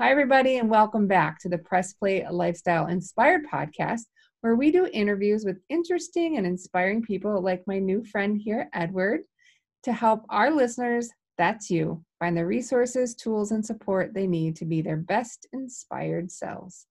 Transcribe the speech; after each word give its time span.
Hi, 0.00 0.12
everybody, 0.12 0.58
and 0.58 0.70
welcome 0.70 1.08
back 1.08 1.40
to 1.40 1.48
the 1.48 1.58
Press 1.58 1.92
Play 1.92 2.24
Lifestyle 2.30 2.86
Inspired 2.86 3.40
podcast, 3.52 4.02
where 4.42 4.54
we 4.54 4.70
do 4.70 4.88
interviews 4.92 5.44
with 5.44 5.58
interesting 5.70 6.36
and 6.36 6.46
inspiring 6.46 7.02
people 7.02 7.42
like 7.42 7.64
my 7.66 7.80
new 7.80 8.04
friend 8.04 8.40
here, 8.40 8.70
Edward, 8.72 9.22
to 9.82 9.92
help 9.92 10.24
our 10.30 10.52
listeners, 10.52 11.10
that's 11.36 11.68
you, 11.68 12.04
find 12.20 12.36
the 12.36 12.46
resources, 12.46 13.16
tools, 13.16 13.50
and 13.50 13.66
support 13.66 14.14
they 14.14 14.28
need 14.28 14.54
to 14.54 14.64
be 14.64 14.82
their 14.82 14.98
best 14.98 15.48
inspired 15.52 16.30
selves. 16.30 16.86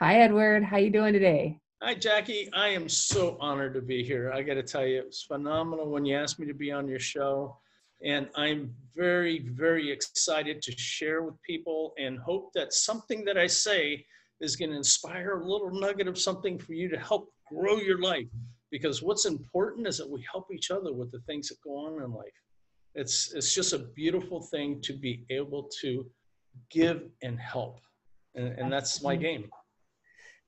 Hi, 0.00 0.16
Edward. 0.16 0.64
How 0.64 0.78
you 0.78 0.90
doing 0.90 1.12
today? 1.12 1.56
Hi, 1.80 1.94
Jackie. 1.94 2.50
I 2.52 2.70
am 2.70 2.88
so 2.88 3.36
honored 3.38 3.74
to 3.74 3.80
be 3.80 4.02
here. 4.02 4.32
I 4.32 4.42
got 4.42 4.54
to 4.54 4.64
tell 4.64 4.84
you, 4.84 4.98
it 4.98 5.06
was 5.06 5.22
phenomenal 5.22 5.88
when 5.88 6.04
you 6.04 6.16
asked 6.16 6.40
me 6.40 6.48
to 6.48 6.54
be 6.54 6.72
on 6.72 6.88
your 6.88 6.98
show. 6.98 7.56
And 8.04 8.28
I'm 8.34 8.74
very, 8.96 9.46
very 9.50 9.90
excited 9.90 10.62
to 10.62 10.72
share 10.72 11.22
with 11.22 11.34
people 11.42 11.92
and 11.98 12.18
hope 12.18 12.50
that 12.54 12.72
something 12.72 13.24
that 13.26 13.36
I 13.36 13.46
say 13.46 14.04
is 14.40 14.56
going 14.56 14.70
to 14.70 14.76
inspire 14.76 15.40
a 15.40 15.46
little 15.46 15.70
nugget 15.70 16.08
of 16.08 16.18
something 16.18 16.58
for 16.58 16.72
you 16.72 16.88
to 16.88 16.98
help 16.98 17.28
grow 17.52 17.76
your 17.76 18.00
life. 18.00 18.26
Because 18.70 19.02
what's 19.02 19.26
important 19.26 19.86
is 19.86 19.98
that 19.98 20.08
we 20.08 20.24
help 20.32 20.46
each 20.54 20.70
other 20.70 20.92
with 20.92 21.10
the 21.10 21.20
things 21.20 21.48
that 21.48 21.56
go 21.62 21.72
on 21.72 22.02
in 22.02 22.12
life. 22.12 22.26
It's, 22.94 23.32
it's 23.34 23.54
just 23.54 23.72
a 23.72 23.78
beautiful 23.78 24.40
thing 24.40 24.80
to 24.82 24.92
be 24.92 25.24
able 25.30 25.68
to 25.82 26.06
give 26.70 27.02
and 27.22 27.38
help. 27.38 27.80
And, 28.34 28.48
and 28.58 28.72
that's 28.72 29.02
my 29.02 29.16
game. 29.16 29.50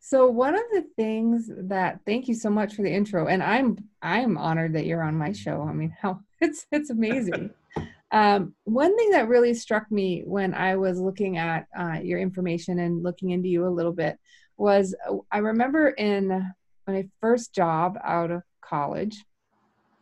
So 0.05 0.27
one 0.27 0.57
of 0.57 0.65
the 0.73 0.85
things 0.97 1.49
that 1.57 2.01
thank 2.05 2.27
you 2.27 2.35
so 2.35 2.51
much 2.51 2.75
for 2.75 2.83
the 2.83 2.93
intro, 2.93 3.29
and 3.29 3.41
I'm 3.41 3.79
I'm 4.03 4.37
honored 4.37 4.73
that 4.73 4.85
you're 4.85 5.05
on 5.05 5.17
my 5.17 5.31
show. 5.31 5.63
I 5.63 5.73
mean, 5.73 5.95
how 6.03 6.21
it's 6.41 6.67
it's 6.73 6.91
amazing. 6.91 7.51
um, 8.11 8.53
one 8.65 8.97
thing 8.97 9.11
that 9.11 9.29
really 9.29 9.55
struck 9.55 9.91
me 9.93 10.25
when 10.27 10.55
I 10.55 10.75
was 10.75 10.99
looking 10.99 11.39
at 11.39 11.69
uh, 11.79 12.01
your 12.03 12.19
information 12.19 12.81
and 12.81 13.05
looking 13.05 13.31
into 13.31 13.49
you 13.49 13.65
a 13.65 13.71
little 13.71 13.93
bit 13.93 14.19
was 14.57 14.93
I 15.31 15.39
remember 15.39 15.91
in 15.91 16.53
my 16.89 17.09
first 17.21 17.55
job 17.55 17.97
out 18.03 18.33
of 18.33 18.43
college, 18.61 19.25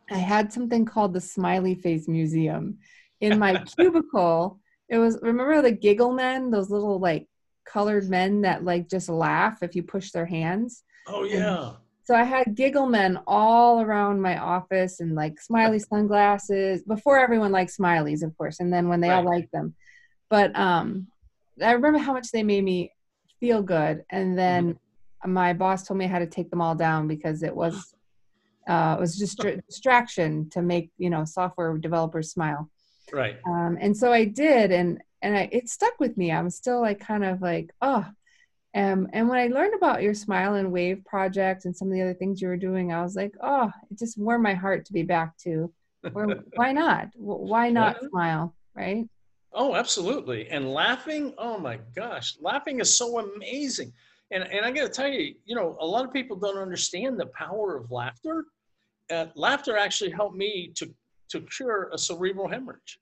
I 0.09 0.17
had 0.17 0.51
something 0.51 0.83
called 0.83 1.13
the 1.13 1.21
Smiley 1.21 1.75
Face 1.75 2.07
Museum 2.07 2.79
in 3.19 3.37
my 3.37 3.63
cubicle. 3.77 4.59
It 4.89 4.97
was 4.97 5.19
remember 5.21 5.61
the 5.61 5.71
giggle 5.71 6.11
men, 6.11 6.49
those 6.49 6.71
little 6.71 6.99
like 6.99 7.27
colored 7.65 8.09
men 8.09 8.41
that 8.41 8.63
like 8.63 8.89
just 8.89 9.09
laugh 9.09 9.63
if 9.63 9.75
you 9.75 9.83
push 9.83 10.11
their 10.11 10.25
hands. 10.25 10.83
Oh 11.07 11.23
yeah. 11.23 11.67
And 11.67 11.75
so 12.03 12.15
I 12.15 12.23
had 12.23 12.55
giggle 12.55 12.87
men 12.87 13.19
all 13.27 13.81
around 13.81 14.21
my 14.21 14.37
office 14.37 14.99
and 14.99 15.15
like 15.15 15.39
smiley 15.39 15.79
sunglasses 15.93 16.83
before 16.83 17.19
everyone 17.19 17.51
liked 17.51 17.75
smileys, 17.77 18.23
of 18.23 18.37
course, 18.37 18.59
and 18.59 18.71
then 18.71 18.87
when 18.87 19.01
they 19.01 19.09
right. 19.09 19.17
all 19.17 19.25
liked 19.25 19.51
them. 19.51 19.75
But 20.29 20.57
um 20.57 21.07
I 21.61 21.71
remember 21.71 21.99
how 21.99 22.13
much 22.13 22.31
they 22.31 22.43
made 22.43 22.63
me 22.63 22.91
feel 23.39 23.61
good. 23.61 24.03
And 24.09 24.37
then 24.37 24.73
mm-hmm. 24.73 25.33
my 25.33 25.53
boss 25.53 25.83
told 25.83 25.97
me 25.97 26.05
I 26.05 26.09
had 26.09 26.19
to 26.19 26.27
take 26.27 26.49
them 26.49 26.61
all 26.61 26.75
down 26.75 27.07
because 27.07 27.43
it 27.43 27.55
was 27.55 27.93
uh, 28.69 28.95
it 28.97 29.01
was 29.01 29.17
just 29.17 29.43
a 29.43 29.57
distraction 29.57 30.49
to 30.51 30.61
make 30.61 30.91
you 30.97 31.09
know 31.09 31.25
software 31.25 31.77
developers 31.77 32.31
smile. 32.31 32.69
Right. 33.11 33.37
Um, 33.45 33.77
and 33.81 33.95
so 33.95 34.13
I 34.13 34.25
did, 34.25 34.71
and 34.71 35.01
and 35.21 35.37
I, 35.37 35.49
it 35.51 35.69
stuck 35.69 35.99
with 35.99 36.17
me. 36.17 36.31
I'm 36.31 36.49
still 36.49 36.81
like 36.81 36.99
kind 36.99 37.23
of 37.23 37.41
like, 37.41 37.71
oh. 37.81 38.05
Um, 38.73 39.09
and 39.11 39.27
when 39.27 39.37
I 39.37 39.47
learned 39.47 39.73
about 39.73 40.01
your 40.01 40.13
Smile 40.13 40.55
and 40.55 40.71
Wave 40.71 41.03
project 41.03 41.65
and 41.65 41.75
some 41.75 41.89
of 41.89 41.93
the 41.93 42.01
other 42.01 42.13
things 42.13 42.41
you 42.41 42.47
were 42.47 42.57
doing, 42.57 42.93
I 42.93 43.01
was 43.01 43.15
like, 43.15 43.33
oh, 43.41 43.69
it 43.89 43.99
just 43.99 44.17
warmed 44.17 44.43
my 44.43 44.53
heart 44.53 44.85
to 44.85 44.93
be 44.93 45.03
back 45.03 45.37
to. 45.39 45.73
Or 46.13 46.27
why 46.55 46.71
not? 46.71 47.09
Why 47.15 47.69
not 47.69 47.97
yeah. 48.01 48.09
smile, 48.09 48.55
right? 48.73 49.05
Oh, 49.53 49.75
absolutely. 49.75 50.47
And 50.49 50.73
laughing, 50.73 51.33
oh 51.37 51.57
my 51.57 51.79
gosh, 51.95 52.37
laughing 52.39 52.79
is 52.79 52.97
so 52.97 53.19
amazing. 53.19 53.91
And, 54.31 54.43
and 54.43 54.65
I 54.65 54.71
got 54.71 54.83
to 54.83 54.89
tell 54.89 55.09
you, 55.09 55.35
you 55.45 55.55
know, 55.55 55.75
a 55.81 55.85
lot 55.85 56.05
of 56.05 56.13
people 56.13 56.37
don't 56.37 56.57
understand 56.57 57.19
the 57.19 57.25
power 57.27 57.75
of 57.75 57.91
laughter. 57.91 58.45
Uh, 59.09 59.25
laughter 59.35 59.75
actually 59.75 60.11
helped 60.11 60.37
me 60.37 60.71
to, 60.75 60.89
to 61.29 61.41
cure 61.41 61.89
a 61.93 61.97
cerebral 61.97 62.47
hemorrhage. 62.47 63.00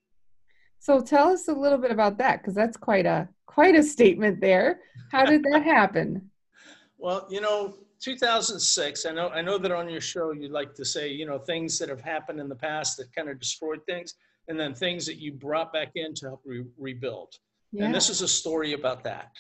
So 0.80 1.02
tell 1.02 1.30
us 1.30 1.48
a 1.48 1.54
little 1.54 1.78
bit 1.78 1.92
about 1.92 2.18
that 2.18 2.42
because 2.42 2.56
that's 2.56 2.78
quite 2.78 3.06
a 3.06 3.28
quite 3.46 3.76
a 3.76 3.84
statement 3.84 4.40
there. 4.40 4.80
How 5.12 5.26
did 5.26 5.44
that 5.44 5.64
happen? 5.64 6.30
well, 6.98 7.28
you 7.30 7.42
know, 7.42 7.76
2006. 8.00 9.06
I 9.06 9.12
know 9.12 9.30
I 9.30 9.42
know 9.42 9.58
that 9.58 9.72
on 9.72 9.90
your 9.90 10.02
show 10.02 10.32
you 10.32 10.48
like 10.48 10.74
to 10.76 10.86
say, 10.86 11.10
you 11.10 11.26
know, 11.26 11.38
things 11.38 11.78
that 11.80 11.90
have 11.90 12.02
happened 12.02 12.40
in 12.40 12.48
the 12.48 12.56
past 12.56 12.98
that 12.98 13.14
kind 13.14 13.30
of 13.30 13.40
destroyed 13.40 13.82
things, 13.86 14.16
and 14.48 14.60
then 14.60 14.74
things 14.74 15.06
that 15.06 15.18
you 15.18 15.34
brought 15.34 15.74
back 15.74 15.92
in 15.96 16.14
to 16.16 16.28
help 16.28 16.42
re- 16.46 16.66
rebuild. 16.78 17.34
Yeah. 17.72 17.86
And 17.86 17.94
this 17.94 18.10
is 18.10 18.22
a 18.22 18.28
story 18.28 18.74
about 18.74 19.04
that. 19.04 19.32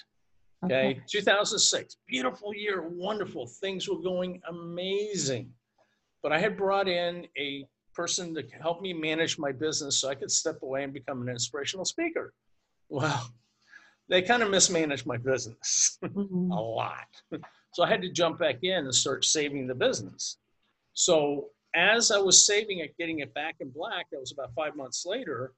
Okay? 0.66 0.90
okay, 0.92 1.02
2006, 1.08 1.98
beautiful 2.06 2.54
year, 2.54 2.82
wonderful. 2.82 3.48
Things 3.48 3.88
were 3.88 4.02
going 4.02 4.42
amazing, 4.50 5.52
but 6.22 6.34
I 6.34 6.40
had 6.40 6.58
brought 6.58 6.90
in 6.90 7.26
a 7.38 7.66
person 8.00 8.34
to 8.34 8.42
help 8.62 8.82
me 8.82 8.94
manage 8.94 9.38
my 9.38 9.52
business 9.52 9.98
so 9.98 10.08
I 10.08 10.16
could 10.16 10.32
step 10.32 10.62
away 10.62 10.86
and 10.86 10.94
become 10.94 11.22
an 11.22 11.28
inspirational 11.28 11.84
speaker. 11.84 12.34
Well, 12.88 13.30
they 14.08 14.22
kind 14.22 14.42
of 14.42 14.50
mismanaged 14.50 15.06
my 15.06 15.18
business 15.18 15.98
mm-hmm. 16.02 16.50
a 16.60 16.62
lot. 16.62 17.10
So 17.74 17.84
I 17.84 17.90
had 17.90 18.02
to 18.04 18.10
jump 18.10 18.40
back 18.40 18.60
in 18.64 18.86
and 18.86 18.96
start 18.96 19.26
saving 19.26 19.68
the 19.68 19.76
business. 19.76 20.38
So 20.94 21.50
as 21.76 22.10
I 22.10 22.20
was 22.20 22.46
saving 22.46 22.80
it, 22.80 22.98
getting 22.98 23.20
it 23.20 23.34
back 23.34 23.58
in 23.60 23.70
black, 23.70 24.06
that 24.12 24.20
was 24.22 24.32
about 24.32 24.54
five 24.56 24.78
months 24.78 25.06
later, 25.06 25.52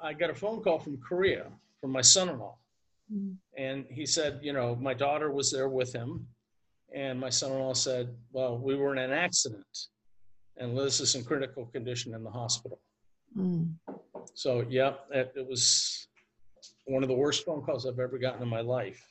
I 0.00 0.12
got 0.12 0.30
a 0.30 0.34
phone 0.34 0.62
call 0.62 0.78
from 0.78 0.98
Korea 0.98 1.46
from 1.80 1.90
my 1.90 2.02
son-in-law. 2.02 2.56
Mm-hmm. 3.12 3.32
And 3.58 3.84
he 3.90 4.06
said, 4.06 4.38
you 4.42 4.52
know, 4.52 4.76
my 4.76 4.94
daughter 4.94 5.32
was 5.32 5.50
there 5.50 5.68
with 5.68 5.92
him. 5.92 6.24
And 6.94 7.18
my 7.18 7.30
son-in-law 7.30 7.74
said, 7.74 8.14
well, 8.30 8.56
we 8.58 8.76
were 8.76 8.92
in 8.92 8.98
an 8.98 9.10
accident 9.10 9.88
and 10.56 10.74
Liz 10.74 11.00
is 11.00 11.14
in 11.14 11.24
critical 11.24 11.66
condition 11.66 12.14
in 12.14 12.22
the 12.22 12.30
hospital. 12.30 12.80
Mm. 13.36 13.74
So, 14.34 14.64
yeah, 14.68 14.94
it, 15.10 15.32
it, 15.36 15.46
was 15.48 16.08
one 16.86 17.02
of 17.02 17.08
the 17.08 17.14
worst 17.14 17.44
phone 17.44 17.62
calls 17.62 17.86
I've 17.86 17.98
ever 17.98 18.18
gotten 18.18 18.42
in 18.42 18.48
my 18.48 18.60
life. 18.60 19.04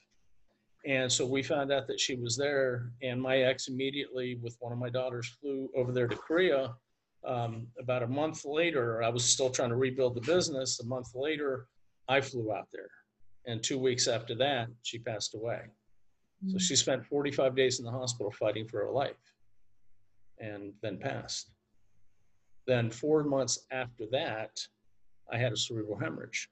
And 0.86 1.12
so 1.12 1.26
we 1.26 1.44
found 1.44 1.72
out 1.72 1.88
that 1.88 2.00
she 2.00 2.16
was 2.16 2.36
there, 2.36 2.92
and 3.02 3.22
my 3.22 3.38
ex 3.38 3.68
immediately, 3.68 4.36
with 4.42 4.58
one 4.60 4.74
of 4.74 4.78
my 4.78 4.90
daughters, 4.90 5.28
flew 5.42 5.70
over 5.76 5.92
there 5.92 6.08
to 6.08 6.16
Korea. 6.16 6.74
Um, 7.26 7.68
about 7.80 8.04
a 8.04 8.08
month 8.08 8.44
later, 8.44 9.02
I 9.02 9.08
was 9.08 9.24
still 9.24 9.50
trying 9.50 9.70
to 9.70 9.78
rebuild 9.78 10.16
the 10.16 10.22
business. 10.22 10.82
A 10.82 10.86
month 10.86 11.16
later, 11.16 11.68
I 12.10 12.20
flew 12.20 12.52
out 12.54 12.68
there. 12.74 12.90
And 13.46 13.64
two 13.64 13.80
weeks 13.80 14.10
after 14.10 14.36
that, 14.36 14.68
she 14.82 15.00
passed 15.00 15.36
away. 15.36 15.62
Mm. 16.46 16.52
So 16.52 16.58
she 16.58 16.76
spent 16.76 17.06
45 17.06 17.56
days 17.56 17.80
in 17.80 17.86
the 17.86 17.92
hospital 17.92 18.32
fighting 18.32 18.68
for 18.68 18.86
her 18.86 18.92
life 18.92 19.33
and 20.44 20.74
then 20.82 20.98
passed. 20.98 21.52
Then 22.68 22.92
four 22.92 23.24
months 23.24 23.66
after 23.72 24.06
that, 24.12 24.60
I 25.32 25.38
had 25.38 25.54
a 25.54 25.58
cerebral 25.58 25.98
hemorrhage. 25.98 26.50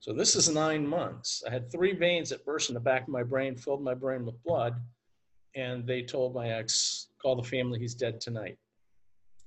So 0.00 0.12
this 0.12 0.36
is 0.36 0.48
nine 0.48 0.86
months. 0.86 1.42
I 1.46 1.50
had 1.50 1.70
three 1.70 1.94
veins 1.94 2.28
that 2.30 2.44
burst 2.44 2.70
in 2.70 2.74
the 2.74 2.80
back 2.80 3.02
of 3.02 3.08
my 3.08 3.22
brain, 3.22 3.56
filled 3.56 3.82
my 3.82 3.94
brain 3.94 4.24
with 4.24 4.42
blood, 4.44 4.74
and 5.54 5.86
they 5.86 6.02
told 6.02 6.34
my 6.34 6.50
ex, 6.50 7.08
"Call 7.20 7.36
the 7.36 7.42
family. 7.42 7.78
He's 7.78 7.94
dead 7.94 8.20
tonight." 8.20 8.58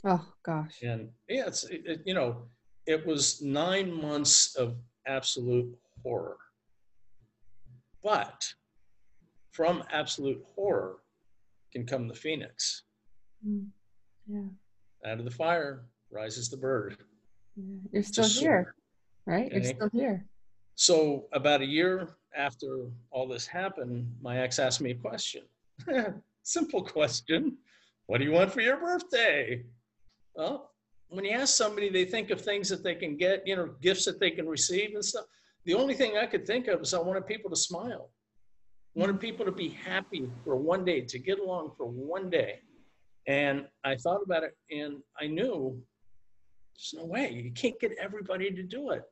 Oh 0.04 0.26
gosh. 0.44 0.82
And 0.82 1.10
yeah, 1.28 1.48
it's 1.48 1.64
it, 1.66 1.84
it, 1.86 2.02
you 2.06 2.14
know, 2.14 2.50
it 2.88 3.06
was 3.06 3.42
nine 3.42 3.94
months 3.94 4.56
of 4.56 4.76
absolute 5.06 5.78
horror. 6.04 6.38
But 8.04 8.54
from 9.52 9.84
absolute 9.92 10.44
horror, 10.56 10.98
can 11.72 11.86
come 11.86 12.08
the 12.08 12.14
phoenix. 12.14 12.84
Mm. 13.48 13.68
Yeah. 14.28 15.10
Out 15.10 15.20
of 15.20 15.26
the 15.26 15.32
fire 15.32 15.86
rises 16.12 16.50
the 16.50 16.58
bird. 16.58 16.98
Yeah. 17.56 17.78
You're 17.92 18.04
still 18.04 18.28
here, 18.28 18.76
right? 19.26 19.52
You're 19.52 19.64
still 19.64 19.90
here. 19.92 20.26
So 20.76 21.26
about 21.34 21.62
a 21.62 21.66
year 21.66 22.10
after 22.36 22.88
all 23.12 23.28
this 23.28 23.46
happened, 23.46 24.12
my 24.22 24.40
ex 24.40 24.60
asked 24.60 24.82
me 24.82 24.92
a 24.92 24.96
question. 24.96 25.44
Simple 26.44 26.84
question. 26.84 27.58
What 28.08 28.20
do 28.20 28.24
you 28.24 28.32
want 28.32 28.52
for 28.52 28.62
your 28.62 28.78
birthday? 28.78 29.64
Well, 30.36 30.72
when 31.10 31.26
you 31.26 31.32
ask 31.32 31.56
somebody, 31.56 31.90
they 31.90 32.06
think 32.06 32.30
of 32.30 32.42
things 32.42 32.70
that 32.70 32.84
they 32.84 32.96
can 32.96 33.18
get, 33.18 33.46
you 33.46 33.56
know, 33.56 33.72
gifts 33.82 34.06
that 34.06 34.20
they 34.20 34.32
can 34.32 34.48
receive 34.48 34.94
and 34.94 35.04
stuff. 35.04 35.26
The 35.66 35.74
only 35.74 35.96
thing 35.96 36.18
I 36.18 36.26
could 36.26 36.46
think 36.46 36.68
of 36.68 36.82
is 36.82 36.94
I 36.94 37.00
wanted 37.00 37.28
people 37.28 37.50
to 37.50 37.56
smile 37.56 38.10
wanted 39.00 39.20
people 39.20 39.46
to 39.46 39.52
be 39.52 39.70
happy 39.70 40.30
for 40.44 40.58
one 40.58 40.84
day, 40.84 41.02
to 41.02 41.18
get 41.18 41.40
along 41.40 41.72
for 41.78 41.86
one 41.86 42.30
day. 42.30 42.60
And 43.28 43.66
I 43.86 43.96
thought 43.96 44.22
about 44.22 44.44
it 44.44 44.58
and 44.70 44.98
I 45.20 45.28
knew 45.28 45.82
there's 46.76 46.94
no 47.02 47.06
way. 47.06 47.32
You 47.32 47.52
can't 47.52 47.80
get 47.80 47.94
everybody 48.00 48.52
to 48.52 48.64
do 48.64 48.92
it. 48.92 49.04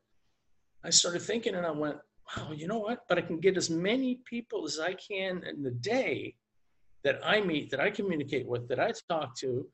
I 0.84 0.89
started 0.89 1.22
thinking 1.22 1.56
and 1.56 1.66
I 1.66 1.72
went, 1.72 1.98
wow, 2.36 2.51
you 2.51 2.68
know 2.68 2.80
what? 2.80 3.04
But 3.07 3.18
I 3.18 3.22
can 3.22 3.39
get 3.39 3.56
as 3.56 3.69
many 3.69 4.19
people 4.25 4.66
as 4.66 4.80
I 4.80 4.94
can 4.94 5.44
in 5.44 5.63
the 5.63 5.72
day 5.72 6.36
that 7.04 7.22
I 7.24 7.40
meet, 7.40 7.69
that 7.72 7.80
I 7.80 7.90
communicate 7.90 8.45
with, 8.45 8.68
that 8.68 8.80
I 8.80 8.92
talk 9.10 9.38
to, 9.38 9.66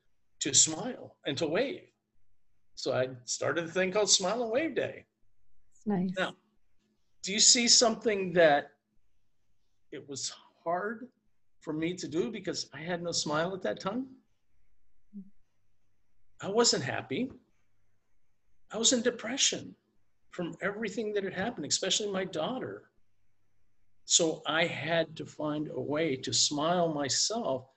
to 0.41 0.53
smile 0.53 1.15
and 1.25 1.35
to 1.37 1.47
wave. 1.47 1.87
So 2.75 2.93
I 2.93 3.09
started 3.25 3.65
a 3.65 3.67
thing 3.67 3.91
called 3.91 4.09
Smile 4.09 4.43
and 4.43 4.51
Wave 4.51 4.75
Day. 4.75 5.05
It's 5.73 5.87
nice. 5.87 6.11
Now, 6.17 6.33
do 7.23 7.31
you 7.31 7.39
see 7.39 7.67
something 7.67 8.33
that 8.33 8.71
it 9.93 10.07
was 10.09 10.33
hard 10.63 11.07
for 11.61 11.71
me 11.71 11.93
to 11.95 12.07
do 12.07 12.31
because 12.31 12.69
I 12.73 12.79
had 12.79 13.01
no 13.01 13.11
smile 13.11 13.53
at 13.53 13.61
that 13.61 13.79
time? 13.79 14.07
I 16.41 16.49
wasn't 16.49 16.83
happy. 16.83 17.31
I 18.71 18.77
was 18.77 18.91
in 18.91 19.01
depression 19.01 19.75
from 20.31 20.55
everything 20.61 21.13
that 21.13 21.23
had 21.23 21.33
happened, 21.33 21.65
especially 21.67 22.11
my 22.11 22.25
daughter. 22.25 22.83
So 24.05 24.41
I 24.45 24.65
had 24.65 25.15
to 25.17 25.25
find 25.25 25.69
a 25.69 25.79
way 25.79 26.17
to 26.17 26.33
smile 26.33 26.93
myself 26.93 27.69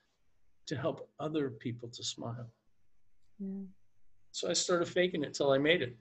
to 0.66 0.76
help 0.76 1.08
other 1.20 1.50
people 1.50 1.88
to 1.90 2.02
smile. 2.02 2.50
Yeah. 3.38 3.66
So 4.32 4.50
I 4.50 4.54
started 4.54 4.88
faking 4.88 5.22
it 5.22 5.34
till 5.34 5.52
I 5.52 5.58
made 5.58 5.82
it. 5.82 5.96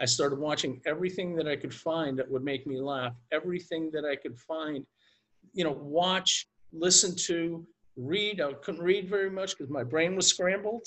I 0.00 0.04
started 0.04 0.38
watching 0.38 0.80
everything 0.86 1.34
that 1.36 1.48
I 1.48 1.56
could 1.56 1.72
find 1.72 2.18
that 2.18 2.30
would 2.30 2.44
make 2.44 2.66
me 2.66 2.80
laugh, 2.80 3.14
everything 3.32 3.90
that 3.92 4.04
I 4.04 4.16
could 4.16 4.38
find, 4.38 4.84
you 5.52 5.64
know, 5.64 5.72
watch, 5.72 6.46
listen 6.72 7.14
to, 7.26 7.66
read. 7.96 8.40
I 8.40 8.52
couldn't 8.54 8.82
read 8.82 9.08
very 9.08 9.30
much 9.30 9.56
because 9.56 9.70
my 9.70 9.82
brain 9.82 10.14
was 10.14 10.26
scrambled. 10.26 10.86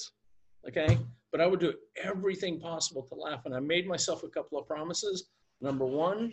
Okay. 0.67 0.97
But 1.31 1.41
I 1.41 1.47
would 1.47 1.59
do 1.59 1.73
everything 2.01 2.59
possible 2.59 3.03
to 3.03 3.15
laugh. 3.15 3.41
And 3.45 3.55
I 3.55 3.59
made 3.59 3.87
myself 3.87 4.23
a 4.23 4.29
couple 4.29 4.59
of 4.59 4.67
promises. 4.67 5.29
Number 5.61 5.85
one, 5.85 6.31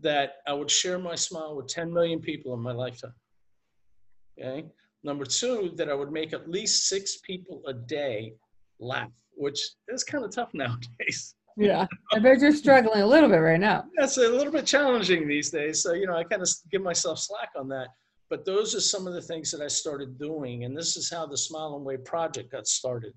that 0.00 0.36
I 0.46 0.52
would 0.52 0.70
share 0.70 0.98
my 0.98 1.14
smile 1.14 1.56
with 1.56 1.68
10 1.68 1.92
million 1.92 2.20
people 2.20 2.54
in 2.54 2.60
my 2.60 2.72
lifetime. 2.72 3.14
Okay. 4.38 4.66
Number 5.02 5.24
two, 5.24 5.72
that 5.76 5.88
I 5.88 5.94
would 5.94 6.10
make 6.10 6.32
at 6.32 6.50
least 6.50 6.88
six 6.88 7.18
people 7.18 7.62
a 7.66 7.72
day 7.72 8.34
laugh, 8.80 9.10
which 9.34 9.60
is 9.88 10.02
kind 10.02 10.24
of 10.24 10.34
tough 10.34 10.50
nowadays. 10.54 11.35
Yeah, 11.56 11.86
I 12.12 12.18
bet 12.18 12.40
you're 12.40 12.52
struggling 12.52 13.00
a 13.00 13.06
little 13.06 13.30
bit 13.30 13.38
right 13.38 13.58
now. 13.58 13.86
That's 13.96 14.18
a 14.18 14.28
little 14.28 14.52
bit 14.52 14.66
challenging 14.66 15.26
these 15.26 15.50
days. 15.50 15.82
So, 15.82 15.94
you 15.94 16.06
know, 16.06 16.14
I 16.14 16.22
kind 16.22 16.42
of 16.42 16.48
give 16.70 16.82
myself 16.82 17.18
slack 17.18 17.50
on 17.56 17.66
that. 17.68 17.88
But 18.28 18.44
those 18.44 18.74
are 18.74 18.80
some 18.80 19.06
of 19.06 19.14
the 19.14 19.22
things 19.22 19.50
that 19.52 19.62
I 19.62 19.68
started 19.68 20.18
doing. 20.18 20.64
And 20.64 20.76
this 20.76 20.98
is 20.98 21.10
how 21.10 21.26
the 21.26 21.36
Smile 21.36 21.76
and 21.76 21.84
Wave 21.84 22.04
project 22.04 22.52
got 22.52 22.66
started. 22.66 23.14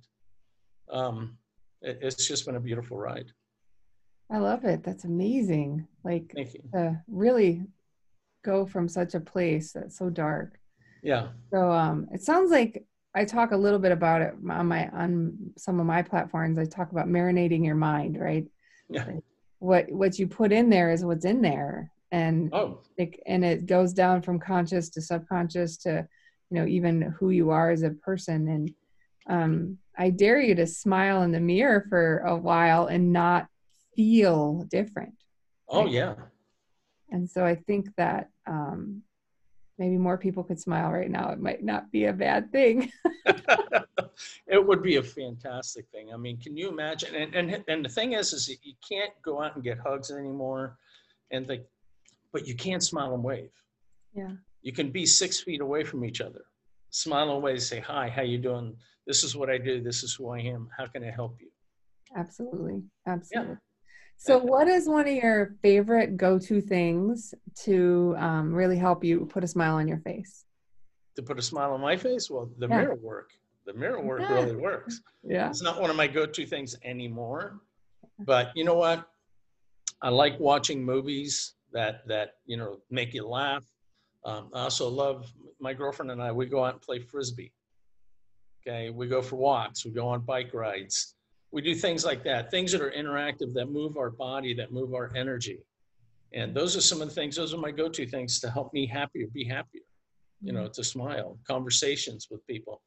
Um, 0.89 1.37
it, 1.81 1.99
it's 2.01 2.27
just 2.27 2.45
been 2.45 2.55
a 2.55 2.61
beautiful 2.61 2.95
ride. 2.95 3.31
I 4.31 4.37
love 4.37 4.63
it. 4.63 4.83
That's 4.83 5.03
amazing. 5.03 5.87
Like, 6.05 6.33
to 6.73 7.01
really 7.07 7.63
go 8.45 8.65
from 8.65 8.87
such 8.87 9.15
a 9.15 9.19
place 9.19 9.73
that's 9.73 9.97
so 9.97 10.09
dark. 10.09 10.59
Yeah. 11.03 11.29
So, 11.51 11.71
um, 11.71 12.07
it 12.13 12.21
sounds 12.21 12.51
like 12.51 12.85
I 13.15 13.25
talk 13.25 13.51
a 13.51 13.57
little 13.57 13.79
bit 13.79 13.91
about 13.91 14.21
it 14.21 14.33
on 14.49 14.67
my 14.67 14.87
on 14.89 15.51
some 15.57 15.79
of 15.79 15.85
my 15.85 16.01
platforms. 16.01 16.59
I 16.59 16.65
talk 16.65 16.91
about 16.91 17.07
marinating 17.07 17.65
your 17.65 17.75
mind, 17.75 18.19
right? 18.19 18.45
Yeah. 18.89 19.05
What 19.59 19.91
what 19.91 20.19
you 20.19 20.27
put 20.27 20.51
in 20.51 20.69
there 20.69 20.91
is 20.91 21.03
what's 21.03 21.25
in 21.25 21.41
there, 21.41 21.91
and 22.11 22.49
oh, 22.53 22.81
it, 22.97 23.19
and 23.25 23.43
it 23.43 23.65
goes 23.65 23.93
down 23.93 24.21
from 24.21 24.39
conscious 24.39 24.89
to 24.91 25.01
subconscious 25.01 25.77
to, 25.77 26.07
you 26.49 26.57
know, 26.59 26.65
even 26.67 27.01
who 27.19 27.31
you 27.31 27.49
are 27.49 27.71
as 27.71 27.83
a 27.83 27.89
person. 27.89 28.47
And 28.47 28.73
um, 29.27 29.77
I 29.97 30.11
dare 30.11 30.39
you 30.39 30.55
to 30.55 30.67
smile 30.67 31.23
in 31.23 31.31
the 31.31 31.39
mirror 31.39 31.85
for 31.89 32.19
a 32.19 32.35
while 32.37 32.87
and 32.87 33.11
not 33.11 33.47
feel 33.95 34.65
different. 34.69 35.15
Oh 35.67 35.87
yeah. 35.87 36.15
And 37.11 37.29
so 37.29 37.43
I 37.43 37.55
think 37.55 37.87
that 37.97 38.29
um, 38.47 39.01
maybe 39.79 39.97
more 39.97 40.17
people 40.17 40.43
could 40.43 40.59
smile 40.59 40.91
right 40.91 41.09
now. 41.09 41.29
It 41.31 41.39
might 41.39 41.63
not 41.63 41.89
be 41.89 42.05
a 42.05 42.13
bad 42.13 42.51
thing. 42.51 42.91
it 43.25 44.63
would 44.63 44.83
be 44.83 44.97
a 44.97 45.03
fantastic 45.03 45.87
thing. 45.91 46.13
I 46.13 46.17
mean, 46.17 46.37
can 46.37 46.57
you 46.57 46.69
imagine? 46.69 47.15
And, 47.15 47.33
and, 47.33 47.63
and 47.67 47.85
the 47.85 47.89
thing 47.89 48.13
is, 48.13 48.33
is 48.33 48.49
you 48.49 48.73
can't 48.87 49.13
go 49.23 49.41
out 49.41 49.55
and 49.55 49.63
get 49.63 49.79
hugs 49.79 50.11
anymore 50.11 50.77
and 51.31 51.47
think, 51.47 51.63
but 52.33 52.45
you 52.45 52.55
can 52.55 52.81
smile 52.81 53.13
and 53.13 53.23
wave. 53.23 53.51
Yeah. 54.13 54.33
You 54.61 54.73
can 54.73 54.91
be 54.91 55.05
six 55.05 55.39
feet 55.39 55.61
away 55.61 55.85
from 55.85 56.03
each 56.03 56.19
other. 56.19 56.43
Smile 56.91 57.31
and 57.33 57.41
wave, 57.41 57.61
say, 57.61 57.79
hi, 57.79 58.09
how 58.09 58.23
you 58.23 58.37
doing? 58.37 58.75
This 59.07 59.23
is 59.23 59.35
what 59.35 59.49
I 59.49 59.57
do. 59.57 59.81
This 59.81 60.03
is 60.03 60.13
who 60.13 60.29
I 60.29 60.39
am. 60.39 60.67
How 60.77 60.87
can 60.87 61.03
I 61.03 61.11
help 61.11 61.37
you? 61.39 61.47
Absolutely. 62.17 62.83
Absolutely. 63.07 63.53
Yeah. 63.53 63.68
So, 64.21 64.37
what 64.37 64.67
is 64.67 64.85
one 64.85 65.07
of 65.07 65.13
your 65.13 65.55
favorite 65.61 66.17
go 66.17 66.37
to 66.39 66.59
things 66.59 67.33
to 67.63 68.15
um, 68.17 68.53
really 68.53 68.77
help 68.77 69.01
you 69.01 69.25
put 69.25 69.45
a 69.45 69.47
smile 69.47 69.75
on 69.75 69.87
your 69.87 69.99
face? 69.99 70.43
To 71.15 71.23
put 71.23 71.39
a 71.39 71.41
smile 71.41 71.71
on 71.71 71.79
my 71.79 71.95
face? 71.95 72.29
Well, 72.29 72.51
the 72.57 72.67
yeah. 72.67 72.81
mirror 72.81 72.95
work. 72.95 73.31
The 73.65 73.73
mirror 73.73 74.01
work 74.01 74.19
yeah. 74.19 74.33
really 74.33 74.57
works. 74.57 75.01
Yeah. 75.23 75.49
It's 75.49 75.61
not 75.61 75.79
one 75.79 75.89
of 75.89 75.95
my 75.95 76.05
go 76.05 76.25
to 76.25 76.45
things 76.45 76.75
anymore. 76.83 77.61
But 78.25 78.51
you 78.55 78.65
know 78.65 78.73
what? 78.73 79.07
I 80.01 80.09
like 80.09 80.37
watching 80.37 80.83
movies 80.83 81.53
that 81.71 82.05
that 82.09 82.33
you 82.45 82.57
know 82.57 82.79
make 82.91 83.13
you 83.13 83.25
laugh. 83.25 83.63
Um, 84.25 84.49
I 84.53 84.63
also 84.63 84.89
love 84.89 85.31
my 85.61 85.73
girlfriend 85.73 86.11
and 86.11 86.21
I. 86.21 86.33
We 86.33 86.45
go 86.45 86.65
out 86.65 86.73
and 86.73 86.81
play 86.81 86.99
frisbee. 86.99 87.53
Okay, 88.67 88.89
we 88.89 89.07
go 89.07 89.21
for 89.21 89.37
walks. 89.37 89.85
We 89.85 89.91
go 89.91 90.09
on 90.09 90.25
bike 90.25 90.53
rides 90.53 91.15
we 91.51 91.61
do 91.61 91.73
things 91.73 92.05
like 92.05 92.23
that, 92.23 92.51
things 92.51 92.71
that 92.71 92.81
are 92.81 92.91
interactive, 92.91 93.53
that 93.53 93.67
move 93.67 93.97
our 93.97 94.11
body, 94.11 94.53
that 94.53 94.71
move 94.71 94.93
our 94.93 95.11
energy. 95.15 95.59
And 96.33 96.53
those 96.53 96.77
are 96.77 96.81
some 96.81 97.01
of 97.01 97.09
the 97.09 97.15
things, 97.15 97.35
those 97.35 97.53
are 97.53 97.57
my 97.57 97.71
go 97.71 97.89
to 97.89 98.05
things 98.05 98.39
to 98.41 98.51
help 98.51 98.71
me 98.73 98.85
happier, 98.85 99.25
be 99.33 99.43
happier, 99.43 99.81
you 100.41 100.53
know, 100.53 100.63
mm-hmm. 100.63 100.71
to 100.73 100.83
smile, 100.83 101.39
conversations 101.47 102.27
with 102.29 102.45
people, 102.45 102.81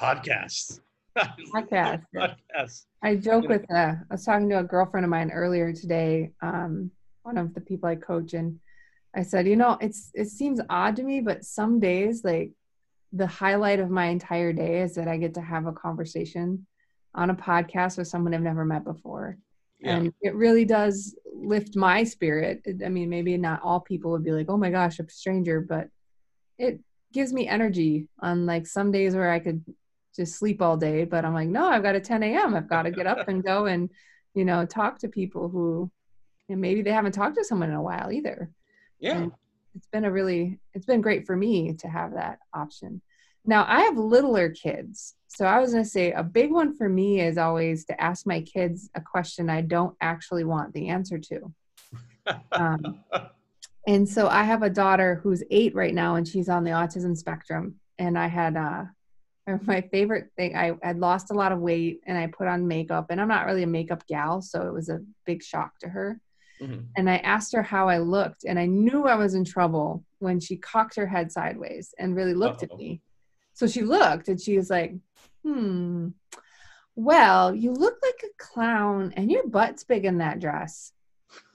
podcasts. 0.00 0.80
Podcast. 1.52 2.04
Podcasts. 2.16 2.86
I 3.02 3.16
joke 3.16 3.46
with, 3.46 3.70
uh, 3.70 3.74
I 3.74 3.96
was 4.10 4.24
talking 4.24 4.48
to 4.48 4.60
a 4.60 4.64
girlfriend 4.64 5.04
of 5.04 5.10
mine 5.10 5.30
earlier 5.30 5.70
today, 5.70 6.30
um, 6.40 6.90
one 7.24 7.36
of 7.36 7.52
the 7.52 7.60
people 7.60 7.90
I 7.90 7.96
coach, 7.96 8.32
and 8.32 8.58
I 9.14 9.22
said, 9.22 9.46
you 9.46 9.56
know, 9.56 9.76
it's, 9.82 10.10
it 10.14 10.28
seems 10.28 10.58
odd 10.70 10.96
to 10.96 11.02
me, 11.02 11.20
but 11.20 11.44
some 11.44 11.80
days, 11.80 12.24
like, 12.24 12.52
the 13.12 13.26
highlight 13.26 13.78
of 13.78 13.90
my 13.90 14.06
entire 14.06 14.54
day 14.54 14.80
is 14.80 14.94
that 14.94 15.06
I 15.06 15.18
get 15.18 15.34
to 15.34 15.42
have 15.42 15.66
a 15.66 15.72
conversation 15.72 16.66
on 17.14 17.30
a 17.30 17.34
podcast 17.34 17.98
with 17.98 18.08
someone 18.08 18.34
I've 18.34 18.40
never 18.40 18.64
met 18.64 18.84
before. 18.84 19.38
Yeah. 19.80 19.96
And 19.96 20.12
it 20.22 20.34
really 20.34 20.64
does 20.64 21.16
lift 21.34 21.76
my 21.76 22.04
spirit. 22.04 22.64
I 22.84 22.88
mean, 22.88 23.10
maybe 23.10 23.36
not 23.36 23.62
all 23.62 23.80
people 23.80 24.12
would 24.12 24.24
be 24.24 24.30
like, 24.30 24.46
oh 24.48 24.56
my 24.56 24.70
gosh, 24.70 24.98
a 25.00 25.08
stranger, 25.08 25.60
but 25.60 25.88
it 26.58 26.80
gives 27.12 27.32
me 27.32 27.48
energy 27.48 28.08
on 28.20 28.46
like 28.46 28.66
some 28.66 28.92
days 28.92 29.14
where 29.14 29.30
I 29.30 29.40
could 29.40 29.64
just 30.14 30.36
sleep 30.36 30.62
all 30.62 30.76
day, 30.76 31.04
but 31.04 31.24
I'm 31.24 31.34
like, 31.34 31.48
no, 31.48 31.68
I've 31.68 31.82
got 31.82 31.96
a 31.96 32.00
10 32.00 32.22
a.m. 32.22 32.54
I've 32.54 32.68
got 32.68 32.82
to 32.82 32.90
get 32.90 33.06
up 33.06 33.28
and 33.28 33.42
go 33.42 33.66
and, 33.66 33.90
you 34.34 34.44
know, 34.44 34.64
talk 34.64 34.98
to 35.00 35.08
people 35.08 35.48
who, 35.48 35.90
and 36.48 36.60
maybe 36.60 36.82
they 36.82 36.92
haven't 36.92 37.12
talked 37.12 37.36
to 37.36 37.44
someone 37.44 37.70
in 37.70 37.74
a 37.74 37.82
while 37.82 38.12
either. 38.12 38.50
Yeah. 39.00 39.16
And 39.16 39.32
it's 39.74 39.86
been 39.88 40.04
a 40.04 40.12
really, 40.12 40.60
it's 40.74 40.86
been 40.86 41.00
great 41.00 41.26
for 41.26 41.34
me 41.34 41.74
to 41.74 41.88
have 41.88 42.12
that 42.12 42.38
option. 42.54 43.00
Now 43.44 43.64
I 43.66 43.80
have 43.82 43.96
littler 43.96 44.50
kids. 44.50 45.14
So 45.34 45.46
I 45.46 45.60
was 45.60 45.72
going 45.72 45.84
to 45.84 45.88
say 45.88 46.12
a 46.12 46.22
big 46.22 46.52
one 46.52 46.74
for 46.74 46.88
me 46.88 47.20
is 47.20 47.38
always 47.38 47.86
to 47.86 47.98
ask 47.98 48.26
my 48.26 48.42
kids 48.42 48.90
a 48.94 49.00
question 49.00 49.48
I 49.48 49.62
don't 49.62 49.96
actually 50.02 50.44
want 50.44 50.74
the 50.74 50.88
answer 50.88 51.18
to. 51.18 51.52
Um, 52.52 53.00
and 53.88 54.08
so 54.08 54.28
I 54.28 54.44
have 54.44 54.62
a 54.62 54.70
daughter 54.70 55.18
who's 55.24 55.42
eight 55.50 55.74
right 55.74 55.92
now 55.92 56.14
and 56.14 56.28
she's 56.28 56.48
on 56.48 56.62
the 56.62 56.70
autism 56.70 57.16
spectrum. 57.16 57.80
And 57.98 58.16
I 58.16 58.28
had, 58.28 58.56
uh, 58.56 58.84
my 59.62 59.80
favorite 59.80 60.30
thing, 60.36 60.56
I 60.56 60.74
had 60.82 61.00
lost 61.00 61.32
a 61.32 61.34
lot 61.34 61.50
of 61.50 61.58
weight 61.58 62.00
and 62.06 62.16
I 62.16 62.28
put 62.28 62.46
on 62.46 62.68
makeup 62.68 63.06
and 63.10 63.20
I'm 63.20 63.26
not 63.26 63.44
really 63.46 63.64
a 63.64 63.66
makeup 63.66 64.06
gal. 64.06 64.40
So 64.40 64.68
it 64.68 64.72
was 64.72 64.88
a 64.88 65.00
big 65.26 65.42
shock 65.42 65.72
to 65.80 65.88
her. 65.88 66.20
Mm-hmm. 66.60 66.82
And 66.96 67.10
I 67.10 67.16
asked 67.16 67.52
her 67.54 67.62
how 67.62 67.88
I 67.88 67.98
looked 67.98 68.44
and 68.44 68.60
I 68.60 68.66
knew 68.66 69.08
I 69.08 69.16
was 69.16 69.34
in 69.34 69.44
trouble 69.44 70.04
when 70.20 70.38
she 70.38 70.56
cocked 70.58 70.94
her 70.94 71.08
head 71.08 71.32
sideways 71.32 71.92
and 71.98 72.14
really 72.14 72.34
looked 72.34 72.62
Uh-oh. 72.62 72.74
at 72.74 72.78
me 72.78 73.00
so 73.52 73.66
she 73.66 73.82
looked 73.82 74.28
and 74.28 74.40
she 74.40 74.56
was 74.56 74.70
like, 74.70 74.94
hmm, 75.44 76.08
well, 76.94 77.54
you 77.54 77.72
look 77.72 77.98
like 78.02 78.22
a 78.24 78.42
clown 78.42 79.12
and 79.16 79.30
your 79.30 79.46
butt's 79.46 79.84
big 79.84 80.04
in 80.04 80.18
that 80.18 80.40
dress. 80.40 80.92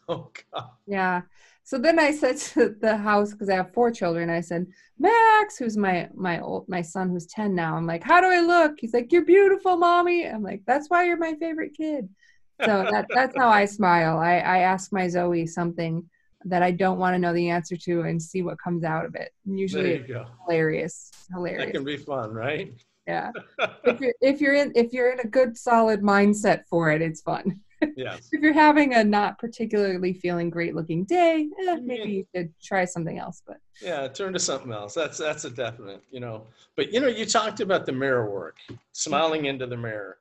Oh, 0.10 0.32
God. 0.54 0.70
Yeah. 0.86 1.24
So 1.68 1.78
then 1.78 2.00
I 2.00 2.12
said 2.14 2.38
to 2.38 2.78
the 2.80 2.96
house, 2.96 3.32
because 3.34 3.50
I 3.50 3.56
have 3.56 3.74
four 3.74 3.92
children, 3.92 4.30
I 4.30 4.40
said, 4.40 4.68
Max, 4.98 5.58
who's 5.58 5.76
my 5.76 6.08
my 6.16 6.40
old 6.40 6.70
my 6.70 6.82
son 6.82 7.10
who's 7.10 7.26
10 7.26 7.54
now. 7.54 7.76
I'm 7.76 7.86
like, 7.86 8.04
how 8.04 8.22
do 8.22 8.28
I 8.28 8.40
look? 8.40 8.76
He's 8.80 8.94
like, 8.94 9.12
You're 9.12 9.26
beautiful, 9.26 9.76
mommy. 9.76 10.26
I'm 10.26 10.44
like, 10.44 10.62
that's 10.66 10.90
why 10.90 11.04
you're 11.04 11.18
my 11.18 11.34
favorite 11.34 11.74
kid. 11.76 12.08
So 12.64 12.88
that 12.90 13.08
that's 13.14 13.36
how 13.36 13.50
I 13.50 13.66
smile. 13.66 14.18
I, 14.18 14.38
I 14.38 14.60
ask 14.60 14.94
my 14.94 15.10
Zoe 15.10 15.46
something 15.46 16.10
that 16.50 16.64
I 16.64 16.72
don't 16.72 16.98
want 16.98 17.14
to 17.14 17.20
know 17.20 17.34
the 17.34 17.50
answer 17.50 17.76
to 17.78 18.02
and 18.02 18.22
see 18.22 18.42
what 18.42 18.60
comes 18.60 18.84
out 18.84 19.06
of 19.06 19.16
it. 19.16 19.34
And 19.46 19.60
usually 19.60 19.94
it's 19.94 20.12
hilarious. 20.46 21.12
Hilarious. 21.32 21.66
That 21.66 21.74
can 21.74 21.84
be 21.84 21.98
fun, 21.98 22.34
right? 22.34 22.74
Yeah. 23.08 23.32
if 23.84 24.00
you're 24.00 24.14
if 24.22 24.42
you're 24.42 24.56
in 24.56 24.72
if 24.76 24.94
you're 24.94 25.12
in 25.12 25.20
a 25.22 25.28
good 25.28 25.58
solid 25.58 26.02
mindset 26.02 26.66
for 26.70 26.92
it, 26.92 27.02
it's 27.02 27.22
fun. 27.22 27.62
Yes. 27.96 28.30
if 28.32 28.42
you're 28.42 28.54
having 28.54 28.96
a 28.96 29.04
not 29.04 29.40
particularly 29.40 30.14
feeling 30.14 30.50
great 30.50 30.76
looking 30.76 31.06
day, 31.06 31.48
eh, 31.68 31.78
maybe 31.82 32.12
you 32.12 32.28
should 32.36 32.54
try 32.62 32.86
something 32.86 33.18
else. 33.18 33.42
But 33.46 33.58
yeah, 33.82 34.08
turn 34.08 34.34
to 34.34 34.40
something 34.40 34.72
else. 34.72 34.94
That's 34.94 35.18
that's 35.18 35.46
a 35.46 35.50
definite, 35.50 36.04
you 36.12 36.20
know. 36.20 36.48
But 36.76 36.92
you 36.92 37.00
know, 37.00 37.08
you 37.08 37.26
talked 37.26 37.60
about 37.60 37.86
the 37.86 37.94
mirror 37.94 38.30
work, 38.30 38.58
smiling 38.92 39.46
into 39.46 39.68
the 39.68 39.78
mirror. 39.78 40.18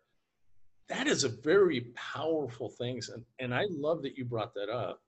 That 0.88 1.08
is 1.08 1.24
a 1.24 1.28
very 1.28 1.80
powerful 1.96 2.68
thing. 2.68 3.00
And, 3.12 3.24
and 3.40 3.52
I 3.52 3.64
love 3.68 4.02
that 4.02 4.16
you 4.16 4.24
brought 4.24 4.54
that 4.54 4.68
up 4.68 5.00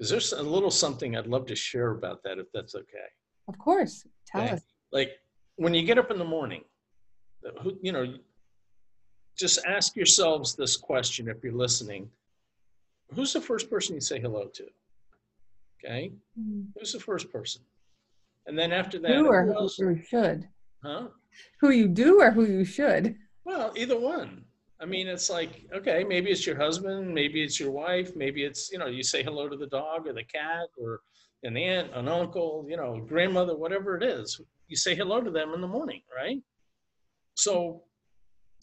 Is 0.00 0.08
there 0.08 0.40
a 0.40 0.42
little 0.42 0.70
something 0.70 1.14
I'd 1.16 1.26
love 1.26 1.44
to 1.46 1.54
share 1.54 1.90
about 1.90 2.22
that, 2.24 2.38
if 2.38 2.46
that's 2.54 2.74
okay? 2.74 3.08
Of 3.48 3.58
course. 3.58 4.06
Tell 4.26 4.42
Okay. 4.42 4.52
us. 4.54 4.62
Like 4.92 5.12
when 5.56 5.74
you 5.74 5.82
get 5.82 5.98
up 5.98 6.10
in 6.10 6.18
the 6.18 6.24
morning, 6.24 6.64
who, 7.62 7.78
you 7.82 7.92
know, 7.92 8.14
just 9.38 9.64
ask 9.66 9.94
yourselves 9.96 10.54
this 10.56 10.76
question 10.76 11.28
if 11.28 11.44
you're 11.44 11.52
listening. 11.52 12.10
Who's 13.14 13.32
the 13.32 13.40
first 13.40 13.68
person 13.68 13.94
you 13.94 14.00
say 14.00 14.20
hello 14.20 14.46
to? 14.54 14.66
Okay. 15.84 16.12
Mm. 16.38 16.66
Who's 16.78 16.92
the 16.92 17.00
first 17.00 17.30
person? 17.30 17.62
And 18.46 18.58
then 18.58 18.72
after 18.72 18.98
that, 19.00 19.10
Who 19.14 19.26
or 19.26 19.44
who 19.44 19.68
who 19.78 20.02
should? 20.02 20.48
Huh? 20.82 21.08
Who 21.60 21.70
you 21.70 21.88
do 21.88 22.20
or 22.22 22.30
who 22.30 22.44
you 22.46 22.64
should? 22.64 23.16
Well, 23.44 23.72
either 23.76 23.98
one. 23.98 24.44
I 24.82 24.86
mean, 24.86 25.08
it's 25.08 25.28
like, 25.28 25.66
okay, 25.74 26.04
maybe 26.04 26.30
it's 26.30 26.46
your 26.46 26.56
husband, 26.56 27.12
maybe 27.12 27.42
it's 27.42 27.60
your 27.60 27.70
wife, 27.70 28.16
maybe 28.16 28.44
it's, 28.44 28.72
you 28.72 28.78
know, 28.78 28.86
you 28.86 29.02
say 29.02 29.22
hello 29.22 29.46
to 29.46 29.56
the 29.56 29.66
dog 29.66 30.06
or 30.06 30.14
the 30.14 30.24
cat 30.24 30.68
or 30.78 31.00
an 31.42 31.56
aunt, 31.56 31.90
an 31.94 32.08
uncle, 32.08 32.64
you 32.66 32.78
know, 32.78 32.98
grandmother, 33.06 33.54
whatever 33.54 33.96
it 33.96 34.02
is. 34.02 34.40
You 34.68 34.76
say 34.76 34.94
hello 34.94 35.20
to 35.20 35.30
them 35.30 35.52
in 35.52 35.60
the 35.60 35.66
morning, 35.68 36.00
right? 36.14 36.38
So, 37.34 37.82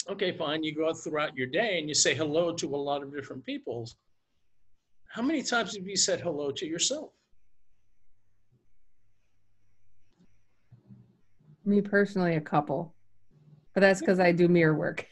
okay, 0.09 0.31
fine. 0.31 0.63
You 0.63 0.73
go 0.73 0.89
out 0.89 0.97
throughout 1.03 1.37
your 1.37 1.47
day 1.47 1.77
and 1.77 1.87
you 1.87 1.93
say 1.93 2.15
hello 2.15 2.51
to 2.53 2.75
a 2.75 2.77
lot 2.77 3.03
of 3.03 3.13
different 3.13 3.45
people. 3.45 3.87
How 5.09 5.21
many 5.21 5.43
times 5.43 5.75
have 5.75 5.87
you 5.87 5.97
said 5.97 6.19
hello 6.19 6.51
to 6.51 6.65
yourself? 6.65 7.11
Me 11.63 11.81
personally, 11.81 12.35
a 12.35 12.41
couple. 12.41 12.95
But 13.75 13.81
that's 13.81 13.99
because 13.99 14.19
I 14.19 14.31
do 14.31 14.47
mirror 14.47 14.73
work. 14.73 15.05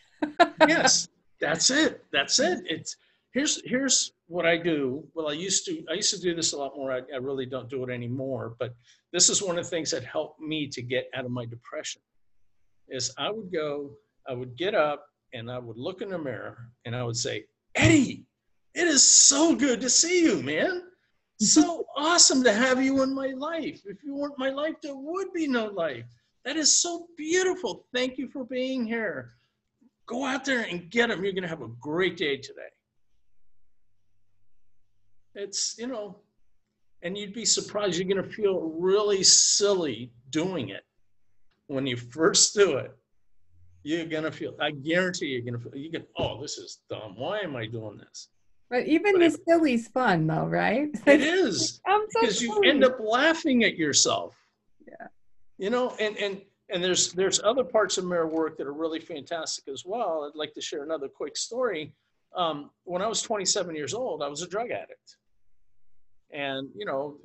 Yes 0.67 1.07
that's 1.39 1.69
it 1.69 2.03
that's 2.11 2.39
it. 2.39 2.63
It's 2.65 2.97
here's 3.33 3.61
here's 3.65 4.13
what 4.27 4.45
i 4.45 4.57
do. 4.57 5.05
Well 5.13 5.29
i 5.29 5.33
used 5.33 5.65
to 5.65 5.83
i 5.89 5.93
used 5.93 6.13
to 6.13 6.19
do 6.19 6.33
this 6.35 6.53
a 6.53 6.57
lot 6.57 6.75
more. 6.75 6.91
I, 6.91 7.01
I 7.13 7.17
really 7.17 7.45
don't 7.45 7.69
do 7.69 7.83
it 7.83 7.89
anymore 7.89 8.55
but 8.59 8.73
this 9.11 9.29
is 9.29 9.41
one 9.41 9.57
of 9.57 9.63
the 9.63 9.69
things 9.69 9.91
that 9.91 10.03
helped 10.03 10.39
me 10.39 10.67
to 10.67 10.81
get 10.81 11.09
out 11.13 11.25
of 11.25 11.31
my 11.31 11.45
depression 11.45 12.01
is 12.89 13.13
i 13.17 13.29
would 13.29 13.51
go 13.51 13.91
i 14.27 14.33
would 14.33 14.55
get 14.55 14.75
up 14.75 15.05
and 15.33 15.51
i 15.51 15.57
would 15.59 15.77
look 15.77 16.01
in 16.01 16.09
the 16.09 16.17
mirror 16.17 16.69
and 16.85 16.95
i 16.95 17.03
would 17.03 17.17
say 17.17 17.45
Eddy 17.75 18.25
it 18.73 18.87
is 18.87 19.03
so 19.03 19.55
good 19.55 19.79
to 19.81 19.89
see 19.89 20.23
you 20.23 20.41
man. 20.41 20.83
So 21.39 21.85
awesome 21.97 22.43
to 22.43 22.53
have 22.53 22.81
you 22.81 23.03
in 23.03 23.13
my 23.13 23.27
life. 23.35 23.81
If 23.85 24.03
you 24.03 24.15
weren't 24.15 24.39
my 24.39 24.49
life 24.49 24.75
there 24.81 24.95
would 24.95 25.33
be 25.33 25.47
no 25.47 25.65
life. 25.67 26.05
That 26.45 26.55
is 26.55 26.81
so 26.81 27.07
beautiful. 27.17 27.85
Thank 27.93 28.17
you 28.17 28.29
for 28.29 28.45
being 28.45 28.85
here 28.85 29.33
go 30.05 30.25
out 30.25 30.45
there 30.45 30.61
and 30.61 30.89
get 30.89 31.09
them. 31.09 31.23
You're 31.23 31.33
going 31.33 31.43
to 31.43 31.49
have 31.49 31.61
a 31.61 31.69
great 31.79 32.17
day 32.17 32.37
today. 32.37 32.61
It's, 35.33 35.75
you 35.77 35.87
know, 35.87 36.17
and 37.01 37.17
you'd 37.17 37.33
be 37.33 37.45
surprised. 37.45 37.97
You're 37.97 38.07
going 38.07 38.27
to 38.27 38.35
feel 38.35 38.73
really 38.79 39.23
silly 39.23 40.11
doing 40.29 40.69
it 40.69 40.83
when 41.67 41.85
you 41.85 41.97
first 41.97 42.55
do 42.55 42.77
it. 42.77 42.95
You're 43.83 44.05
going 44.05 44.23
to 44.23 44.31
feel, 44.31 44.55
I 44.59 44.71
guarantee 44.71 45.27
you're 45.27 45.41
going 45.41 45.53
to 45.53 45.59
feel, 45.59 45.75
you 45.79 45.91
can, 45.91 46.05
oh, 46.17 46.41
this 46.41 46.57
is 46.57 46.79
dumb. 46.89 47.15
Why 47.17 47.39
am 47.39 47.55
I 47.55 47.67
doing 47.67 47.97
this? 47.97 48.29
But 48.69 48.87
even 48.87 49.13
But 49.13 49.19
the 49.19 49.39
silly's 49.47 49.87
fun 49.89 50.25
though, 50.25 50.45
right? 50.45 50.89
It 51.05 51.21
is 51.21 51.79
I'm 51.87 52.01
so 52.09 52.21
because 52.21 52.41
you 52.41 52.61
end 52.61 52.83
up 52.83 52.97
laughing 52.99 53.63
at 53.63 53.77
yourself. 53.77 54.35
Yeah. 54.87 55.07
You 55.57 55.69
know, 55.69 55.95
and, 55.99 56.17
and, 56.17 56.41
and 56.69 56.83
there's 56.83 57.13
there's 57.13 57.39
other 57.43 57.63
parts 57.63 57.97
of 57.97 58.05
mirror 58.05 58.27
work 58.27 58.57
that 58.57 58.67
are 58.67 58.73
really 58.73 58.99
fantastic 58.99 59.67
as 59.67 59.83
well. 59.85 60.25
I'd 60.25 60.37
like 60.37 60.53
to 60.53 60.61
share 60.61 60.83
another 60.83 61.07
quick 61.07 61.37
story. 61.37 61.93
Um, 62.35 62.71
when 62.83 63.01
I 63.01 63.07
was 63.07 63.21
27 63.21 63.75
years 63.75 63.93
old, 63.93 64.21
I 64.21 64.27
was 64.27 64.41
a 64.41 64.47
drug 64.47 64.71
addict, 64.71 65.17
and 66.31 66.69
you 66.75 66.85
know, 66.85 67.17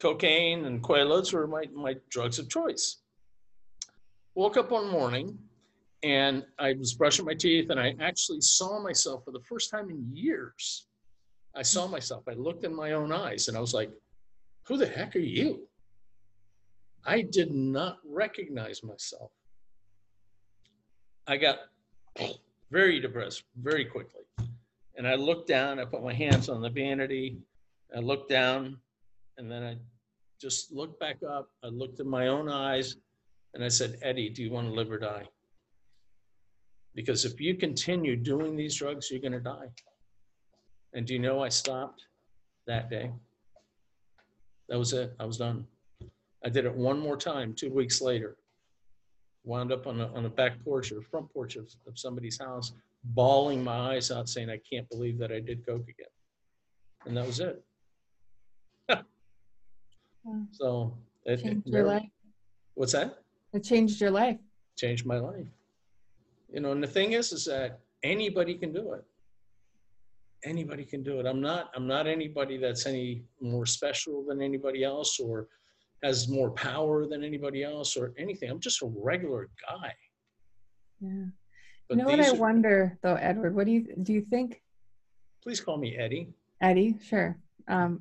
cocaine 0.00 0.64
and 0.64 0.82
quaaludes 0.82 1.32
were 1.32 1.46
my 1.46 1.66
my 1.72 1.96
drugs 2.10 2.38
of 2.38 2.48
choice. 2.48 2.98
Woke 4.34 4.56
up 4.56 4.70
one 4.70 4.90
morning, 4.90 5.38
and 6.02 6.44
I 6.58 6.74
was 6.74 6.92
brushing 6.92 7.24
my 7.24 7.34
teeth, 7.34 7.70
and 7.70 7.80
I 7.80 7.94
actually 8.00 8.40
saw 8.40 8.82
myself 8.82 9.24
for 9.24 9.30
the 9.30 9.40
first 9.40 9.70
time 9.70 9.90
in 9.90 10.04
years. 10.12 10.88
I 11.54 11.62
saw 11.62 11.86
myself. 11.86 12.24
I 12.28 12.34
looked 12.34 12.64
in 12.64 12.74
my 12.74 12.92
own 12.92 13.12
eyes, 13.12 13.48
and 13.48 13.56
I 13.56 13.60
was 13.60 13.72
like, 13.72 13.90
"Who 14.64 14.76
the 14.76 14.86
heck 14.86 15.14
are 15.14 15.20
you?" 15.20 15.68
I 17.06 17.22
did 17.22 17.52
not 17.52 17.98
recognize 18.04 18.82
myself. 18.82 19.30
I 21.28 21.36
got 21.36 21.58
very 22.70 23.00
depressed 23.00 23.44
very 23.62 23.84
quickly. 23.84 24.22
And 24.96 25.06
I 25.06 25.14
looked 25.14 25.46
down, 25.46 25.78
I 25.78 25.84
put 25.84 26.02
my 26.02 26.12
hands 26.12 26.48
on 26.48 26.62
the 26.62 26.70
vanity, 26.70 27.38
I 27.94 28.00
looked 28.00 28.30
down, 28.30 28.78
and 29.38 29.50
then 29.50 29.62
I 29.62 29.76
just 30.40 30.72
looked 30.72 30.98
back 30.98 31.18
up. 31.28 31.48
I 31.62 31.68
looked 31.68 32.00
in 32.00 32.08
my 32.08 32.28
own 32.28 32.48
eyes 32.48 32.96
and 33.54 33.62
I 33.62 33.68
said, 33.68 33.98
Eddy, 34.02 34.28
do 34.28 34.42
you 34.42 34.50
want 34.50 34.68
to 34.68 34.74
live 34.74 34.90
or 34.90 34.98
die? 34.98 35.24
Because 36.94 37.24
if 37.24 37.40
you 37.40 37.54
continue 37.54 38.16
doing 38.16 38.56
these 38.56 38.74
drugs, 38.74 39.10
you're 39.10 39.20
going 39.20 39.32
to 39.32 39.40
die. 39.40 39.68
And 40.94 41.06
do 41.06 41.12
you 41.12 41.20
know 41.20 41.42
I 41.42 41.50
stopped 41.50 42.02
that 42.66 42.90
day? 42.90 43.12
That 44.68 44.78
was 44.78 44.92
it. 44.92 45.14
I 45.20 45.24
was 45.24 45.36
done. 45.36 45.66
I 46.46 46.48
did 46.48 46.64
it 46.64 46.72
one 46.72 47.00
more 47.00 47.16
time 47.16 47.52
two 47.54 47.70
weeks 47.70 48.00
later. 48.00 48.36
Wound 49.42 49.72
up 49.72 49.88
on 49.88 50.00
a, 50.00 50.06
on 50.14 50.26
a 50.26 50.28
back 50.28 50.62
porch 50.64 50.92
or 50.92 51.02
front 51.02 51.28
porch 51.32 51.56
of, 51.56 51.66
of 51.88 51.98
somebody's 51.98 52.38
house, 52.38 52.72
bawling 53.02 53.64
my 53.64 53.94
eyes 53.94 54.12
out, 54.12 54.28
saying, 54.28 54.48
I 54.48 54.58
can't 54.58 54.88
believe 54.88 55.18
that 55.18 55.32
I 55.32 55.40
did 55.40 55.66
Coke 55.66 55.88
again. 55.88 56.06
And 57.04 57.16
that 57.16 57.26
was 57.26 57.40
it. 57.40 57.62
So 60.50 60.92
it, 61.24 61.38
it 61.38 61.42
changed 61.44 61.66
your 61.68 61.84
never- 61.84 61.94
life. 61.98 62.08
what's 62.74 62.92
that? 62.92 63.18
It 63.52 63.62
changed 63.62 64.00
your 64.00 64.10
life. 64.10 64.38
Changed 64.76 65.06
my 65.06 65.18
life. 65.18 65.46
You 66.52 66.60
know, 66.60 66.72
and 66.72 66.82
the 66.82 66.88
thing 66.88 67.12
is, 67.12 67.30
is 67.32 67.44
that 67.44 67.78
anybody 68.02 68.54
can 68.54 68.72
do 68.72 68.92
it. 68.94 69.04
Anybody 70.44 70.84
can 70.84 71.04
do 71.04 71.20
it. 71.20 71.26
I'm 71.26 71.40
not, 71.40 71.70
I'm 71.76 71.86
not 71.86 72.08
anybody 72.08 72.56
that's 72.56 72.86
any 72.86 73.22
more 73.40 73.66
special 73.66 74.24
than 74.24 74.42
anybody 74.42 74.82
else 74.82 75.20
or 75.20 75.46
has 76.02 76.28
more 76.28 76.50
power 76.50 77.06
than 77.06 77.24
anybody 77.24 77.62
else 77.64 77.96
or 77.96 78.12
anything. 78.18 78.50
I'm 78.50 78.60
just 78.60 78.82
a 78.82 78.86
regular 78.86 79.48
guy. 79.68 79.92
Yeah. 81.00 81.10
You 81.90 81.96
know 81.96 82.04
what 82.04 82.20
I 82.20 82.30
are- 82.30 82.34
wonder 82.34 82.98
though, 83.02 83.14
Edward? 83.14 83.54
What 83.54 83.66
do 83.66 83.72
you 83.72 83.94
do? 84.02 84.12
You 84.12 84.22
think 84.22 84.62
Please 85.42 85.60
call 85.60 85.76
me 85.78 85.96
Eddy. 85.96 86.28
Eddy? 86.60 86.96
Sure. 87.04 87.38
Um, 87.68 88.00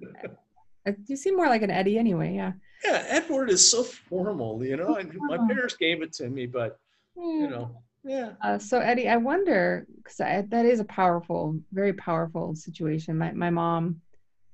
you 1.08 1.16
seem 1.16 1.36
more 1.36 1.48
like 1.48 1.62
an 1.62 1.70
Eddy 1.70 2.00
anyway. 2.00 2.34
Yeah. 2.36 2.54
Yeah, 2.84 3.04
Edward 3.08 3.50
is 3.52 3.70
so 3.70 3.84
formal, 3.84 4.64
you 4.66 4.76
know. 4.78 4.96
And 4.96 5.14
my 5.16 5.38
parents 5.48 5.76
gave 5.76 6.02
it 6.02 6.12
to 6.14 6.30
me, 6.30 6.46
but 6.48 6.80
you 7.16 7.46
Hmm. 7.46 7.52
know, 7.52 7.82
yeah. 8.04 8.32
Uh, 8.42 8.58
so 8.58 8.80
Eddy, 8.80 9.08
I 9.08 9.18
wonder 9.18 9.86
because 9.98 10.18
that 10.18 10.66
is 10.66 10.80
a 10.80 10.86
powerful, 10.86 11.58
very 11.72 11.94
powerful 11.94 12.56
situation. 12.56 13.18
My 13.18 13.32
my 13.32 13.50
mom 13.52 14.02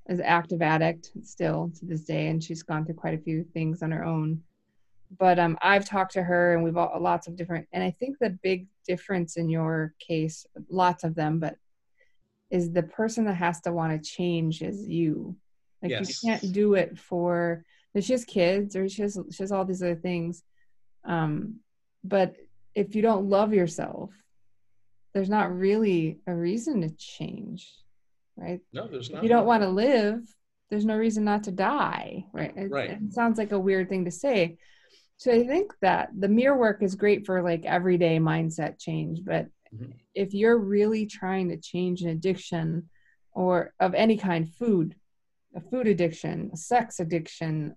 is 0.08 0.18
an 0.18 0.24
active 0.24 0.62
addict 0.62 1.12
still 1.22 1.70
to 1.78 1.86
this 1.86 2.02
day, 2.02 2.28
and 2.28 2.42
she's 2.42 2.62
gone 2.62 2.84
through 2.84 2.96
quite 2.96 3.14
a 3.14 3.22
few 3.22 3.44
things 3.44 3.82
on 3.82 3.92
her 3.92 4.04
own. 4.04 4.42
But 5.18 5.38
um, 5.38 5.58
I've 5.62 5.84
talked 5.84 6.12
to 6.14 6.22
her, 6.22 6.54
and 6.54 6.64
we've 6.64 6.76
all 6.76 6.98
lots 7.00 7.26
of 7.26 7.36
different. 7.36 7.68
And 7.72 7.84
I 7.84 7.90
think 7.90 8.18
the 8.18 8.30
big 8.30 8.66
difference 8.86 9.36
in 9.36 9.48
your 9.48 9.94
case, 9.98 10.46
lots 10.70 11.04
of 11.04 11.14
them, 11.14 11.38
but 11.38 11.56
is 12.50 12.72
the 12.72 12.82
person 12.82 13.24
that 13.26 13.34
has 13.34 13.60
to 13.62 13.72
want 13.72 13.92
to 13.92 14.10
change 14.10 14.62
is 14.62 14.86
you. 14.86 15.36
Like 15.82 15.90
Yes. 15.90 16.22
you 16.22 16.30
can't 16.30 16.52
do 16.52 16.74
it 16.74 16.98
for. 16.98 17.64
She 17.98 18.12
has 18.12 18.24
kids, 18.24 18.74
or 18.74 18.88
she 18.88 19.02
has 19.02 19.18
she 19.30 19.42
has 19.42 19.52
all 19.52 19.64
these 19.64 19.82
other 19.82 19.96
things. 19.96 20.42
Um, 21.04 21.56
but 22.04 22.36
if 22.74 22.94
you 22.94 23.02
don't 23.02 23.28
love 23.28 23.52
yourself, 23.52 24.10
there's 25.12 25.28
not 25.28 25.54
really 25.54 26.20
a 26.26 26.34
reason 26.34 26.80
to 26.82 26.90
change, 26.96 27.70
right? 28.36 28.60
No, 28.72 28.86
there's 28.86 29.08
If 29.08 29.14
not. 29.14 29.22
you 29.22 29.28
don't 29.28 29.46
want 29.46 29.62
to 29.62 29.68
live, 29.68 30.20
there's 30.70 30.84
no 30.84 30.96
reason 30.96 31.24
not 31.24 31.44
to 31.44 31.52
die, 31.52 32.24
right? 32.32 32.56
It, 32.56 32.70
Right. 32.70 32.90
it 32.90 33.12
sounds 33.12 33.38
like 33.38 33.52
a 33.52 33.58
weird 33.60 33.88
thing 33.88 34.04
to 34.06 34.10
say. 34.10 34.56
So 35.18 35.32
I 35.32 35.46
think 35.46 35.72
that 35.82 36.10
the 36.18 36.28
mirror 36.28 36.56
work 36.58 36.82
is 36.82 36.94
great 36.94 37.26
for 37.26 37.42
like 37.42 37.64
everyday 37.64 38.18
mindset 38.18 38.78
change, 38.78 39.24
but 39.24 39.46
Mhm. 39.72 39.92
if 40.14 40.34
you're 40.34 40.58
really 40.58 41.06
trying 41.06 41.48
to 41.50 41.56
change 41.56 42.02
an 42.02 42.08
addiction 42.08 42.88
or 43.32 43.72
of 43.80 43.94
any 43.94 44.16
kind, 44.16 44.52
food, 44.52 44.96
a 45.54 45.60
food 45.60 45.86
addiction, 45.86 46.50
a 46.52 46.56
sex 46.56 46.98
addiction, 47.00 47.76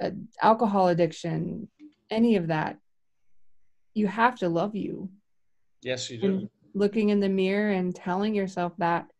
a 0.00 0.12
alcohol 0.42 0.88
addiction, 0.88 1.68
any 2.10 2.36
of 2.36 2.46
that, 2.48 2.78
you 3.94 4.06
have 4.06 4.38
to 4.38 4.48
love 4.48 4.76
you. 4.76 5.10
Yes, 5.82 6.10
you 6.10 6.18
do. 6.18 6.26
And 6.26 6.50
looking 6.74 7.08
in 7.08 7.20
the 7.20 7.28
mirror 7.28 7.70
and 7.70 7.94
telling 7.94 8.34
yourself 8.34 8.74
that 8.78 9.10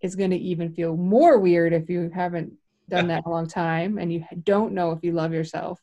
is 0.00 0.14
going 0.14 0.30
to 0.30 0.36
even 0.36 0.72
feel 0.72 0.96
more 0.96 1.38
weird 1.38 1.72
if 1.72 1.90
you 1.90 2.10
haven't 2.14 2.52
done 2.88 3.08
that 3.08 3.24
in 3.24 3.30
a 3.30 3.30
long 3.30 3.46
time 3.46 3.98
and 3.98 4.12
you 4.12 4.24
don't 4.44 4.72
know 4.72 4.92
if 4.92 5.00
you 5.02 5.12
love 5.12 5.32
yourself. 5.32 5.80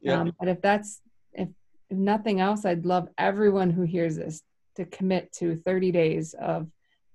Yeah. 0.00 0.20
Um, 0.20 0.32
but 0.38 0.48
if 0.48 0.60
that's 0.60 1.00
if, 1.32 1.48
if 1.90 1.96
nothing 1.96 2.40
else, 2.40 2.64
I'd 2.64 2.86
love 2.86 3.08
everyone 3.18 3.70
who 3.70 3.82
hears 3.82 4.16
this 4.16 4.42
to 4.76 4.84
commit 4.86 5.32
to 5.32 5.56
30 5.56 5.92
days 5.92 6.34
of 6.34 6.68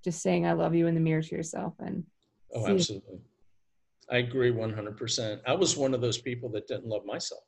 just 0.03 0.21
saying 0.21 0.45
I 0.45 0.53
love 0.53 0.75
you 0.75 0.87
in 0.87 0.95
the 0.95 1.01
mirror 1.01 1.21
to 1.21 1.35
yourself 1.35 1.73
and 1.79 2.05
oh, 2.53 2.67
absolutely. 2.67 3.19
I 4.09 4.17
agree 4.17 4.51
100%. 4.51 5.41
I 5.45 5.53
was 5.53 5.75
one 5.75 5.93
of 5.93 5.99
those 5.99 6.17
people 6.17 6.49
that 6.49 6.67
didn't 6.67 6.87
love 6.87 7.05
myself. 7.05 7.41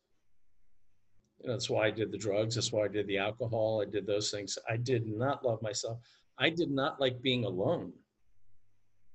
You 1.40 1.48
know, 1.48 1.54
that's 1.54 1.70
why 1.70 1.88
I 1.88 1.92
did 1.92 2.12
the 2.12 2.18
drugs. 2.18 2.56
That's 2.56 2.74
why 2.74 2.84
I 2.84 2.88
did 2.90 3.08
the 3.08 3.18
alcohol. 3.18 3.82
I 3.86 3.90
did 3.90 4.06
those 4.06 4.30
things. 4.30 4.58
I 4.70 4.76
did 4.76 5.08
not 5.08 5.46
love 5.46 5.62
myself. 5.62 6.00
I 6.38 6.50
did 6.50 6.70
not 6.70 7.00
like 7.00 7.22
being 7.22 7.46
alone 7.46 7.94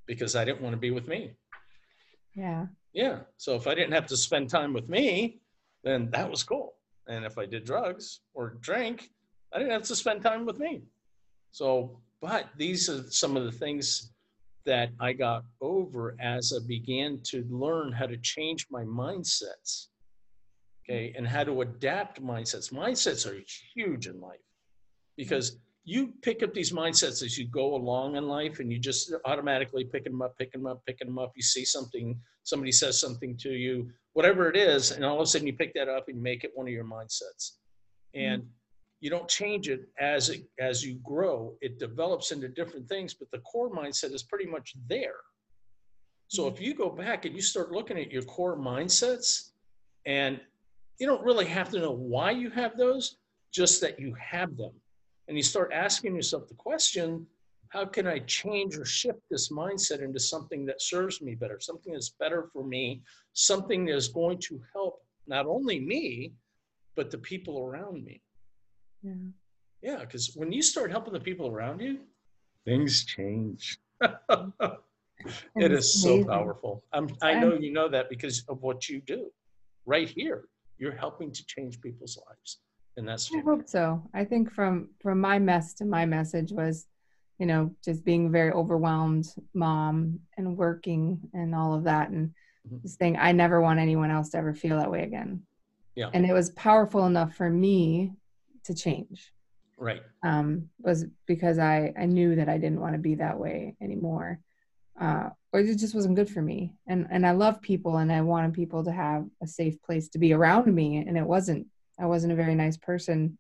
because 0.06 0.36
I 0.36 0.44
didn't 0.44 0.60
want 0.60 0.74
to 0.74 0.78
be 0.78 0.90
with 0.90 1.08
me. 1.08 1.32
Yeah. 2.34 2.66
Yeah. 2.92 3.20
So 3.36 3.54
if 3.54 3.66
I 3.66 3.74
didn't 3.74 3.92
have 3.92 4.06
to 4.06 4.16
spend 4.16 4.50
time 4.50 4.72
with 4.72 4.88
me, 4.88 5.40
then 5.82 6.10
that 6.10 6.30
was 6.30 6.42
cool. 6.42 6.74
And 7.08 7.24
if 7.24 7.38
I 7.38 7.46
did 7.46 7.64
drugs 7.64 8.20
or 8.34 8.56
drink, 8.60 9.10
I 9.52 9.58
didn't 9.58 9.72
have 9.72 9.82
to 9.82 9.96
spend 9.96 10.22
time 10.22 10.46
with 10.46 10.58
me. 10.58 10.82
So, 11.50 11.98
but 12.20 12.48
these 12.56 12.88
are 12.88 13.02
some 13.10 13.36
of 13.36 13.44
the 13.44 13.52
things 13.52 14.10
that 14.64 14.90
I 14.98 15.12
got 15.12 15.44
over 15.60 16.16
as 16.18 16.52
I 16.52 16.66
began 16.66 17.20
to 17.24 17.44
learn 17.50 17.92
how 17.92 18.06
to 18.06 18.16
change 18.16 18.66
my 18.70 18.82
mindsets. 18.82 19.88
Okay. 20.84 21.14
And 21.16 21.26
how 21.26 21.44
to 21.44 21.62
adapt 21.62 22.22
mindsets. 22.22 22.72
Mindsets 22.72 23.30
are 23.30 23.40
huge 23.74 24.06
in 24.06 24.20
life 24.20 24.40
because 25.16 25.58
you 25.84 26.14
pick 26.22 26.42
up 26.42 26.54
these 26.54 26.72
mindsets 26.72 27.22
as 27.22 27.36
you 27.38 27.46
go 27.46 27.74
along 27.74 28.16
in 28.16 28.26
life 28.26 28.58
and 28.58 28.72
you 28.72 28.78
just 28.78 29.12
automatically 29.26 29.84
pick 29.84 30.04
them 30.04 30.22
up, 30.22 30.36
picking 30.38 30.62
them 30.62 30.70
up, 30.70 30.82
picking 30.86 31.08
them 31.08 31.18
up. 31.18 31.32
You 31.36 31.42
see 31.42 31.64
something, 31.64 32.18
somebody 32.42 32.72
says 32.72 32.98
something 32.98 33.36
to 33.38 33.50
you, 33.50 33.90
whatever 34.14 34.48
it 34.48 34.56
is, 34.56 34.92
and 34.92 35.04
all 35.04 35.16
of 35.16 35.20
a 35.20 35.26
sudden 35.26 35.46
you 35.46 35.52
pick 35.52 35.74
that 35.74 35.88
up 35.88 36.08
and 36.08 36.20
make 36.20 36.42
it 36.42 36.52
one 36.54 36.66
of 36.66 36.72
your 36.72 36.86
mindsets. 36.86 37.56
And 38.14 38.42
mm-hmm. 38.42 38.50
you 39.00 39.10
don't 39.10 39.28
change 39.28 39.68
it 39.68 39.86
as 40.00 40.30
it 40.30 40.48
as 40.58 40.82
you 40.82 40.94
grow. 41.04 41.54
It 41.60 41.78
develops 41.78 42.32
into 42.32 42.48
different 42.48 42.88
things, 42.88 43.12
but 43.12 43.30
the 43.30 43.38
core 43.40 43.70
mindset 43.70 44.14
is 44.14 44.22
pretty 44.22 44.46
much 44.46 44.74
there. 44.88 45.20
So 46.28 46.44
mm-hmm. 46.44 46.54
if 46.54 46.62
you 46.62 46.74
go 46.74 46.88
back 46.88 47.26
and 47.26 47.34
you 47.34 47.42
start 47.42 47.72
looking 47.72 47.98
at 47.98 48.10
your 48.10 48.22
core 48.22 48.56
mindsets, 48.56 49.50
and 50.06 50.40
you 50.98 51.06
don't 51.06 51.24
really 51.24 51.46
have 51.46 51.68
to 51.70 51.78
know 51.78 51.92
why 51.92 52.30
you 52.30 52.48
have 52.50 52.78
those, 52.78 53.16
just 53.52 53.82
that 53.82 54.00
you 54.00 54.14
have 54.18 54.56
them 54.56 54.72
and 55.28 55.36
you 55.36 55.42
start 55.42 55.72
asking 55.72 56.14
yourself 56.14 56.48
the 56.48 56.54
question 56.54 57.26
how 57.74 57.84
can 57.84 58.06
I 58.06 58.20
change 58.20 58.78
or 58.78 58.84
shift 58.84 59.18
this 59.28 59.50
mindset 59.50 60.00
into 60.00 60.20
something 60.20 60.64
that 60.66 60.80
serves 60.80 61.20
me 61.20 61.34
better, 61.34 61.58
something 61.58 61.92
that's 61.92 62.10
better 62.10 62.48
for 62.52 62.62
me, 62.62 63.02
something 63.32 63.84
that 63.86 63.96
is 63.96 64.06
going 64.06 64.38
to 64.42 64.62
help 64.72 65.02
not 65.26 65.46
only 65.46 65.80
me, 65.80 66.34
but 66.94 67.10
the 67.10 67.18
people 67.18 67.58
around 67.66 68.04
me? 68.04 68.22
Yeah. 69.02 69.14
Yeah, 69.82 69.98
because 69.98 70.36
when 70.36 70.52
you 70.52 70.62
start 70.62 70.92
helping 70.92 71.12
the 71.12 71.20
people 71.20 71.48
around 71.48 71.80
you, 71.80 71.98
things 72.64 73.04
change. 73.04 73.76
it 74.00 75.72
is 75.72 76.00
so 76.00 76.24
powerful. 76.24 76.84
I'm, 76.92 77.08
I 77.22 77.34
know 77.34 77.54
you 77.54 77.72
know 77.72 77.88
that 77.88 78.08
because 78.08 78.44
of 78.48 78.62
what 78.62 78.88
you 78.88 79.00
do 79.00 79.26
right 79.84 80.08
here. 80.08 80.44
You're 80.78 80.94
helping 80.94 81.32
to 81.32 81.44
change 81.46 81.80
people's 81.80 82.16
lives 82.28 82.60
and 82.96 83.08
that's 83.08 83.30
I 83.34 83.40
hope 83.40 83.68
so. 83.68 84.02
I 84.14 84.24
think 84.24 84.52
from 84.52 84.90
from 85.00 85.20
my 85.20 85.38
mess 85.38 85.74
to 85.74 85.84
my 85.84 86.06
message 86.06 86.52
was, 86.52 86.86
you 87.38 87.46
know, 87.46 87.74
just 87.84 88.04
being 88.04 88.26
a 88.26 88.30
very 88.30 88.52
overwhelmed 88.52 89.26
mom 89.52 90.20
and 90.36 90.56
working 90.56 91.20
and 91.32 91.54
all 91.54 91.74
of 91.74 91.84
that 91.84 92.10
and 92.10 92.28
mm-hmm. 92.66 92.78
this 92.82 92.96
thing 92.96 93.16
I 93.18 93.32
never 93.32 93.60
want 93.60 93.80
anyone 93.80 94.10
else 94.10 94.30
to 94.30 94.38
ever 94.38 94.54
feel 94.54 94.78
that 94.78 94.90
way 94.90 95.02
again. 95.02 95.42
Yeah. 95.96 96.10
And 96.12 96.24
it 96.26 96.32
was 96.32 96.50
powerful 96.50 97.06
enough 97.06 97.34
for 97.34 97.50
me 97.50 98.12
to 98.64 98.74
change. 98.74 99.32
Right. 99.76 100.02
Um 100.22 100.68
was 100.78 101.06
because 101.26 101.58
I 101.58 101.92
I 101.98 102.06
knew 102.06 102.36
that 102.36 102.48
I 102.48 102.58
didn't 102.58 102.80
want 102.80 102.94
to 102.94 103.00
be 103.00 103.16
that 103.16 103.38
way 103.38 103.76
anymore. 103.80 104.38
Uh 105.00 105.30
or 105.52 105.60
it 105.60 105.78
just 105.78 105.94
wasn't 105.94 106.16
good 106.16 106.30
for 106.30 106.42
me. 106.42 106.74
And 106.86 107.08
and 107.10 107.26
I 107.26 107.32
love 107.32 107.60
people 107.60 107.96
and 107.96 108.12
I 108.12 108.20
wanted 108.20 108.54
people 108.54 108.84
to 108.84 108.92
have 108.92 109.26
a 109.42 109.48
safe 109.48 109.82
place 109.82 110.08
to 110.10 110.18
be 110.18 110.32
around 110.32 110.72
me 110.72 110.98
and 110.98 111.18
it 111.18 111.26
wasn't 111.26 111.66
I 111.98 112.06
wasn't 112.06 112.32
a 112.32 112.36
very 112.36 112.54
nice 112.54 112.76
person 112.76 113.38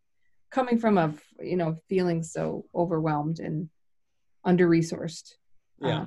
coming 0.50 0.78
from 0.78 0.98
a 0.98 1.12
you 1.40 1.56
know 1.56 1.76
feeling 1.88 2.22
so 2.22 2.64
overwhelmed 2.74 3.40
and 3.40 3.68
under 4.44 4.68
resourced. 4.68 5.32
Yeah. 5.80 6.02
Uh, 6.02 6.06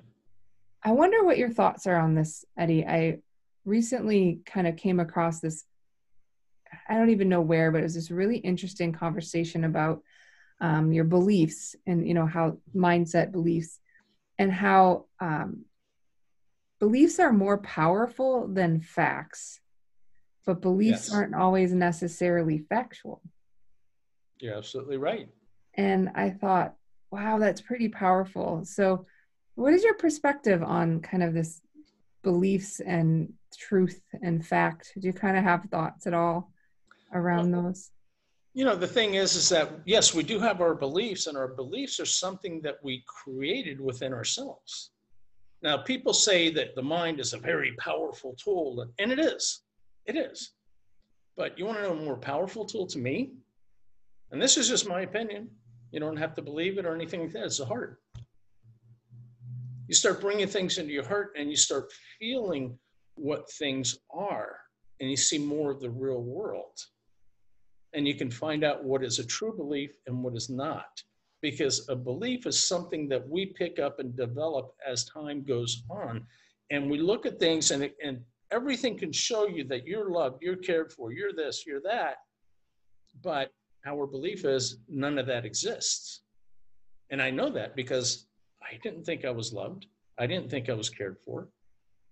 I 0.84 0.92
wonder 0.92 1.24
what 1.24 1.38
your 1.38 1.50
thoughts 1.50 1.88
are 1.88 1.98
on 1.98 2.16
this, 2.16 2.46
Eddy. 2.58 2.86
I 2.86 3.20
recently 3.66 4.40
kind 4.46 4.68
of 4.68 4.78
came 4.78 5.00
across 5.00 5.40
this 5.40 5.66
I 6.88 6.96
don't 6.96 7.10
even 7.10 7.30
know 7.30 7.42
where, 7.42 7.72
but 7.72 7.80
it 7.80 7.84
was 7.84 7.96
this 7.96 8.12
really 8.12 8.38
interesting 8.38 8.92
conversation 8.92 9.64
about 9.64 10.02
um, 10.60 10.92
your 10.92 11.04
beliefs 11.04 11.76
and 11.86 12.08
you 12.08 12.14
know 12.14 12.26
how 12.26 12.58
mindset 12.76 13.32
beliefs 13.32 13.80
and 14.40 14.52
how 14.52 15.06
um, 15.20 15.66
beliefs 16.80 17.20
are 17.20 17.32
more 17.32 17.60
powerful 17.60 18.48
than 18.48 18.82
facts 18.82 19.60
but 20.48 20.62
beliefs 20.62 21.10
yes. 21.10 21.14
aren't 21.14 21.36
always 21.36 21.74
necessarily 21.74 22.60
factual. 22.70 23.22
You're 24.40 24.56
absolutely 24.56 24.98
right. 24.98 25.28
And 25.76 26.10
I 26.16 26.30
thought, 26.30 26.74
wow, 27.12 27.38
that's 27.38 27.62
pretty 27.62 27.90
powerful. 27.90 28.64
So, 28.64 29.06
what 29.56 29.74
is 29.74 29.84
your 29.84 29.96
perspective 29.96 30.64
on 30.64 31.02
kind 31.02 31.22
of 31.22 31.34
this 31.34 31.62
beliefs 32.24 32.80
and 32.80 33.34
truth 33.58 34.02
and 34.22 34.46
fact? 34.46 34.94
Do 34.98 35.06
you 35.06 35.14
kind 35.14 35.38
of 35.38 35.44
have 35.44 35.66
thoughts 35.66 36.08
at 36.08 36.14
all 36.14 36.52
around 37.14 37.52
well, 37.52 37.64
those? 37.64 37.92
You 38.54 38.64
know, 38.64 38.76
the 38.76 38.88
thing 38.88 39.16
is, 39.16 39.36
is 39.36 39.50
that 39.50 39.72
yes, 39.86 40.14
we 40.14 40.24
do 40.24 40.40
have 40.40 40.62
our 40.62 40.76
beliefs, 40.76 41.28
and 41.28 41.38
our 41.38 41.50
beliefs 41.50 42.00
are 42.00 42.06
something 42.06 42.62
that 42.62 42.78
we 42.84 43.04
created 43.06 43.82
within 43.82 44.14
ourselves. 44.14 44.92
Now, 45.62 45.78
people 45.78 46.14
say 46.14 46.50
that 46.52 46.74
the 46.76 46.84
mind 46.84 47.20
is 47.20 47.34
a 47.34 47.38
very 47.38 47.74
powerful 47.80 48.34
tool, 48.42 48.88
and 48.98 49.12
it 49.12 49.20
is. 49.20 49.64
It 50.08 50.16
is. 50.16 50.52
But 51.36 51.60
you 51.60 51.66
want 51.66 51.78
to 51.78 51.84
know 51.84 51.92
a 51.92 51.96
more 51.96 52.18
powerful 52.18 52.66
tool 52.66 52.88
to 52.88 52.98
me? 52.98 53.34
And 54.32 54.42
this 54.42 54.58
is 54.58 54.68
just 54.68 54.88
my 54.88 55.02
opinion. 55.02 55.50
You 55.92 56.00
don't 56.00 56.18
have 56.18 56.34
to 56.36 56.42
believe 56.42 56.78
it 56.78 56.86
or 56.86 56.96
anything 56.96 57.22
like 57.22 57.32
that. 57.34 57.46
It's 57.46 57.60
the 57.60 57.66
heart. 57.66 58.00
You 59.88 59.96
start 59.96 60.20
bringing 60.20 60.48
things 60.48 60.78
into 60.80 60.92
your 60.92 61.08
heart 61.08 61.34
and 61.38 61.50
you 61.50 61.56
start 61.56 61.92
feeling 62.20 62.78
what 63.16 63.50
things 63.52 63.98
are, 64.14 64.58
and 65.00 65.10
you 65.10 65.18
see 65.18 65.38
more 65.38 65.72
of 65.72 65.80
the 65.80 65.90
real 65.90 66.22
world. 66.22 66.78
And 67.94 68.08
you 68.08 68.16
can 68.16 68.30
find 68.30 68.64
out 68.64 68.84
what 68.84 69.04
is 69.04 69.20
a 69.20 69.26
true 69.26 69.56
belief 69.56 69.92
and 70.08 70.24
what 70.24 70.36
is 70.36 70.50
not. 70.50 71.02
Because 71.42 71.88
a 71.90 71.96
belief 71.96 72.46
is 72.46 72.68
something 72.68 73.08
that 73.10 73.28
we 73.28 73.48
pick 73.48 73.80
up 73.80 74.00
and 74.00 74.16
develop 74.16 74.74
as 74.86 75.06
time 75.06 75.44
goes 75.44 75.84
on. 75.90 76.26
And 76.70 76.92
we 76.92 77.00
look 77.00 77.26
at 77.26 77.40
things 77.40 77.72
and, 77.72 77.90
and 78.04 78.20
everything 78.52 78.98
can 78.98 79.12
show 79.12 79.48
you 79.48 79.64
that 79.66 79.86
you're 79.86 80.10
loved, 80.10 80.42
you're 80.42 80.56
cared 80.56 80.92
for, 80.92 81.12
you're 81.12 81.34
this, 81.34 81.66
you're 81.66 81.82
that. 81.82 82.18
But 83.24 83.52
our 83.86 84.06
belief 84.08 84.46
is 84.46 84.80
none 84.90 85.18
of 85.18 85.28
that 85.28 85.46
exists. 85.46 86.22
And 87.10 87.22
I 87.22 87.30
know 87.30 87.50
that 87.52 87.76
because 87.76 88.28
I 88.62 88.78
didn't 88.84 89.06
think 89.06 89.26
I 89.26 89.32
was 89.32 89.54
loved. 89.54 89.86
I 90.20 90.28
didn't 90.28 90.50
think 90.50 90.70
I 90.70 90.74
was 90.74 90.90
cared 90.90 91.18
for. 91.24 91.48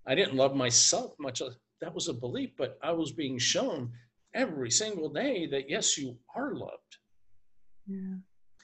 I 0.08 0.16
didn't 0.16 0.36
love 0.36 0.56
myself 0.56 1.14
much. 1.20 1.42
Uh, 1.42 1.50
that 1.82 1.94
was 1.94 2.08
a 2.08 2.14
belief, 2.14 2.52
but 2.58 2.78
I 2.82 2.92
was 2.92 3.12
being 3.12 3.38
shown 3.38 3.92
every 4.34 4.72
single 4.72 5.10
day 5.10 5.48
that 5.48 5.70
yes, 5.70 5.98
you 5.98 6.18
are 6.36 6.54
loved. 6.54 6.98
Yeah. 7.88 8.16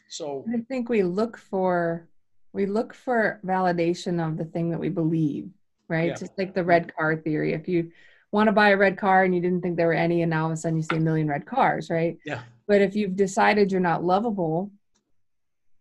So 0.09 0.45
I 0.53 0.59
think 0.67 0.89
we 0.89 1.03
look 1.03 1.37
for 1.37 2.07
we 2.53 2.65
look 2.65 2.93
for 2.93 3.39
validation 3.45 4.25
of 4.25 4.37
the 4.37 4.45
thing 4.45 4.71
that 4.71 4.79
we 4.79 4.89
believe 4.89 5.49
right? 5.91 6.09
Yeah. 6.09 6.15
Just 6.15 6.31
like 6.37 6.55
the 6.55 6.63
red 6.63 6.87
mm-hmm. 6.87 6.97
car 6.97 7.15
theory. 7.17 7.53
If 7.53 7.67
you 7.67 7.91
want 8.31 8.47
to 8.47 8.53
buy 8.53 8.69
a 8.69 8.77
red 8.77 8.97
car 8.97 9.23
and 9.23 9.35
you 9.35 9.41
didn't 9.41 9.61
think 9.61 9.77
there 9.77 9.87
were 9.87 9.93
any, 9.93 10.21
and 10.21 10.29
now 10.29 10.45
all 10.45 10.51
of 10.51 10.53
a 10.53 10.57
sudden 10.57 10.77
you 10.77 10.83
see 10.83 10.95
a 10.95 10.99
million 10.99 11.27
red 11.27 11.45
cars, 11.45 11.89
right? 11.89 12.17
Yeah. 12.25 12.41
But 12.67 12.81
if 12.81 12.95
you've 12.95 13.15
decided 13.15 13.71
you're 13.71 13.81
not 13.81 14.03
lovable 14.03 14.71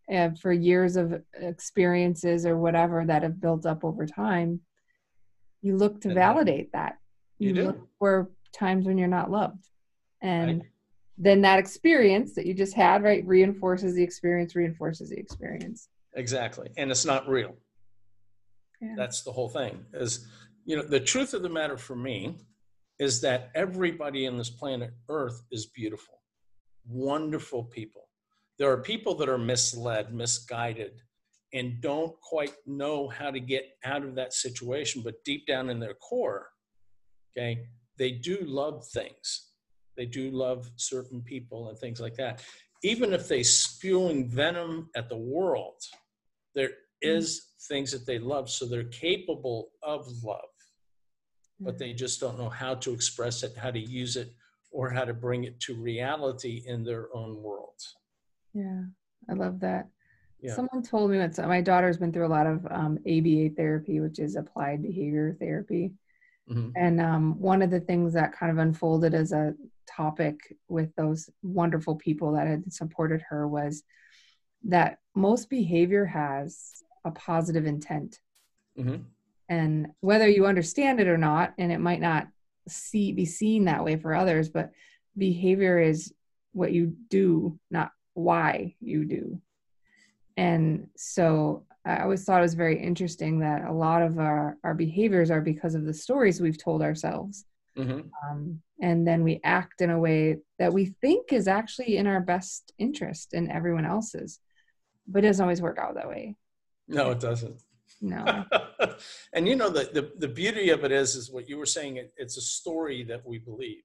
and 0.08 0.36
for 0.38 0.52
years 0.52 0.96
of 0.96 1.22
experiences 1.34 2.44
or 2.44 2.58
whatever 2.58 3.04
that 3.06 3.22
have 3.22 3.40
built 3.40 3.64
up 3.64 3.84
over 3.84 4.04
time, 4.06 4.60
you 5.62 5.76
look 5.76 6.00
to 6.00 6.08
and 6.08 6.16
validate 6.16 6.72
that. 6.72 6.98
You, 7.38 7.54
you 7.54 7.64
look 7.64 7.88
for 7.98 8.30
times 8.52 8.86
when 8.86 8.98
you're 8.98 9.08
not 9.08 9.30
loved. 9.30 9.68
And 10.20 10.58
right. 10.58 10.68
then 11.16 11.42
that 11.42 11.60
experience 11.60 12.34
that 12.34 12.44
you 12.46 12.54
just 12.54 12.74
had, 12.74 13.04
right, 13.04 13.24
reinforces 13.24 13.94
the 13.94 14.02
experience, 14.02 14.56
reinforces 14.56 15.10
the 15.10 15.18
experience. 15.18 15.88
Exactly. 16.14 16.70
And 16.76 16.90
it's 16.90 17.04
not 17.04 17.28
real. 17.28 17.56
That's 18.96 19.22
the 19.22 19.32
whole 19.32 19.48
thing. 19.48 19.84
Is 19.92 20.26
you 20.64 20.76
know 20.76 20.82
the 20.82 21.00
truth 21.00 21.34
of 21.34 21.42
the 21.42 21.48
matter 21.48 21.76
for 21.76 21.96
me 21.96 22.36
is 22.98 23.20
that 23.22 23.50
everybody 23.54 24.26
in 24.26 24.36
this 24.36 24.50
planet 24.50 24.92
Earth 25.08 25.42
is 25.50 25.66
beautiful, 25.66 26.20
wonderful 26.86 27.64
people. 27.64 28.08
There 28.58 28.70
are 28.70 28.82
people 28.82 29.14
that 29.16 29.28
are 29.28 29.38
misled, 29.38 30.12
misguided, 30.12 31.00
and 31.54 31.80
don't 31.80 32.18
quite 32.20 32.54
know 32.66 33.08
how 33.08 33.30
to 33.30 33.40
get 33.40 33.70
out 33.84 34.04
of 34.04 34.14
that 34.16 34.34
situation. 34.34 35.02
But 35.02 35.24
deep 35.24 35.46
down 35.46 35.70
in 35.70 35.80
their 35.80 35.94
core, 35.94 36.48
okay, 37.36 37.66
they 37.96 38.12
do 38.12 38.38
love 38.42 38.86
things. 38.86 39.48
They 39.96 40.06
do 40.06 40.30
love 40.30 40.70
certain 40.76 41.22
people 41.22 41.70
and 41.70 41.78
things 41.78 42.00
like 42.00 42.14
that. 42.16 42.42
Even 42.82 43.12
if 43.12 43.28
they 43.28 43.42
spewing 43.42 44.28
venom 44.28 44.88
at 44.94 45.08
the 45.08 45.16
world, 45.16 45.82
there 46.54 46.70
Mm. 46.70 46.89
Is 47.02 47.52
things 47.68 47.92
that 47.92 48.06
they 48.06 48.18
love 48.18 48.50
so 48.50 48.66
they're 48.66 48.84
capable 48.84 49.70
of 49.82 50.06
love 50.22 50.40
but 51.60 51.78
they 51.78 51.92
just 51.92 52.20
don't 52.20 52.38
know 52.38 52.48
how 52.48 52.74
to 52.74 52.92
express 52.92 53.42
it, 53.42 53.56
how 53.56 53.70
to 53.70 53.78
use 53.78 54.16
it, 54.16 54.32
or 54.72 54.90
how 54.90 55.04
to 55.04 55.12
bring 55.12 55.44
it 55.44 55.60
to 55.60 55.74
reality 55.74 56.62
in 56.66 56.82
their 56.82 57.14
own 57.14 57.40
world. 57.42 57.78
Yeah, 58.54 58.82
I 59.28 59.34
love 59.34 59.60
that. 59.60 59.88
Yeah. 60.40 60.54
Someone 60.54 60.82
told 60.82 61.10
me 61.10 61.18
that 61.18 61.36
my 61.46 61.60
daughter's 61.60 61.98
been 61.98 62.12
through 62.12 62.26
a 62.26 62.28
lot 62.28 62.46
of 62.46 62.66
um, 62.70 62.98
ABA 63.06 63.50
therapy, 63.56 64.00
which 64.00 64.18
is 64.18 64.36
applied 64.36 64.82
behavior 64.82 65.36
therapy. 65.38 65.92
Mhm. 66.50 66.72
And 66.76 67.00
um, 67.00 67.38
one 67.38 67.60
of 67.60 67.70
the 67.70 67.80
things 67.80 68.14
that 68.14 68.32
kind 68.32 68.50
of 68.50 68.58
unfolded 68.58 69.12
as 69.12 69.32
a 69.32 69.54
topic 69.86 70.56
with 70.68 70.94
those 70.96 71.28
wonderful 71.42 71.96
people 71.96 72.32
that 72.32 72.46
had 72.46 72.72
supported 72.72 73.22
her 73.28 73.46
was 73.46 73.82
that 74.64 74.98
most 75.14 75.50
behavior 75.50 76.06
has 76.06 76.82
a 77.04 77.10
positive 77.10 77.66
intent. 77.66 78.20
Mhm. 78.78 79.04
And 79.48 79.88
whether 80.00 80.28
you 80.28 80.46
understand 80.46 81.00
it 81.00 81.08
or 81.08 81.18
not, 81.18 81.54
and 81.58 81.72
it 81.72 81.80
might 81.80 82.00
not 82.00 82.28
see 82.68 83.12
be 83.12 83.24
seen 83.24 83.64
that 83.64 83.84
way 83.84 83.96
for 83.96 84.14
others, 84.14 84.48
but 84.48 84.70
behavior 85.16 85.80
is 85.80 86.14
what 86.52 86.72
you 86.72 86.96
do, 87.08 87.58
not 87.70 87.92
why 88.14 88.74
you 88.80 89.04
do. 89.04 89.40
And 90.36 90.88
so 90.96 91.66
I 91.84 92.02
always 92.02 92.24
thought 92.24 92.38
it 92.38 92.42
was 92.42 92.54
very 92.54 92.80
interesting 92.80 93.40
that 93.40 93.64
a 93.64 93.72
lot 93.72 94.02
of 94.02 94.18
our, 94.18 94.56
our 94.62 94.74
behaviors 94.74 95.30
are 95.30 95.40
because 95.40 95.74
of 95.74 95.84
the 95.84 95.94
stories 95.94 96.40
we've 96.40 96.62
told 96.62 96.82
ourselves. 96.82 97.46
Mhm. 97.76 98.10
Um, 98.24 98.62
and 98.80 99.06
then 99.06 99.22
we 99.22 99.40
act 99.44 99.80
in 99.80 99.90
a 99.90 99.98
way 99.98 100.38
that 100.58 100.72
we 100.72 100.86
think 100.86 101.32
is 101.32 101.48
actually 101.48 101.96
in 101.96 102.06
our 102.06 102.20
best 102.20 102.72
interest 102.78 103.32
and 103.32 103.50
everyone 103.50 103.86
else's. 103.86 104.40
But 105.06 105.24
it 105.24 105.28
doesn't 105.28 105.42
always 105.42 105.62
work 105.62 105.78
out 105.78 105.94
that 105.94 106.08
way. 106.08 106.36
No, 106.90 107.11
it 107.12 107.20
doesn't. 107.20 107.62
No. 108.03 108.44
and 109.35 109.46
you 109.46 109.57
know 109.57 109.68
the, 109.68 109.85
the 109.92 110.12
the 110.18 110.29
beauty 110.29 110.70
of 110.70 110.85
it 110.85 110.92
is 110.92 111.14
is 111.14 111.31
what 111.31 111.48
you 111.48 111.57
were 111.59 111.66
saying. 111.66 111.96
It, 111.98 112.12
it's 112.16 112.37
a 112.37 112.40
story 112.40 113.03
that 113.05 113.24
we 113.26 113.38
believe. 113.38 113.83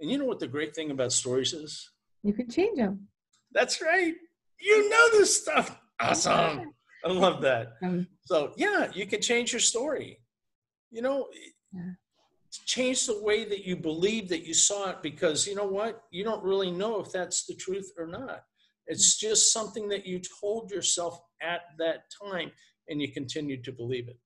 And 0.00 0.10
you 0.10 0.16
know 0.18 0.24
what 0.24 0.40
the 0.40 0.48
great 0.48 0.74
thing 0.74 0.90
about 0.90 1.12
stories 1.12 1.52
is? 1.52 1.90
you 2.22 2.32
can 2.34 2.48
change 2.50 2.76
them. 2.76 3.08
That's 3.52 3.80
right. 3.80 4.14
You 4.58 4.88
know 4.90 5.08
this 5.12 5.40
stuff. 5.42 5.78
Awesome. 6.00 6.72
I 7.04 7.08
love 7.08 7.40
that. 7.42 7.74
Um, 7.82 8.06
So 8.24 8.52
yeah, 8.56 8.90
you 8.92 9.06
can 9.06 9.20
change 9.22 9.52
your 9.52 9.60
story. 9.60 10.20
You 10.90 11.02
know, 11.02 11.28
Yeah. 11.72 11.92
change 12.66 13.06
the 13.06 13.22
way 13.22 13.44
that 13.44 13.64
you 13.64 13.76
believe 13.76 14.28
that 14.30 14.44
you 14.46 14.54
saw 14.54 14.90
it 14.90 15.02
because 15.02 15.46
you 15.46 15.54
know 15.54 15.66
what? 15.78 16.02
You 16.10 16.24
don't 16.24 16.42
really 16.44 16.70
know 16.70 17.00
if 17.00 17.10
that's 17.12 17.46
the 17.46 17.54
truth 17.54 17.92
or 17.98 18.06
not. 18.06 18.44
It's 18.90 19.16
just 19.16 19.52
something 19.52 19.88
that 19.88 20.04
you 20.10 20.20
told 20.40 20.70
yourself 20.70 21.20
at 21.40 21.62
that 21.78 22.00
time 22.22 22.50
and 22.88 23.00
you 23.00 23.08
continued 23.12 23.62
to 23.64 23.72
believe 23.72 24.08
it. 24.08 24.18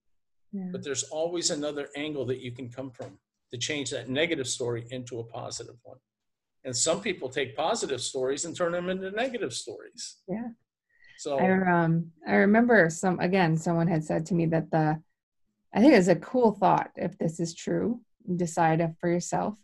yeah. 0.52 0.68
But 0.72 0.82
there's 0.82 1.04
always 1.04 1.50
another 1.50 1.88
angle 1.96 2.24
that 2.30 2.40
you 2.40 2.50
can 2.58 2.68
come 2.70 2.90
from 2.90 3.18
to 3.52 3.58
change 3.58 3.90
that 3.90 4.08
negative 4.08 4.48
story 4.48 4.82
into 4.90 5.20
a 5.20 5.24
positive 5.24 5.76
one. 5.82 5.98
And 6.64 6.74
some 6.74 7.02
people 7.02 7.28
take 7.28 7.54
positive 7.54 8.00
stories 8.00 8.46
and 8.46 8.56
turn 8.56 8.72
them 8.72 8.88
into 8.88 9.10
negative 9.10 9.52
stories. 9.52 10.02
Yeah. 10.26 10.48
So 11.18 11.38
I 11.38 11.46
um 11.82 11.92
I 12.26 12.34
remember 12.46 12.88
some 12.90 13.20
again 13.20 13.56
someone 13.58 13.86
had 13.94 14.02
said 14.10 14.22
to 14.26 14.34
me 14.34 14.46
that 14.46 14.70
the 14.70 14.86
I 15.74 15.80
think 15.80 15.92
it's 15.94 16.08
a 16.08 16.16
cool 16.16 16.52
thought 16.52 16.90
if 16.96 17.18
this 17.18 17.38
is 17.38 17.54
true 17.54 18.00
decide 18.44 18.80
it 18.80 18.92
for 19.00 19.08
yourself 19.10 19.54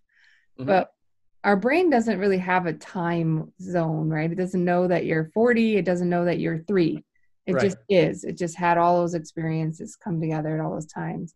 Mhm. 0.58 0.66
but 0.66 0.92
our 1.42 1.56
brain 1.56 1.88
doesn't 1.90 2.18
really 2.18 2.38
have 2.38 2.66
a 2.66 2.72
time 2.72 3.52
zone 3.60 4.08
right 4.08 4.30
it 4.30 4.36
doesn't 4.36 4.64
know 4.64 4.86
that 4.86 5.04
you're 5.06 5.30
40 5.32 5.76
it 5.76 5.84
doesn't 5.84 6.08
know 6.08 6.24
that 6.24 6.38
you're 6.38 6.58
3 6.58 7.04
it 7.46 7.52
Right. 7.52 7.62
just 7.62 7.78
is 7.88 8.24
it 8.24 8.36
just 8.36 8.56
had 8.56 8.78
all 8.78 9.00
those 9.00 9.14
experiences 9.14 9.96
come 9.96 10.20
together 10.20 10.54
at 10.54 10.60
all 10.60 10.72
those 10.72 10.86
times 10.86 11.34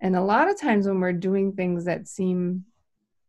and 0.00 0.16
a 0.16 0.22
lot 0.22 0.50
of 0.50 0.60
times 0.60 0.86
when 0.86 1.00
we're 1.00 1.12
doing 1.12 1.52
things 1.52 1.84
that 1.84 2.08
seem 2.08 2.64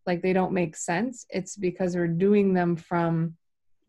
like 0.05 0.21
they 0.21 0.33
don't 0.33 0.53
make 0.53 0.75
sense 0.75 1.25
it's 1.29 1.55
because 1.55 1.95
we're 1.95 2.07
doing 2.07 2.53
them 2.53 2.75
from 2.75 3.35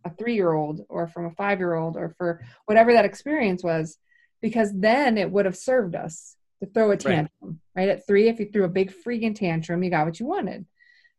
a 0.04 0.10
three 0.10 0.34
year 0.34 0.52
old 0.52 0.82
or 0.88 1.06
from 1.06 1.26
a 1.26 1.30
five 1.30 1.58
year 1.58 1.74
old 1.74 1.96
or 1.96 2.14
for 2.18 2.44
whatever 2.66 2.92
that 2.92 3.04
experience 3.04 3.64
was, 3.64 3.98
because 4.42 4.70
then 4.74 5.16
it 5.18 5.30
would 5.30 5.46
have 5.46 5.56
served 5.56 5.94
us 5.94 6.36
to 6.62 6.68
throw 6.68 6.90
a 6.90 6.96
tantrum, 6.96 7.60
right? 7.74 7.88
At 7.88 8.06
three, 8.06 8.28
if 8.28 8.38
you 8.38 8.50
threw 8.52 8.64
a 8.64 8.68
big 8.68 8.92
freaking 8.92 9.34
tantrum, 9.34 9.82
you 9.82 9.90
got 9.90 10.06
what 10.06 10.20
you 10.20 10.26
wanted. 10.26 10.66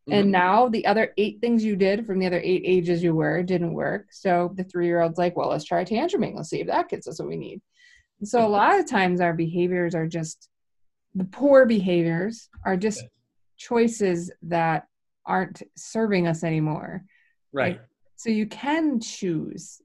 And 0.08 0.28
Mhm. 0.28 0.30
now 0.30 0.68
the 0.68 0.86
other 0.86 1.12
eight 1.16 1.40
things 1.40 1.64
you 1.64 1.74
did 1.74 2.06
from 2.06 2.18
the 2.20 2.26
other 2.26 2.40
eight 2.40 2.62
ages 2.64 3.02
you 3.02 3.14
were 3.14 3.42
didn't 3.42 3.74
work. 3.74 4.12
So 4.12 4.52
the 4.54 4.64
three 4.64 4.86
year 4.86 5.00
old's 5.00 5.18
like, 5.18 5.36
well, 5.36 5.48
let's 5.48 5.64
try 5.64 5.84
tantruming. 5.84 6.34
Let's 6.34 6.50
see 6.50 6.60
if 6.60 6.68
that 6.68 6.88
gets 6.88 7.08
us 7.08 7.18
what 7.18 7.28
we 7.28 7.36
need. 7.36 7.60
And 8.20 8.28
so 8.28 8.46
a 8.46 8.48
lot 8.48 8.78
of 8.78 8.88
times 8.88 9.20
our 9.20 9.34
behaviors 9.34 9.94
are 9.94 10.06
just 10.06 10.48
the 11.14 11.24
poor 11.24 11.66
behaviors 11.66 12.48
are 12.64 12.76
just 12.76 13.04
choices 13.56 14.30
that 14.42 14.86
aren't 15.24 15.62
serving 15.76 16.26
us 16.26 16.44
anymore. 16.44 17.04
right. 17.52 17.80
So 18.16 18.30
you 18.30 18.46
can 18.46 19.00
choose 19.00 19.80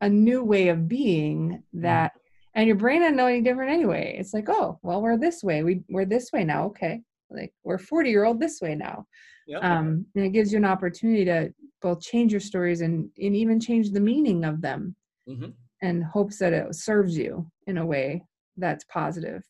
a 0.00 0.08
new 0.08 0.42
way 0.42 0.68
of 0.68 0.88
being 0.88 1.62
that, 1.74 2.12
and 2.54 2.66
your 2.66 2.76
brain 2.76 3.00
doesn't 3.02 3.16
know 3.16 3.26
any 3.26 3.42
different 3.42 3.72
anyway. 3.72 4.16
It's 4.18 4.32
like, 4.34 4.48
oh, 4.48 4.78
well, 4.82 5.02
we're 5.02 5.16
this 5.18 5.42
way. 5.44 5.62
We 5.62 5.82
we're 5.88 6.04
this 6.06 6.32
way 6.32 6.44
now. 6.44 6.66
Okay, 6.66 7.02
like 7.30 7.52
we're 7.64 7.78
forty 7.78 8.10
year 8.10 8.24
old 8.24 8.40
this 8.40 8.60
way 8.60 8.74
now. 8.74 9.06
Yep. 9.46 9.64
Um, 9.64 10.06
and 10.14 10.24
it 10.24 10.30
gives 10.30 10.52
you 10.52 10.58
an 10.58 10.64
opportunity 10.64 11.24
to 11.24 11.52
both 11.82 12.00
change 12.00 12.32
your 12.32 12.40
stories 12.40 12.80
and 12.82 13.10
and 13.18 13.34
even 13.36 13.58
change 13.60 13.90
the 13.90 14.00
meaning 14.00 14.44
of 14.44 14.60
them, 14.60 14.94
Mhm. 15.28 15.54
and 15.82 16.04
hopes 16.04 16.38
that 16.38 16.52
it 16.52 16.74
serves 16.74 17.16
you 17.16 17.50
in 17.66 17.78
a 17.78 17.86
way 17.86 18.24
that's 18.56 18.84
positive. 18.84 19.42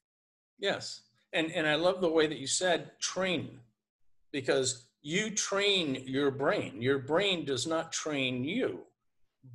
Yes. 0.59 1.03
And 1.33 1.51
and 1.53 1.67
I 1.67 1.75
love 1.77 2.01
the 2.01 2.11
way 2.11 2.27
that 2.27 2.39
you 2.39 2.47
said 2.47 2.99
train 3.01 3.61
because 4.33 4.87
you 5.03 5.31
train 5.31 5.95
your 6.07 6.31
brain. 6.31 6.83
Your 6.83 6.99
brain 6.99 7.45
does 7.45 7.67
not 7.67 7.93
train 7.93 8.45
you. 8.45 8.87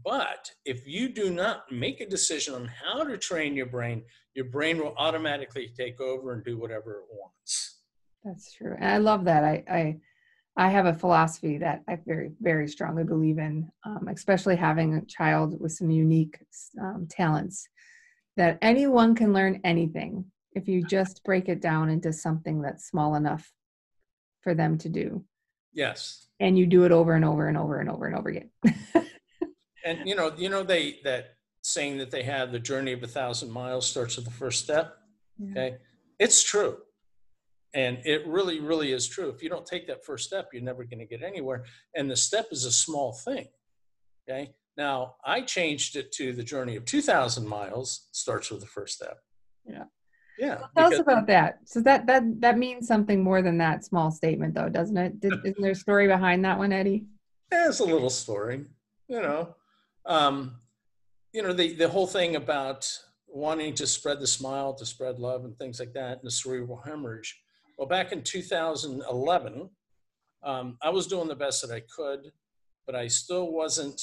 But 0.04 0.52
if 0.66 0.88
you 0.88 1.10
do 1.10 1.30
not 1.32 1.72
make 1.72 2.02
a 2.02 2.10
decision 2.10 2.56
on 2.56 2.66
how 2.66 3.04
to 3.04 3.18
train 3.20 3.56
your 3.56 3.68
brain, 3.68 4.04
your 4.34 4.46
brain 4.46 4.80
will 4.80 4.96
automatically 4.98 5.72
take 5.78 6.02
over 6.02 6.34
and 6.34 6.44
do 6.44 6.58
whatever 6.58 6.94
it 7.02 7.06
wants. 7.12 7.75
That's 8.26 8.52
true. 8.52 8.76
And 8.78 8.90
I 8.90 8.98
love 8.98 9.26
that. 9.26 9.44
I, 9.44 9.64
I, 9.70 9.98
I 10.58 10.70
have 10.70 10.88
a 10.88 10.94
philosophy 10.94 11.60
that 11.60 11.84
I 11.88 12.00
very, 12.06 12.32
very 12.42 12.68
strongly 12.68 13.04
believe 13.04 13.38
in, 13.38 13.70
um, 13.86 14.08
especially 14.10 14.56
having 14.56 14.96
a 14.96 15.06
child 15.06 15.60
with 15.62 15.74
some 15.74 15.92
unique 15.92 16.40
um, 16.82 17.08
talents, 17.10 17.70
that 18.36 18.58
anyone 18.62 19.16
can 19.16 19.32
learn 19.32 19.62
anything 19.64 20.26
if 20.54 20.68
you 20.68 20.84
just 20.84 21.24
break 21.24 21.48
it 21.50 21.62
down 21.62 21.90
into 21.90 22.12
something 22.12 22.62
that's 22.62 22.88
small 22.88 23.16
enough 23.16 23.50
for 24.42 24.56
them 24.56 24.78
to 24.80 24.90
do. 24.90 25.24
Yes. 25.72 26.28
And 26.40 26.58
you 26.58 26.66
do 26.66 26.84
it 26.84 26.92
over 26.92 27.14
and 27.14 27.24
over 27.24 27.48
and 27.48 27.58
over 27.58 27.80
and 27.80 27.90
over 27.90 28.08
and 28.08 28.16
over 28.18 28.30
again. 28.30 28.50
And 29.86 30.00
you 30.04 30.16
know, 30.16 30.34
you 30.36 30.50
know 30.50 30.64
they 30.64 31.00
that 31.04 31.36
saying 31.62 32.00
that 32.00 32.12
they 32.12 32.24
have 32.24 32.52
the 32.52 32.60
journey 32.60 32.92
of 32.92 33.04
a 33.04 33.08
thousand 33.08 33.52
miles 33.52 33.86
starts 33.86 34.16
with 34.18 34.26
the 34.26 34.32
first 34.32 34.64
step. 34.64 34.98
Yeah. 35.38 35.52
Okay. 35.52 35.78
It's 36.20 36.44
true. 36.44 36.78
And 37.76 38.00
it 38.06 38.26
really, 38.26 38.62
really 38.62 38.94
is 38.94 39.06
true. 39.06 39.30
If 39.30 39.44
you 39.44 39.50
don't 39.50 39.66
take 39.66 39.86
that 39.88 40.06
first 40.06 40.26
step, 40.26 40.48
you're 40.54 40.64
never 40.64 40.86
going 40.86 41.00
to 41.00 41.06
get 41.06 41.22
anywhere. 41.22 41.66
And 41.94 42.10
the 42.10 42.16
step 42.16 42.48
is 42.52 42.64
a 42.64 42.72
small 42.72 43.12
thing. 43.12 43.48
Okay. 44.28 44.54
Now, 44.78 45.16
I 45.26 45.42
changed 45.42 45.98
it 45.98 46.12
to 46.14 46.32
the 46.34 46.44
journey 46.44 46.78
of 46.78 46.86
2,000 46.86 47.48
miles 47.48 48.08
starts 48.14 48.50
with 48.50 48.62
the 48.62 48.66
first 48.66 48.96
step. 48.96 49.18
Yeah. 49.68 49.84
Yeah. 50.40 50.60
Tell 50.78 50.94
us 50.94 51.00
about 51.00 51.28
that. 51.28 51.60
So 51.66 51.82
that 51.82 52.08
that 52.08 52.24
that 52.42 52.58
means 52.58 52.88
something 52.88 53.24
more 53.24 53.42
than 53.42 53.58
that 53.60 53.86
small 53.86 54.12
statement, 54.12 54.54
though, 54.54 54.68
doesn't 54.68 54.98
it? 54.98 55.20
Did, 55.22 55.34
isn't 55.46 55.62
there 55.62 55.72
a 55.72 55.76
story 55.76 56.08
behind 56.08 56.44
that 56.44 56.58
one, 56.58 56.74
Eddy? 56.74 57.06
Yeah, 57.52 57.70
it's 57.70 57.80
a 57.80 57.86
little 57.86 58.10
story, 58.10 58.66
you 59.08 59.22
know. 59.22 59.56
Um, 60.06 60.58
you 61.32 61.42
know, 61.42 61.54
the, 61.54 61.74
the 61.74 61.88
whole 61.88 62.08
thing 62.08 62.36
about 62.36 62.90
wanting 63.28 63.74
to 63.76 63.88
spread 63.88 64.20
the 64.20 64.28
smile, 64.28 64.74
to 64.74 64.86
spread 64.86 65.20
love, 65.20 65.46
and 65.46 65.58
things 65.58 65.80
like 65.80 65.94
that, 65.94 66.18
and 66.18 66.24
the 66.24 66.32
cerebral 66.32 66.82
hemorrhage. 66.86 67.42
Well, 67.78 67.88
back 67.88 68.12
in 68.12 68.22
2011, 68.22 69.70
um, 70.44 70.78
I 70.82 70.90
was 70.90 71.08
doing 71.08 71.28
the 71.28 71.36
best 71.36 71.62
that 71.62 71.74
I 71.74 71.82
could, 71.94 72.32
but 72.86 72.96
I 72.96 73.08
still 73.08 73.52
wasn't 73.52 74.02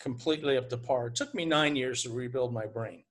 completely 0.00 0.56
up 0.56 0.68
to 0.70 0.76
par. 0.76 1.08
It 1.08 1.14
took 1.14 1.34
me 1.34 1.44
nine 1.44 1.76
years 1.76 2.02
to 2.02 2.10
rebuild 2.10 2.52
my 2.52 2.66
brain. 2.66 3.04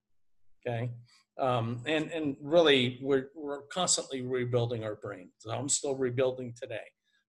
Okay. 0.65 0.91
Um, 1.39 1.81
and, 1.85 2.11
and 2.11 2.35
really, 2.41 2.99
we're, 3.01 3.29
we're 3.35 3.61
constantly 3.63 4.21
rebuilding 4.21 4.83
our 4.83 4.95
brain. 4.95 5.29
So 5.39 5.51
I'm 5.51 5.69
still 5.69 5.95
rebuilding 5.95 6.53
today. 6.59 6.85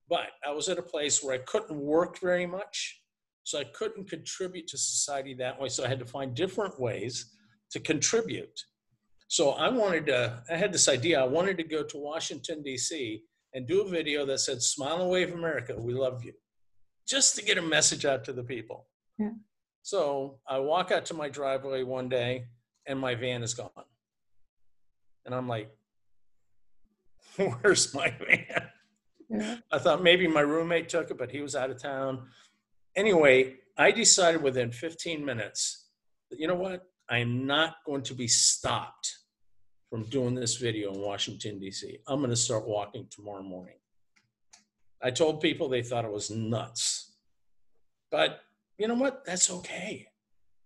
But 0.08 0.28
I 0.46 0.50
was 0.50 0.68
at 0.68 0.78
a 0.78 0.82
place 0.82 1.22
where 1.22 1.34
I 1.34 1.38
couldn't 1.38 1.78
work 1.78 2.18
very 2.20 2.46
much. 2.46 3.00
So 3.44 3.58
I 3.58 3.64
couldn't 3.64 4.08
contribute 4.08 4.66
to 4.68 4.78
society 4.78 5.34
that 5.34 5.60
way. 5.60 5.68
So 5.68 5.84
I 5.84 5.88
had 5.88 5.98
to 6.00 6.06
find 6.06 6.34
different 6.34 6.78
ways 6.80 7.34
to 7.70 7.80
contribute. 7.80 8.58
So 9.34 9.50
I 9.50 9.68
wanted 9.68 10.06
to, 10.06 10.44
I 10.48 10.54
had 10.54 10.72
this 10.72 10.88
idea. 10.88 11.20
I 11.20 11.24
wanted 11.24 11.56
to 11.56 11.64
go 11.64 11.82
to 11.82 11.98
Washington, 11.98 12.62
D.C. 12.62 13.20
and 13.52 13.66
do 13.66 13.82
a 13.82 13.88
video 13.88 14.24
that 14.26 14.38
said, 14.38 14.62
Smile 14.62 15.00
and 15.00 15.10
Wave 15.10 15.32
America, 15.32 15.74
we 15.76 15.92
love 15.92 16.22
you, 16.22 16.34
just 17.04 17.34
to 17.34 17.44
get 17.44 17.58
a 17.58 17.62
message 17.62 18.04
out 18.04 18.22
to 18.26 18.32
the 18.32 18.44
people. 18.44 18.86
Yeah. 19.18 19.30
So 19.82 20.38
I 20.48 20.60
walk 20.60 20.92
out 20.92 21.04
to 21.06 21.14
my 21.14 21.28
driveway 21.28 21.82
one 21.82 22.08
day 22.08 22.44
and 22.86 22.96
my 22.96 23.16
van 23.16 23.42
is 23.42 23.54
gone. 23.54 23.70
And 25.26 25.34
I'm 25.34 25.48
like, 25.48 25.68
where's 27.36 27.92
my 27.92 28.10
van? 28.10 28.68
Yeah. 29.28 29.56
I 29.72 29.78
thought 29.80 30.00
maybe 30.00 30.28
my 30.28 30.42
roommate 30.42 30.88
took 30.88 31.10
it, 31.10 31.18
but 31.18 31.32
he 31.32 31.40
was 31.40 31.56
out 31.56 31.70
of 31.70 31.82
town. 31.82 32.28
Anyway, 32.94 33.56
I 33.76 33.90
decided 33.90 34.44
within 34.44 34.70
15 34.70 35.24
minutes 35.24 35.88
that, 36.30 36.38
you 36.38 36.46
know 36.46 36.54
what? 36.54 36.86
I'm 37.10 37.48
not 37.48 37.78
going 37.84 38.02
to 38.04 38.14
be 38.14 38.28
stopped 38.28 39.23
from 39.94 40.02
doing 40.06 40.34
this 40.34 40.56
video 40.56 40.92
in 40.92 41.00
Washington, 41.00 41.60
D.C. 41.60 41.98
I'm 42.08 42.18
going 42.18 42.30
to 42.30 42.34
start 42.34 42.66
walking 42.66 43.06
tomorrow 43.12 43.44
morning. 43.44 43.76
I 45.00 45.12
told 45.12 45.40
people 45.40 45.68
they 45.68 45.84
thought 45.84 46.04
it 46.04 46.10
was 46.10 46.32
nuts. 46.32 47.12
But 48.10 48.40
you 48.76 48.88
know 48.88 48.96
what? 48.96 49.24
That's 49.24 49.52
okay. 49.52 50.08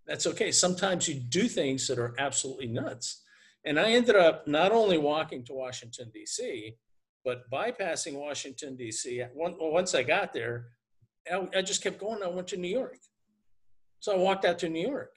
That's 0.06 0.26
okay. 0.28 0.50
Sometimes 0.50 1.08
you 1.08 1.16
do 1.16 1.46
things 1.46 1.86
that 1.88 1.98
are 1.98 2.14
absolutely 2.18 2.68
nuts. 2.68 3.22
And 3.66 3.78
I 3.78 3.90
ended 3.90 4.16
up 4.16 4.48
not 4.48 4.72
only 4.72 4.96
walking 4.96 5.44
to 5.44 5.52
Washington, 5.52 6.10
D.C., 6.10 6.76
but 7.22 7.50
bypassing 7.50 8.14
Washington, 8.14 8.76
D.C. 8.76 9.24
Once 9.34 9.94
I 9.94 10.04
got 10.04 10.32
there, 10.32 10.68
I 11.30 11.60
just 11.60 11.82
kept 11.82 12.00
going. 12.00 12.22
I 12.22 12.28
went 12.28 12.48
to 12.48 12.56
New 12.56 12.74
York. 12.74 12.96
So 14.00 14.14
I 14.14 14.16
walked 14.16 14.46
out 14.46 14.58
to 14.60 14.70
New 14.70 14.88
York. 14.88 15.12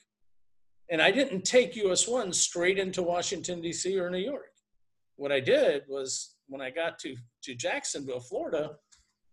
And 0.91 1.01
I 1.01 1.09
didn't 1.09 1.43
take 1.43 1.75
US 1.77 2.07
1 2.07 2.33
straight 2.33 2.77
into 2.77 3.01
Washington, 3.01 3.61
D.C. 3.61 3.97
or 3.97 4.09
New 4.09 4.17
York. 4.17 4.51
What 5.15 5.31
I 5.31 5.39
did 5.39 5.83
was 5.87 6.35
when 6.47 6.61
I 6.61 6.69
got 6.69 6.99
to, 6.99 7.15
to 7.43 7.55
Jacksonville, 7.55 8.19
Florida, 8.19 8.71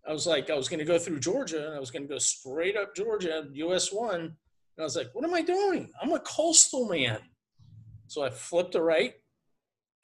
I 0.07 0.12
was 0.12 0.27
like, 0.27 0.51
I 0.51 0.55
was 0.55 0.68
going 0.68 0.79
to 0.79 0.85
go 0.85 0.99
through 0.99 1.18
Georgia 1.18 1.66
and 1.66 1.75
I 1.75 1.81
was 1.81 1.90
going 1.90 2.05
to 2.05 2.09
go 2.09 2.18
straight 2.18 2.77
up 2.77 2.94
Georgia, 2.94 3.47
US 3.53 3.92
1. 3.92 4.14
And 4.21 4.33
I 4.79 4.83
was 4.83 4.97
like, 4.97 5.09
what 5.12 5.25
am 5.25 5.35
I 5.35 5.42
doing? 5.42 5.90
I'm 6.01 6.12
a 6.12 6.21
coastal 6.21 6.88
man. 6.88 7.18
So 8.07 8.23
I 8.23 8.31
flipped 8.31 8.77
a 8.77 8.81
right 8.81 9.14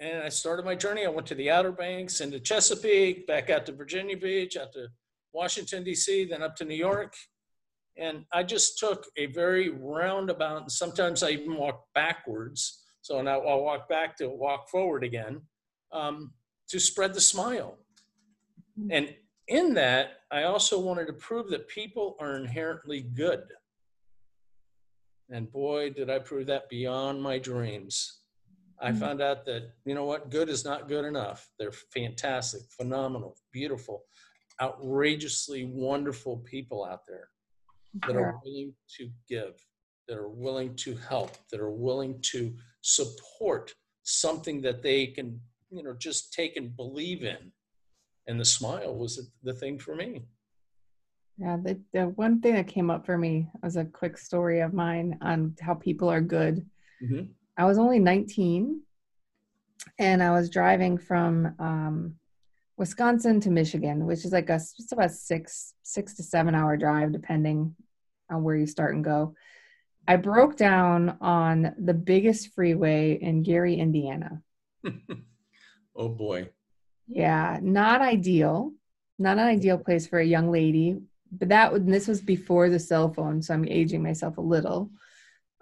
and 0.01 0.23
I 0.23 0.29
started 0.29 0.64
my 0.64 0.75
journey. 0.75 1.07
I 1.07 1.11
went 1.11 1.29
to 1.29 1.37
the 1.37 1.51
Outer 1.51 1.73
Banks, 1.73 2.21
into 2.21 2.40
Chesapeake, 2.40 3.29
back 3.29 3.49
out 3.49 3.64
to 3.67 3.73
Virginia 3.73 4.17
Beach, 4.17 4.57
out 4.57 4.73
to 4.73 4.88
Washington, 5.33 5.85
D.C., 5.85 6.25
then 6.25 6.43
up 6.43 6.57
to 6.57 6.64
New 6.64 6.75
York. 6.75 7.14
And 7.96 8.24
I 8.33 8.42
just 8.42 8.78
took 8.78 9.07
a 9.16 9.26
very 9.26 9.68
roundabout, 9.70 10.62
and 10.62 10.72
sometimes 10.72 11.22
I 11.22 11.30
even 11.30 11.57
walk 11.57 11.85
backwards. 11.94 12.83
So 13.02 13.20
now 13.22 13.40
I'll 13.40 13.62
walk 13.62 13.88
back 13.88 14.16
to 14.16 14.28
walk 14.28 14.68
forward 14.68 15.04
again 15.04 15.42
um, 15.92 16.33
to 16.68 16.80
spread 16.80 17.14
the 17.14 17.20
smile. 17.20 17.78
And 18.90 19.14
in 19.46 19.74
that, 19.74 20.22
I 20.30 20.44
also 20.44 20.80
wanted 20.80 21.07
to 21.07 21.12
prove 21.12 21.50
that 21.50 21.68
people 21.68 22.16
are 22.18 22.37
inherently 22.37 23.02
good. 23.02 23.44
And 25.30 25.50
boy, 25.50 25.90
did 25.90 26.11
I 26.11 26.18
prove 26.18 26.46
that 26.46 26.68
beyond 26.68 27.22
my 27.22 27.38
dreams. 27.38 28.22
I 28.80 28.90
Mhm. 28.90 28.98
found 28.98 29.22
out 29.22 29.44
that, 29.44 29.72
you 29.85 29.94
know 29.94 30.04
what, 30.04 30.30
good 30.30 30.48
is 30.48 30.64
not 30.64 30.88
good 30.88 31.04
enough. 31.04 31.48
They're 31.59 31.72
fantastic, 31.72 32.62
phenomenal, 32.70 33.38
beautiful, 33.52 34.04
outrageously 34.61 35.64
wonderful 35.64 36.38
people 36.38 36.85
out 36.85 37.07
there 37.07 37.30
that 38.07 38.16
are 38.16 38.40
willing 38.44 38.74
to 38.96 39.09
give, 39.28 39.54
that 40.09 40.18
are 40.18 40.28
willing 40.28 40.74
to 40.76 40.96
help, 40.96 41.37
that 41.50 41.61
are 41.61 41.70
willing 41.70 42.20
to 42.33 42.54
support 42.83 43.72
something 44.02 44.61
that 44.62 44.83
they 44.83 45.07
can, 45.07 45.40
you 45.70 45.83
know, 45.83 45.94
just 45.94 46.33
take 46.33 46.57
and 46.57 46.76
believe 46.76 47.22
in. 47.22 47.52
And 48.26 48.40
the 48.40 48.44
smile 48.44 48.94
was 48.94 49.30
the 49.42 49.52
thing 49.52 49.78
for 49.78 49.94
me. 49.94 50.24
Yeah, 51.37 51.57
the, 51.62 51.80
the 51.92 52.09
one 52.09 52.40
thing 52.40 52.54
that 52.54 52.68
came 52.68 52.90
up 52.90 53.04
for 53.04 53.18
me 53.18 53.48
was 53.62 53.76
a 53.76 53.85
quick 53.85 54.16
story 54.18 54.61
of 54.61 54.72
mine 54.72 55.18
on 55.20 55.57
how 55.61 55.74
people 55.74 56.09
are 56.09 56.20
good. 56.20 56.64
Mhm. 57.02 57.30
I 57.57 57.64
was 57.64 57.78
only 57.78 57.98
19 57.98 58.83
and 59.98 60.22
I 60.22 60.30
was 60.30 60.50
driving 60.50 60.98
from 60.98 61.54
um, 61.59 62.16
Wisconsin 62.77 63.41
to 63.41 63.51
Michigan, 63.51 64.07
which 64.07 64.25
is 64.25 64.33
like 64.33 64.51
a 64.51 64.59
just 64.59 64.93
about 64.93 65.11
six 65.13 65.75
six 65.83 66.15
to 66.15 66.23
seven 66.23 66.55
hour 66.55 66.77
drive, 66.77 67.13
depending 67.13 67.75
on 68.31 68.43
where 68.43 68.57
you 68.57 68.67
start 68.67 68.95
and 68.95 69.05
go. 69.05 69.35
I 70.07 70.17
broke 70.17 70.57
down 70.57 71.17
on 71.21 71.75
the 71.79 71.95
biggest 71.95 72.53
freeway 72.55 73.19
in 73.21 73.43
Gary, 73.43 73.77
Indiana. 73.77 74.43
oh 75.97 76.09
boy. 76.09 76.51
Yeah, 77.07 77.59
not 77.63 78.01
ideal. 78.01 78.73
Not 79.19 79.39
an 79.39 79.47
ideal 79.47 79.79
place 79.79 80.07
for 80.07 80.19
a 80.19 80.25
young 80.25 80.51
lady. 80.51 80.99
But 81.31 81.49
that 81.49 81.87
this 81.87 82.07
was 82.07 82.21
before 82.21 82.69
the 82.69 82.79
cell 82.79 83.13
phone, 83.13 83.43
so 83.43 83.55
I'm 83.55 83.67
aging 83.67 84.03
myself 84.03 84.37
a 84.37 84.43
little. 84.43 84.91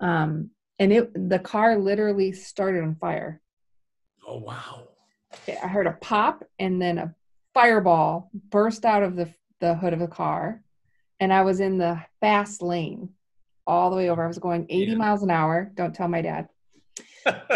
Um, 0.00 0.50
and 0.78 0.92
it 0.92 1.28
the 1.28 1.38
car 1.38 1.78
literally 1.78 2.32
started 2.32 2.82
on 2.82 2.96
fire. 2.96 3.40
Oh 4.26 4.38
wow. 4.38 4.88
I 5.48 5.66
heard 5.68 5.86
a 5.86 5.92
pop 5.92 6.44
and 6.58 6.80
then 6.80 6.98
a 6.98 7.14
fireball 7.54 8.30
burst 8.50 8.84
out 8.84 9.02
of 9.02 9.16
the 9.16 9.32
the 9.60 9.74
hood 9.76 9.92
of 9.92 10.00
the 10.00 10.08
car, 10.08 10.60
and 11.20 11.32
I 11.32 11.42
was 11.42 11.60
in 11.60 11.78
the 11.78 12.00
fast 12.20 12.62
lane 12.62 13.10
all 13.66 13.90
the 13.90 13.96
way 13.96 14.10
over. 14.10 14.24
I 14.24 14.26
was 14.26 14.38
going 14.38 14.66
80 14.68 14.90
Yeah. 14.92 14.96
miles 14.96 15.22
an 15.22 15.30
hour. 15.30 15.70
Don't 15.74 15.94
tell 15.94 16.08
my 16.08 16.20
dad. 16.22 16.48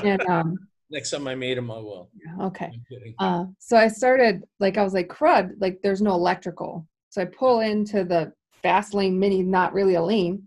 And 0.05 0.25
um, 0.29 0.69
Next 0.89 1.11
time 1.11 1.27
I 1.27 1.35
meet 1.35 1.59
him, 1.59 1.69
I 1.71 1.79
will. 1.79 2.11
okay. 2.43 2.71
Uh, 3.19 3.47
so 3.59 3.77
I 3.77 3.89
started 3.89 4.45
like 4.61 4.79
I 4.79 4.85
was 4.85 4.95
like 4.95 5.09
crud, 5.09 5.55
like 5.59 5.81
there's 5.83 6.01
no 6.03 6.13
electrical. 6.15 6.87
So 7.11 7.23
I 7.23 7.25
pull 7.25 7.59
into 7.61 8.05
the 8.05 8.33
fast 8.63 8.95
lane 8.95 9.19
mini, 9.19 9.43
not 9.43 9.73
really 9.73 9.95
a 9.95 10.03
lane, 10.03 10.45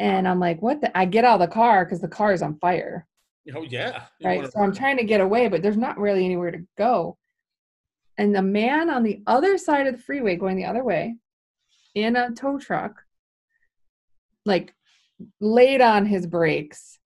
and 0.00 0.26
I'm 0.26 0.40
like, 0.40 0.60
what? 0.62 0.80
The? 0.80 0.96
I 0.98 1.04
get 1.04 1.24
out 1.24 1.40
of 1.40 1.48
the 1.48 1.54
car 1.54 1.84
because 1.84 2.00
the 2.00 2.08
car 2.08 2.32
is 2.32 2.42
on 2.42 2.58
fire, 2.58 3.06
Oh 3.54 3.62
yeah. 3.62 4.04
You 4.18 4.28
right? 4.28 4.36
wanna- 4.38 4.50
So 4.50 4.60
I'm 4.60 4.74
trying 4.74 4.96
to 4.98 5.04
get 5.04 5.20
away, 5.20 5.48
but 5.48 5.62
there's 5.62 5.76
not 5.76 5.98
really 5.98 6.24
anywhere 6.24 6.50
to 6.50 6.66
go. 6.76 7.16
And 8.18 8.34
the 8.34 8.42
man 8.42 8.88
on 8.90 9.02
the 9.02 9.22
other 9.26 9.58
side 9.58 9.86
of 9.86 9.96
the 9.96 10.02
freeway, 10.02 10.36
going 10.36 10.56
the 10.56 10.64
other 10.64 10.82
way, 10.82 11.16
in 11.94 12.16
a 12.16 12.30
tow 12.32 12.58
truck, 12.58 13.02
like 14.44 14.74
laid 15.40 15.80
on 15.80 16.06
his 16.06 16.26
brakes 16.26 16.98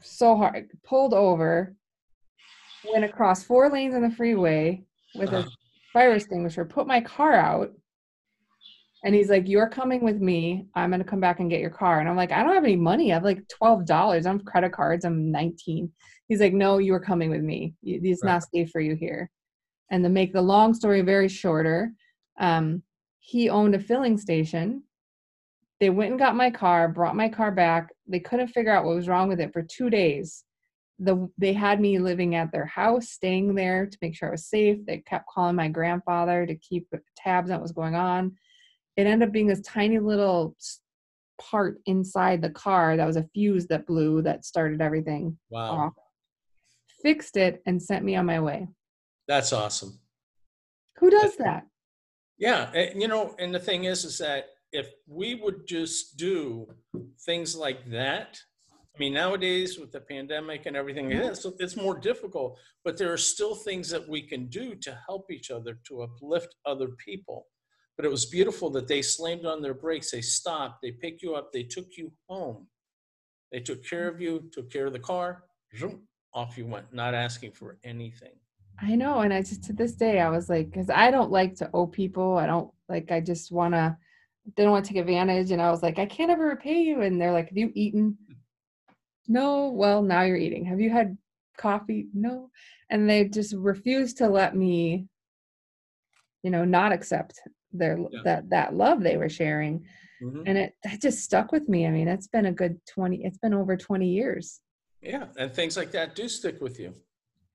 so 0.00 0.36
hard, 0.36 0.70
pulled 0.84 1.14
over, 1.14 1.74
went 2.92 3.04
across 3.04 3.42
four 3.44 3.70
lanes 3.70 3.94
on 3.94 4.02
the 4.02 4.10
freeway 4.10 4.84
with 5.14 5.32
a 5.32 5.38
Uh, 5.38 5.48
fire 5.92 6.12
extinguisher, 6.12 6.64
put 6.64 6.86
my 6.86 7.00
car 7.00 7.34
out. 7.34 7.72
And 9.04 9.14
he's 9.14 9.30
like, 9.30 9.48
You're 9.48 9.68
coming 9.68 10.02
with 10.04 10.20
me. 10.20 10.66
I'm 10.74 10.90
going 10.90 11.02
to 11.02 11.08
come 11.08 11.20
back 11.20 11.40
and 11.40 11.50
get 11.50 11.60
your 11.60 11.70
car. 11.70 12.00
And 12.00 12.08
I'm 12.08 12.16
like, 12.16 12.32
I 12.32 12.42
don't 12.42 12.54
have 12.54 12.64
any 12.64 12.76
money. 12.76 13.10
I 13.10 13.14
have 13.14 13.24
like 13.24 13.42
$12. 13.62 14.26
I 14.26 14.28
have 14.28 14.44
credit 14.44 14.72
cards. 14.72 15.04
I'm 15.04 15.30
19. 15.30 15.90
He's 16.28 16.40
like, 16.40 16.52
No, 16.52 16.78
you 16.78 16.94
are 16.94 17.00
coming 17.00 17.30
with 17.30 17.42
me. 17.42 17.74
It's 17.82 18.22
Right. 18.22 18.32
not 18.32 18.44
safe 18.54 18.70
for 18.70 18.80
you 18.80 18.94
here. 18.94 19.30
And 19.90 20.04
to 20.04 20.10
make 20.10 20.32
the 20.32 20.42
long 20.42 20.74
story 20.74 21.02
very 21.02 21.28
shorter, 21.28 21.92
um, 22.38 22.82
he 23.18 23.50
owned 23.50 23.74
a 23.74 23.78
filling 23.78 24.18
station. 24.18 24.84
They 25.80 25.90
went 25.90 26.10
and 26.10 26.18
got 26.18 26.36
my 26.36 26.50
car, 26.50 26.88
brought 26.88 27.16
my 27.16 27.28
car 27.28 27.50
back. 27.50 27.90
They 28.06 28.20
couldn't 28.20 28.48
figure 28.48 28.72
out 28.72 28.84
what 28.84 28.94
was 28.94 29.08
wrong 29.08 29.28
with 29.28 29.40
it 29.40 29.52
for 29.52 29.62
two 29.62 29.90
days 29.90 30.44
the 31.02 31.28
they 31.36 31.52
had 31.52 31.80
me 31.80 31.98
living 31.98 32.34
at 32.34 32.52
their 32.52 32.66
house, 32.66 33.10
staying 33.10 33.54
there 33.54 33.86
to 33.86 33.98
make 34.00 34.14
sure 34.14 34.28
I 34.28 34.32
was 34.32 34.46
safe. 34.46 34.78
They 34.86 34.98
kept 34.98 35.28
calling 35.28 35.56
my 35.56 35.68
grandfather 35.68 36.46
to 36.46 36.54
keep 36.54 36.86
tabs 37.16 37.50
on 37.50 37.56
what 37.56 37.62
was 37.62 37.72
going 37.72 37.94
on. 37.94 38.36
It 38.96 39.06
ended 39.06 39.28
up 39.28 39.32
being 39.32 39.46
this 39.46 39.62
tiny 39.62 39.98
little 39.98 40.56
part 41.40 41.80
inside 41.86 42.42
the 42.42 42.50
car 42.50 42.96
that 42.96 43.06
was 43.06 43.16
a 43.16 43.28
fuse 43.34 43.66
that 43.68 43.86
blew 43.86 44.22
that 44.22 44.44
started 44.44 44.80
everything 44.80 45.38
wow. 45.50 45.70
off. 45.70 45.92
Fixed 47.02 47.36
it 47.36 47.62
and 47.66 47.82
sent 47.82 48.04
me 48.04 48.14
on 48.16 48.26
my 48.26 48.38
way. 48.40 48.68
That's 49.26 49.52
awesome. 49.52 49.98
Who 50.98 51.10
does 51.10 51.36
that? 51.36 51.66
Yeah, 52.38 52.70
and, 52.72 53.00
you 53.00 53.08
know, 53.08 53.34
and 53.38 53.54
the 53.54 53.58
thing 53.58 53.84
is, 53.84 54.04
is 54.04 54.18
that 54.18 54.46
if 54.72 54.90
we 55.06 55.34
would 55.34 55.66
just 55.66 56.16
do 56.16 56.66
things 57.24 57.56
like 57.56 57.90
that, 57.90 58.38
I 58.94 58.98
mean, 58.98 59.14
nowadays 59.14 59.78
with 59.78 59.90
the 59.90 60.00
pandemic 60.00 60.66
and 60.66 60.76
everything, 60.76 61.10
it's, 61.10 61.46
it's 61.58 61.76
more 61.76 61.98
difficult, 61.98 62.58
but 62.84 62.98
there 62.98 63.12
are 63.12 63.18
still 63.18 63.54
things 63.54 63.88
that 63.90 64.06
we 64.06 64.22
can 64.22 64.46
do 64.46 64.74
to 64.76 64.98
help 65.06 65.30
each 65.30 65.50
other, 65.50 65.78
to 65.88 66.02
uplift 66.02 66.54
other 66.66 66.88
people. 67.04 67.46
But 68.02 68.08
it 68.08 68.10
was 68.10 68.26
beautiful 68.26 68.68
that 68.70 68.88
they 68.88 69.00
slammed 69.00 69.46
on 69.46 69.62
their 69.62 69.74
brakes, 69.74 70.10
they 70.10 70.22
stopped, 70.22 70.82
they 70.82 70.90
picked 70.90 71.22
you 71.22 71.36
up, 71.36 71.52
they 71.52 71.62
took 71.62 71.86
you 71.96 72.10
home. 72.28 72.66
They 73.52 73.60
took 73.60 73.86
care 73.86 74.08
of 74.08 74.20
you, 74.20 74.50
took 74.52 74.72
care 74.72 74.86
of 74.86 74.92
the 74.92 74.98
car, 74.98 75.44
zoom, 75.78 76.00
off 76.34 76.58
you 76.58 76.66
went, 76.66 76.92
not 76.92 77.14
asking 77.14 77.52
for 77.52 77.78
anything. 77.84 78.32
I 78.80 78.96
know, 78.96 79.20
and 79.20 79.32
I 79.32 79.42
just 79.42 79.62
to 79.66 79.72
this 79.72 79.92
day 79.92 80.18
I 80.18 80.30
was 80.30 80.48
like, 80.48 80.68
because 80.68 80.90
I 80.90 81.12
don't 81.12 81.30
like 81.30 81.54
to 81.58 81.70
owe 81.72 81.86
people. 81.86 82.38
I 82.38 82.46
don't 82.46 82.72
like. 82.88 83.12
I 83.12 83.20
just 83.20 83.52
wanna, 83.52 83.96
they 84.56 84.64
don't 84.64 84.72
want 84.72 84.84
to 84.84 84.92
take 84.92 85.00
advantage. 85.00 85.52
And 85.52 85.62
I 85.62 85.70
was 85.70 85.84
like, 85.84 86.00
I 86.00 86.06
can't 86.06 86.32
ever 86.32 86.46
repay 86.46 86.82
you. 86.82 87.02
And 87.02 87.20
they're 87.20 87.30
like, 87.30 87.50
Have 87.50 87.56
you 87.56 87.70
eaten? 87.76 88.18
No. 89.28 89.68
Well, 89.68 90.02
now 90.02 90.22
you're 90.22 90.36
eating. 90.36 90.64
Have 90.64 90.80
you 90.80 90.90
had 90.90 91.16
coffee? 91.56 92.08
No. 92.12 92.50
And 92.90 93.08
they 93.08 93.28
just 93.28 93.54
refused 93.54 94.18
to 94.18 94.28
let 94.28 94.56
me, 94.56 95.06
you 96.42 96.50
know, 96.50 96.64
not 96.64 96.90
accept 96.90 97.38
their 97.72 97.98
Yeah. 97.98 98.20
that 98.24 98.50
that 98.50 98.74
love 98.74 99.02
they 99.02 99.16
were 99.16 99.28
sharing. 99.28 99.84
Mhm. 100.22 100.42
And 100.46 100.58
it 100.58 100.74
that 100.84 101.00
just 101.00 101.20
stuck 101.24 101.52
with 101.52 101.68
me. 101.68 101.86
I 101.86 101.90
mean, 101.90 102.08
it's 102.08 102.28
been 102.28 102.46
a 102.46 102.52
good 102.52 102.80
twenty. 102.86 103.24
It's 103.24 103.38
been 103.38 103.54
over 103.54 103.76
twenty 103.76 104.08
years. 104.08 104.60
Yeah, 105.00 105.26
and 105.36 105.52
things 105.52 105.76
like 105.76 105.90
that 105.92 106.14
do 106.14 106.28
stick 106.28 106.60
with 106.60 106.78
you. 106.78 106.94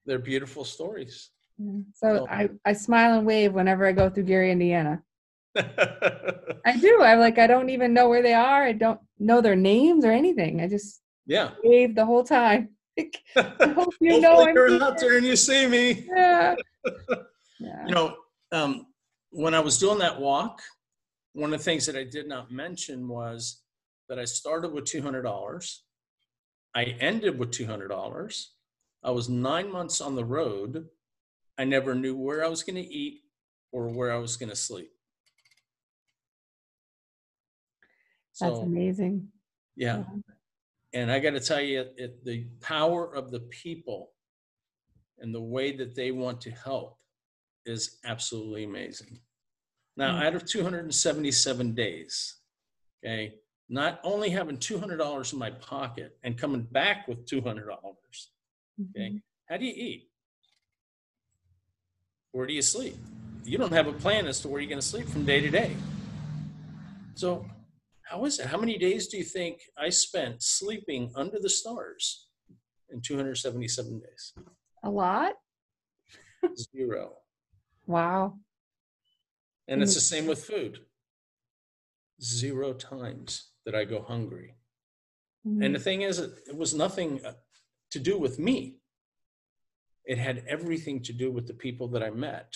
They're 0.06 0.20
beautiful 0.20 0.66
stories. 0.66 1.32
Yeah. 1.58 1.80
So 1.94 2.08
So- 2.18 2.28
I, 2.30 2.50
I 2.66 2.74
smile 2.74 3.18
and 3.18 3.26
wave 3.28 3.54
whenever 3.54 3.86
I 3.86 3.92
go 3.94 4.10
through 4.10 4.24
Gary, 4.24 4.52
Indiana. 4.52 5.02
I 5.56 6.78
do. 6.80 7.02
i'm 7.02 7.20
like 7.20 7.40
I 7.40 7.48
don't 7.48 7.70
even 7.70 7.94
know 7.94 8.10
where 8.10 8.22
they 8.22 8.34
are. 8.34 8.64
I 8.64 8.74
don't 8.74 9.00
know 9.20 9.42
their 9.42 9.56
names 9.56 10.06
or 10.06 10.12
anything. 10.12 10.62
I 10.62 10.68
just 10.68 11.02
yeah. 11.26 11.52
wave 11.64 11.96
the 11.96 12.06
whole 12.06 12.24
time. 12.24 12.70
I 13.36 13.68
hope 13.70 13.94
you 14.02 14.20
know 14.20 14.42
I'm 14.42 14.54
you're 14.56 14.70
here. 14.70 14.84
out 14.84 15.00
there 15.00 15.18
and 15.18 15.26
you 15.26 15.36
see 15.36 15.68
me. 15.68 16.06
Yeah. 16.10 16.56
Yeah. 17.60 17.88
You 17.88 17.96
know, 17.96 18.16
um, 18.52 18.87
when 19.32 19.54
I 19.54 19.60
was 19.60 19.78
doing 19.78 20.00
that 20.00 20.20
walk, 20.20 20.62
one 21.34 21.54
of 21.54 21.60
the 21.60 21.64
things 21.64 21.86
that 21.86 21.96
I 21.96 22.04
did 22.04 22.28
not 22.28 22.52
mention 22.52 23.08
was 23.08 23.62
that 24.10 24.20
I 24.20 24.26
started 24.26 24.72
with 24.72 24.86
$200. 24.86 25.78
I 26.76 26.84
ended 27.00 27.38
with 27.38 27.52
$200. 27.52 28.46
I 29.04 29.12
was 29.12 29.30
nine 29.30 29.72
months 29.72 30.02
on 30.02 30.16
the 30.16 30.26
road. 30.26 30.86
I 31.58 31.66
never 31.66 31.96
knew 31.96 32.16
where 32.16 32.44
I 32.44 32.48
was 32.48 32.64
going 32.64 32.76
to 32.76 32.94
eat 32.94 33.22
or 33.72 33.88
where 33.90 34.12
I 34.12 34.18
was 34.18 34.38
going 34.38 34.50
to 34.50 34.56
sleep. 34.56 34.92
That's 38.40 38.58
So, 38.58 38.62
amazing. 38.64 39.28
yeah. 39.76 40.04
And 40.94 41.12
I 41.12 41.20
got 41.20 41.32
to 41.32 41.40
tell 41.40 41.62
you, 41.62 41.86
it, 41.98 42.24
the 42.24 42.48
power 42.62 43.14
of 43.14 43.32
the 43.32 43.42
people 43.42 44.12
and 45.20 45.34
the 45.34 45.42
way 45.42 45.76
that 45.76 45.96
they 45.96 46.12
want 46.12 46.42
to 46.42 46.52
help 46.52 46.98
is 47.68 48.00
absolutely 48.06 48.64
amazing. 48.64 49.20
Now, 49.96 50.14
Mm. 50.20 50.26
out 50.26 50.36
of 50.36 50.46
277 50.46 51.74
days, 51.74 52.40
okay, 53.04 53.40
not 53.70 54.00
only 54.04 54.30
having 54.30 54.58
$200 54.58 55.34
in 55.34 55.40
my 55.40 55.52
pocket 55.52 56.18
and 56.24 56.38
coming 56.38 56.64
back 56.64 57.08
with 57.08 57.26
$200, 57.26 58.32
okay, 58.92 59.10
Mhm. 59.12 59.22
how 59.50 59.58
do 59.58 59.66
you 59.66 59.74
eat? 59.74 60.12
Where 62.32 62.48
do 62.48 62.54
you 62.54 62.62
sleep? 62.62 62.96
You 63.44 63.58
don't 63.58 63.72
have 63.72 63.88
a 63.88 63.94
plan 63.94 64.28
as 64.28 64.40
to 64.42 64.48
where 64.48 64.62
you're 64.62 64.70
going 64.70 64.82
to 64.82 64.86
sleep 64.86 65.08
from 65.08 65.26
day 65.26 65.40
to 65.40 65.50
day. 65.50 65.76
So, 67.16 67.50
how 68.04 68.24
is 68.26 68.40
it? 68.40 68.46
How 68.48 68.58
many 68.58 68.78
days 68.78 69.08
do 69.08 69.18
you 69.18 69.24
think 69.24 69.70
I 69.78 69.90
spent 69.90 70.44
sleeping 70.44 71.12
under 71.16 71.40
the 71.40 71.50
stars 71.50 72.28
in 72.90 73.02
277 73.02 74.00
days? 74.00 74.34
A 74.84 74.90
lot? 74.90 75.34
Zero. 76.56 77.18
Wow. 77.88 78.40
And 79.68 79.82
it's 79.82 79.96
the 79.96 80.02
same 80.02 80.28
with 80.28 80.44
food. 80.46 80.86
Zero 82.22 82.74
times 82.74 83.52
that 83.66 83.76
I 83.76 83.86
go 83.86 84.02
hungry. 84.02 84.56
And 85.46 85.62
Mhm. 85.62 85.74
the 85.74 85.80
thing 85.80 86.02
is, 86.02 86.20
it 86.20 86.32
it 86.48 86.56
was 86.56 86.74
nothing 86.74 87.26
uh, 87.26 87.36
to 87.92 88.00
do 88.00 88.18
with 88.20 88.38
me. 88.38 88.80
It 90.04 90.18
had 90.18 90.46
everything 90.48 91.02
to 91.04 91.14
do 91.14 91.32
with 91.32 91.48
the 91.48 91.54
people 91.54 91.88
that 91.90 92.04
I 92.04 92.10
met 92.10 92.54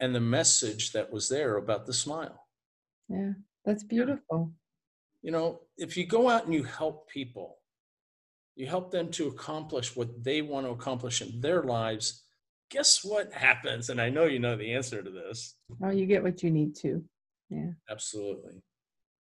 and 0.00 0.14
the 0.14 0.20
message 0.20 0.92
that 0.92 1.10
was 1.12 1.28
there 1.28 1.56
about 1.56 1.86
the 1.86 1.92
smile. 1.92 2.48
Yeah. 3.08 3.34
That's 3.64 3.84
beautiful. 3.84 4.54
You 5.22 5.30
know, 5.30 5.66
if 5.76 5.96
you 5.96 6.06
go 6.06 6.28
out 6.28 6.44
and 6.46 6.54
you 6.54 6.64
help 6.64 7.08
people, 7.08 7.62
you 8.54 8.66
help 8.66 8.90
them 8.90 9.10
to 9.12 9.28
accomplish 9.28 9.94
what 9.96 10.24
they 10.24 10.42
want 10.42 10.66
to 10.66 10.72
accomplish 10.72 11.22
in 11.22 11.40
their 11.40 11.62
lives, 11.62 12.24
guess 12.72 13.04
what 13.04 13.32
happens? 13.32 13.90
And 13.90 14.00
I 14.00 14.08
know 14.08 14.24
you 14.24 14.38
know 14.38 14.56
the 14.56 14.72
answer 14.72 15.02
to 15.02 15.10
this. 15.10 15.56
Oh, 15.84 15.90
you 15.90 16.06
get 16.06 16.22
what 16.22 16.42
you 16.42 16.50
need 16.50 16.74
to. 16.76 17.04
Yeah. 17.50 17.72
Absolutely. 17.90 18.62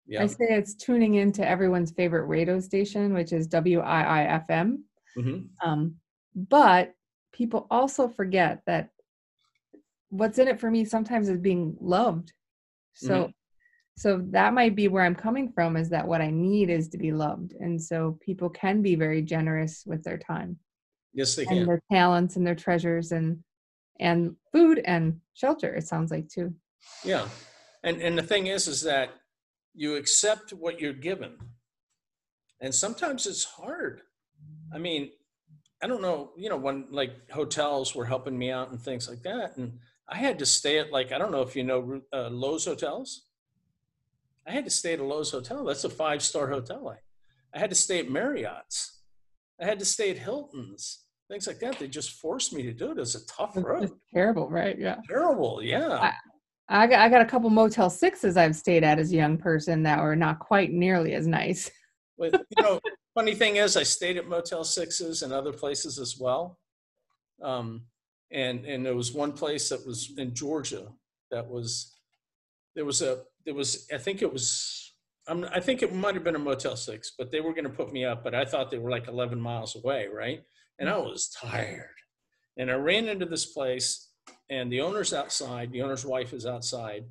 Yeah. 0.06 0.22
I 0.22 0.26
say 0.26 0.46
it's 0.50 0.74
tuning 0.74 1.14
into 1.14 1.46
everyone's 1.46 1.90
favorite 1.90 2.26
radio 2.26 2.60
station, 2.60 3.14
which 3.14 3.32
is 3.32 3.48
WIIFM. 3.48 4.82
Mhm. 5.16 5.48
Um, 5.62 5.96
but 6.34 6.94
people 7.32 7.66
also 7.70 8.08
forget 8.08 8.62
that 8.66 8.90
what's 10.10 10.38
in 10.38 10.48
it 10.48 10.60
for 10.60 10.70
me 10.70 10.84
sometimes 10.84 11.28
is 11.28 11.38
being 11.38 11.76
loved. 11.80 12.32
So, 12.94 13.32
so 13.96 14.24
that 14.30 14.54
might 14.54 14.74
be 14.74 14.88
where 14.88 15.04
I'm 15.04 15.14
coming 15.14 15.52
from 15.52 15.76
is 15.76 15.90
that 15.90 16.06
what 16.06 16.20
I 16.20 16.30
need 16.30 16.68
is 16.68 16.88
to 16.90 16.98
be 16.98 17.12
loved. 17.12 17.52
And 17.52 17.80
so 17.80 18.18
people 18.20 18.50
can 18.50 18.82
be 18.82 18.94
very 18.94 19.22
generous 19.22 19.84
with 19.86 20.02
their 20.02 20.18
time 20.18 20.58
Yes, 21.18 21.34
they 21.34 21.42
and 21.46 21.50
can. 21.50 21.66
their 21.66 21.82
talents 21.90 22.36
and 22.36 22.46
their 22.46 22.54
treasures 22.54 23.10
and 23.10 23.42
and 23.98 24.36
food 24.52 24.80
and 24.84 25.20
shelter 25.34 25.74
it 25.74 25.84
sounds 25.84 26.12
like 26.12 26.28
too 26.28 26.54
Yeah. 27.04 27.28
And 27.82 28.00
and 28.00 28.16
the 28.16 28.22
thing 28.22 28.46
is 28.46 28.68
is 28.68 28.82
that 28.82 29.10
you 29.74 29.96
accept 29.96 30.52
what 30.52 30.80
you're 30.80 30.92
given. 30.92 31.32
And 32.60 32.72
sometimes 32.72 33.26
it's 33.26 33.42
hard. 33.42 34.02
I 34.72 34.78
mean, 34.78 35.10
I 35.82 35.88
don't 35.88 36.02
know, 36.02 36.30
you 36.36 36.48
know, 36.48 36.56
when 36.56 36.86
like 36.92 37.28
hotels 37.32 37.96
were 37.96 38.04
helping 38.04 38.38
me 38.38 38.52
out 38.52 38.70
and 38.70 38.80
things 38.80 39.08
like 39.08 39.22
that 39.22 39.56
and 39.56 39.80
I 40.08 40.18
had 40.18 40.38
to 40.38 40.46
stay 40.46 40.78
at 40.78 40.92
like 40.92 41.10
I 41.10 41.18
don't 41.18 41.32
know 41.32 41.42
if 41.42 41.56
you 41.56 41.64
know 41.64 42.00
uh, 42.12 42.30
Loews 42.30 42.64
hotels. 42.64 43.24
I 44.46 44.52
had 44.52 44.64
to 44.66 44.70
stay 44.70 44.92
at 44.92 45.00
a 45.00 45.02
Loews 45.02 45.32
hotel. 45.32 45.64
That's 45.64 45.82
a 45.82 45.90
five-star 45.90 46.46
hotel. 46.48 46.88
I, 46.88 46.98
I 47.54 47.58
had 47.58 47.70
to 47.70 47.76
stay 47.76 47.98
at 47.98 48.08
Marriott's. 48.08 49.00
I 49.60 49.64
had 49.64 49.80
to 49.80 49.84
stay 49.84 50.10
at 50.10 50.18
Hilton's. 50.18 51.07
Things 51.30 51.46
like 51.46 51.58
that. 51.60 51.78
They 51.78 51.88
just 51.88 52.20
forced 52.20 52.52
me 52.52 52.62
to 52.62 52.72
do 52.72 52.86
it. 52.86 52.92
It 52.92 53.00
was 53.00 53.14
a 53.14 53.26
tough 53.26 53.56
it's 53.56 53.66
road. 53.66 53.90
terrible 54.12 54.48
right 54.48 54.78
yeah 54.78 54.96
Terrible. 55.06 55.60
Yeah. 55.62 56.12
I 56.70 56.86
got, 56.86 57.00
I 57.00 57.08
got 57.08 57.22
a 57.22 57.24
couple 57.24 57.48
motel 57.50 57.88
sixes 57.90 58.36
i've 58.36 58.54
stayed 58.56 58.84
at 58.84 58.98
as 58.98 59.12
a 59.12 59.16
young 59.16 59.38
person 59.38 59.82
that 59.84 60.02
were 60.02 60.16
not 60.16 60.38
quite 60.38 60.70
nearly 60.72 61.14
as 61.14 61.26
nice 61.26 61.70
But 62.18 62.32
you 62.56 62.62
know, 62.62 62.80
funny 63.14 63.34
thing 63.34 63.56
is, 63.56 63.76
I 63.76 63.84
stayed 63.84 64.16
at 64.16 64.28
Motel 64.28 64.64
Sixes 64.64 65.22
and 65.22 65.32
other 65.32 65.52
places 65.52 65.98
as 65.98 66.18
well. 66.18 66.58
Um, 67.42 67.84
and 68.32 68.64
and 68.66 68.84
there 68.84 68.96
was 68.96 69.12
one 69.12 69.32
place 69.32 69.68
that 69.70 69.86
was 69.86 70.12
in 70.18 70.34
Georgia 70.34 70.88
that 71.30 71.48
was 71.48 71.96
there 72.74 72.84
was 72.84 73.00
a 73.00 73.22
there 73.46 73.54
was 73.54 73.86
I 73.92 73.98
think 73.98 74.20
it 74.20 74.30
was 74.30 74.92
I'm, 75.28 75.44
I 75.44 75.60
think 75.60 75.82
it 75.82 75.94
might 75.94 76.14
have 76.14 76.24
been 76.24 76.34
a 76.36 76.40
Motel 76.40 76.76
Six, 76.76 77.12
but 77.16 77.30
they 77.30 77.40
were 77.40 77.52
going 77.52 77.64
to 77.64 77.70
put 77.70 77.92
me 77.92 78.04
up, 78.04 78.24
but 78.24 78.34
I 78.34 78.44
thought 78.44 78.70
they 78.70 78.78
were 78.78 78.90
like 78.90 79.08
11 79.08 79.40
miles 79.40 79.76
away, 79.76 80.08
right? 80.12 80.42
And 80.78 80.88
I 80.88 80.92
mm-hmm. 80.92 81.10
was 81.10 81.28
tired, 81.28 81.96
and 82.56 82.70
I 82.70 82.74
ran 82.74 83.08
into 83.08 83.26
this 83.26 83.46
place, 83.46 84.10
and 84.50 84.70
the 84.70 84.80
owner's 84.80 85.12
outside. 85.12 85.72
The 85.72 85.82
owner's 85.82 86.04
wife 86.04 86.32
is 86.32 86.46
outside, 86.46 87.04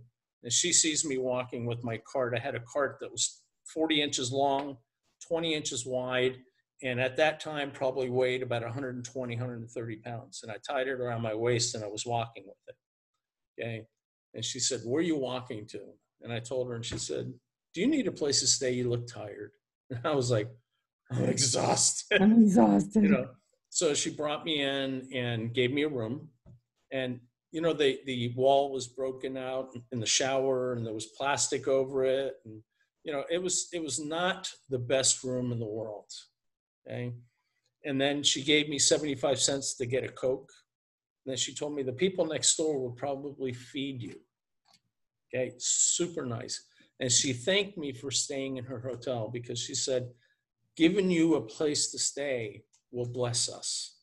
and 0.44 0.52
she 0.52 0.72
sees 0.72 1.06
me 1.06 1.18
walking 1.18 1.66
with 1.66 1.84
my 1.84 2.00
cart. 2.12 2.34
I 2.36 2.40
had 2.40 2.56
a 2.56 2.62
cart 2.62 2.98
that 3.02 3.12
was 3.12 3.42
40 3.74 4.02
inches 4.02 4.32
long, 4.32 4.78
20 5.28 5.54
inches 5.54 5.86
wide, 5.86 6.38
and 6.84 7.00
at 7.00 7.18
that 7.18 7.40
time 7.40 7.72
probably 7.72 8.10
weighed 8.10 8.44
about 8.44 8.62
120, 8.62 9.36
130 9.36 9.96
pounds. 9.98 10.42
And 10.44 10.52
I 10.52 10.56
tied 10.68 10.88
it 10.88 11.00
around 11.02 11.22
my 11.22 11.34
waist 11.34 11.74
and 11.76 11.84
I 11.84 11.88
was 11.88 12.06
walking 12.06 12.44
with 12.46 12.58
it. 12.68 12.76
Okay. 13.60 13.86
And 14.34 14.46
she 14.46 14.60
said, 14.60 14.82
Where 14.84 15.00
are 15.00 15.04
you 15.06 15.18
walking 15.18 15.66
to? 15.68 15.80
And 16.22 16.32
I 16.32 16.40
told 16.40 16.70
her, 16.70 16.76
and 16.76 16.86
she 16.86 16.98
said, 16.98 17.34
Do 17.74 17.82
you 17.82 17.88
need 17.88 18.08
a 18.08 18.12
place 18.12 18.42
to 18.42 18.48
stay? 18.48 18.72
You 18.72 18.90
look 18.90 19.08
tired. 19.08 19.52
And 19.90 20.02
I 20.04 20.14
was 20.14 20.30
like, 20.30 20.50
I'm 21.10 21.24
exhausted. 21.24 22.22
i'm 22.22 22.44
exhausted 22.44 23.04
you 23.04 23.08
know. 23.08 23.30
So 23.78 23.94
she 23.94 24.10
brought 24.10 24.44
me 24.44 24.64
in 24.64 25.08
and 25.14 25.54
gave 25.54 25.72
me 25.72 25.84
a 25.84 25.88
room. 25.88 26.30
And 26.92 27.20
you 27.52 27.62
know, 27.62 27.74
the 27.74 28.00
the 28.08 28.34
wall 28.36 28.72
was 28.72 28.88
broken 28.88 29.38
out 29.38 29.70
in 29.92 30.00
the 30.00 30.14
shower 30.20 30.74
and 30.74 30.84
there 30.84 30.96
was 30.96 31.14
plastic 31.16 31.68
over 31.68 32.04
it. 32.04 32.34
And 32.44 32.64
you 33.04 33.14
know, 33.14 33.24
it 33.30 33.38
was 33.38 33.68
it 33.72 33.84
was 33.84 34.00
not 34.00 34.52
the 34.72 34.80
best 34.80 35.24
room 35.24 35.52
in 35.52 35.60
the 35.60 35.74
world. 35.80 36.12
Okay. 36.88 37.14
And 37.86 38.02
then 38.02 38.24
she 38.24 38.42
gave 38.42 38.68
me 38.68 38.80
75 38.80 39.40
cents 39.40 39.76
to 39.76 39.86
get 39.86 40.04
a 40.04 40.10
Coke. 40.10 40.52
And 41.24 41.34
then 41.34 41.38
she 41.38 41.54
told 41.54 41.76
me 41.76 41.84
the 41.84 41.94
people 41.94 42.26
next 42.26 42.58
door 42.58 42.80
will 42.80 42.98
probably 43.06 43.54
feed 43.54 44.02
you. 44.02 44.16
Okay, 45.28 45.54
super 45.60 46.26
nice. 46.26 46.66
And 47.00 47.12
she 47.12 47.32
thanked 47.32 47.78
me 47.78 47.94
for 47.94 48.10
staying 48.10 48.58
in 48.58 48.66
her 48.66 48.80
hotel 48.80 49.30
because 49.32 49.60
she 49.60 49.76
said, 49.76 50.10
giving 50.76 51.12
you 51.12 51.36
a 51.36 51.42
place 51.42 51.92
to 51.92 52.00
stay 52.00 52.64
will 52.92 53.08
bless 53.08 53.50
us. 53.50 53.96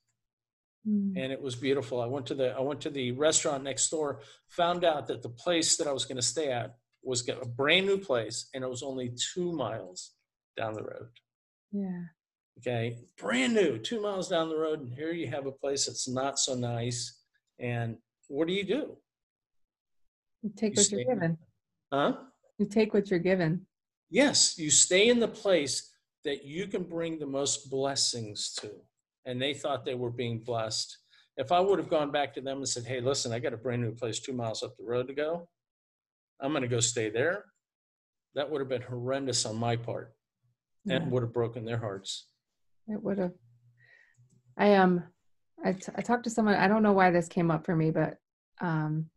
Mm. 0.87 1.15
And 1.17 1.33
it 1.33 1.41
was 1.41 1.55
beautiful. 1.55 2.01
I 2.01 2.07
went 2.07 2.27
to 2.27 2.35
the 2.35 2.55
I 2.55 2.61
went 2.61 2.81
to 2.83 2.91
the 2.91 3.13
restaurant 3.13 3.65
next 3.65 3.89
door, 3.91 4.21
found 4.49 4.85
out 4.85 5.07
that 5.07 5.23
the 5.23 5.31
place 5.31 5.77
that 5.77 5.87
I 5.87 5.93
was 5.93 6.05
going 6.05 6.17
to 6.17 6.23
stay 6.23 6.53
at 6.53 6.77
was 7.03 7.27
a 7.29 7.47
brand 7.47 7.87
new 7.87 7.99
place 7.99 8.49
and 8.55 8.65
it 8.65 8.71
was 8.71 8.83
only 8.83 9.15
two 9.35 9.53
miles 9.53 10.13
down 10.57 10.75
the 10.75 10.83
road. 10.83 11.09
yeah 11.73 12.03
Okay, 12.59 12.99
brand 13.19 13.53
new, 13.55 13.79
two 13.79 14.01
miles 14.01 14.29
down 14.29 14.49
the 14.49 14.57
road, 14.57 14.81
and 14.81 14.95
here 14.95 15.11
you 15.11 15.27
have 15.27 15.47
a 15.47 15.51
place 15.51 15.87
that's 15.87 16.09
not 16.09 16.39
so 16.39 16.55
nice. 16.55 17.21
And 17.59 17.97
what 18.29 18.47
do 18.47 18.55
you 18.55 18.65
do? 18.65 18.97
you 20.43 20.51
take 20.57 20.77
You 20.77 20.83
what 20.83 20.91
you're 20.93 21.05
given 21.05 21.39
Huh? 21.93 22.13
you 22.59 22.67
take 22.67 22.95
what 22.95 23.11
you're 23.11 23.19
given 23.19 23.67
Yes, 24.11 24.59
you 24.59 24.71
stay 24.71 25.09
in 25.09 25.19
the 25.19 25.29
place 25.29 25.91
that 26.25 26.45
you 26.45 26.67
can 26.67 26.83
bring 26.85 27.19
the 27.19 27.27
most 27.27 27.71
blessings 27.71 28.53
to. 28.61 28.71
And 29.27 29.41
they 29.41 29.55
thought 29.55 29.85
they 29.85 29.95
were 29.95 30.11
being 30.11 30.41
blessed. 30.41 30.99
If 31.37 31.51
I 31.53 31.61
would 31.61 31.79
have 31.79 31.89
gone 31.91 32.11
back 32.11 32.35
to 32.35 32.41
them 32.41 32.59
and 32.59 32.69
said, 32.69 32.85
hey, 32.85 33.01
listen, 33.01 33.33
I 33.33 33.39
got 33.39 33.53
a 33.53 33.57
brand 33.57 33.83
new 33.83 33.93
place 33.93 34.21
two 34.21 34.33
miles 34.33 34.63
up 34.63 34.77
the 34.77 34.85
road 34.85 35.09
to 35.09 35.15
go, 35.15 35.49
I'm 36.41 36.51
going 36.53 36.63
to 36.63 36.69
go 36.69 36.81
stay 36.81 37.11
there, 37.11 37.45
that 38.35 38.51
would 38.51 38.61
have 38.61 38.69
been 38.69 38.83
horrendous 38.83 39.45
on 39.47 39.57
my 39.57 39.77
part 39.77 40.15
and 40.89 41.05
Yeah. 41.05 41.11
would 41.11 41.23
have 41.23 41.33
broken 41.33 41.65
their 41.65 41.79
hearts. 41.79 42.29
It 42.89 43.03
would 43.03 43.19
have. 43.19 43.33
I 44.57 44.75
um, 44.75 45.03
I, 45.65 45.73
t- 45.73 45.93
I 45.97 46.03
talked 46.03 46.25
to 46.25 46.31
someone, 46.31 46.55
I 46.55 46.69
don't 46.69 46.83
know 46.83 46.93
why 46.93 47.11
this 47.11 47.29
came 47.29 47.51
up 47.51 47.65
for 47.65 47.75
me, 47.75 47.91
but 47.91 48.19
um, 48.61 49.09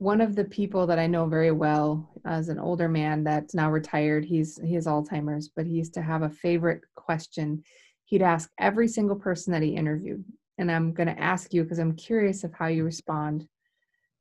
one 0.00 0.22
of 0.22 0.34
the 0.34 0.44
people 0.44 0.86
that 0.86 0.98
I 0.98 1.06
know 1.06 1.26
very 1.26 1.50
well 1.50 2.10
as 2.24 2.48
an 2.48 2.58
older 2.58 2.88
man 2.88 3.22
that's 3.22 3.54
now 3.54 3.70
retired, 3.70 4.24
he's 4.24 4.58
he 4.64 4.74
has 4.74 4.86
Alzheimer's, 4.86 5.50
but 5.54 5.66
he 5.66 5.72
used 5.74 5.92
to 5.94 6.02
have 6.02 6.22
a 6.22 6.30
favorite 6.30 6.80
question 6.94 7.62
he'd 8.06 8.22
ask 8.22 8.50
every 8.58 8.88
single 8.88 9.14
person 9.14 9.52
that 9.52 9.62
he 9.62 9.76
interviewed. 9.76 10.24
And 10.56 10.72
I'm 10.72 10.94
going 10.94 11.06
to 11.06 11.20
ask 11.20 11.52
you 11.52 11.62
because 11.62 11.78
I'm 11.78 11.94
curious 11.94 12.44
of 12.44 12.52
how 12.54 12.66
you 12.66 12.82
respond. 12.82 13.46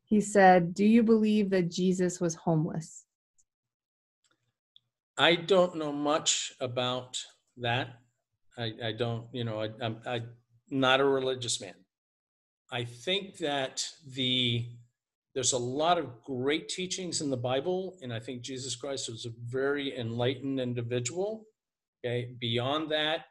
He 0.03 0.19
said, 0.19 0.73
"Do 0.73 0.86
you 0.86 1.01
believe 1.01 1.49
that 1.51 1.71
Jesus 1.71 2.19
was 2.19 2.36
homeless?" 2.36 3.05
I 5.17 5.36
don't 5.36 5.77
know 5.77 5.93
much 5.93 6.51
about 6.59 7.23
that. 7.57 7.88
I, 8.57 8.73
I 8.84 8.91
don't, 8.91 9.27
you 9.32 9.45
know, 9.45 9.61
I, 9.61 9.69
I'm, 9.82 9.97
I'm 10.05 10.30
not 10.69 10.99
a 10.99 11.05
religious 11.05 11.61
man. 11.61 11.75
I 12.69 12.84
think 12.84 13.38
that 13.38 13.88
the 14.05 14.65
there's 15.39 15.53
a 15.53 15.57
lot 15.57 15.97
of 15.97 16.21
great 16.25 16.67
teachings 16.67 17.21
in 17.21 17.29
the 17.29 17.37
Bible, 17.37 17.97
and 18.01 18.11
I 18.11 18.19
think 18.19 18.41
Jesus 18.41 18.75
Christ 18.75 19.09
was 19.09 19.25
a 19.25 19.29
very 19.45 19.97
enlightened 19.97 20.59
individual. 20.59 21.45
Okay, 22.03 22.35
beyond 22.41 22.91
that, 22.91 23.27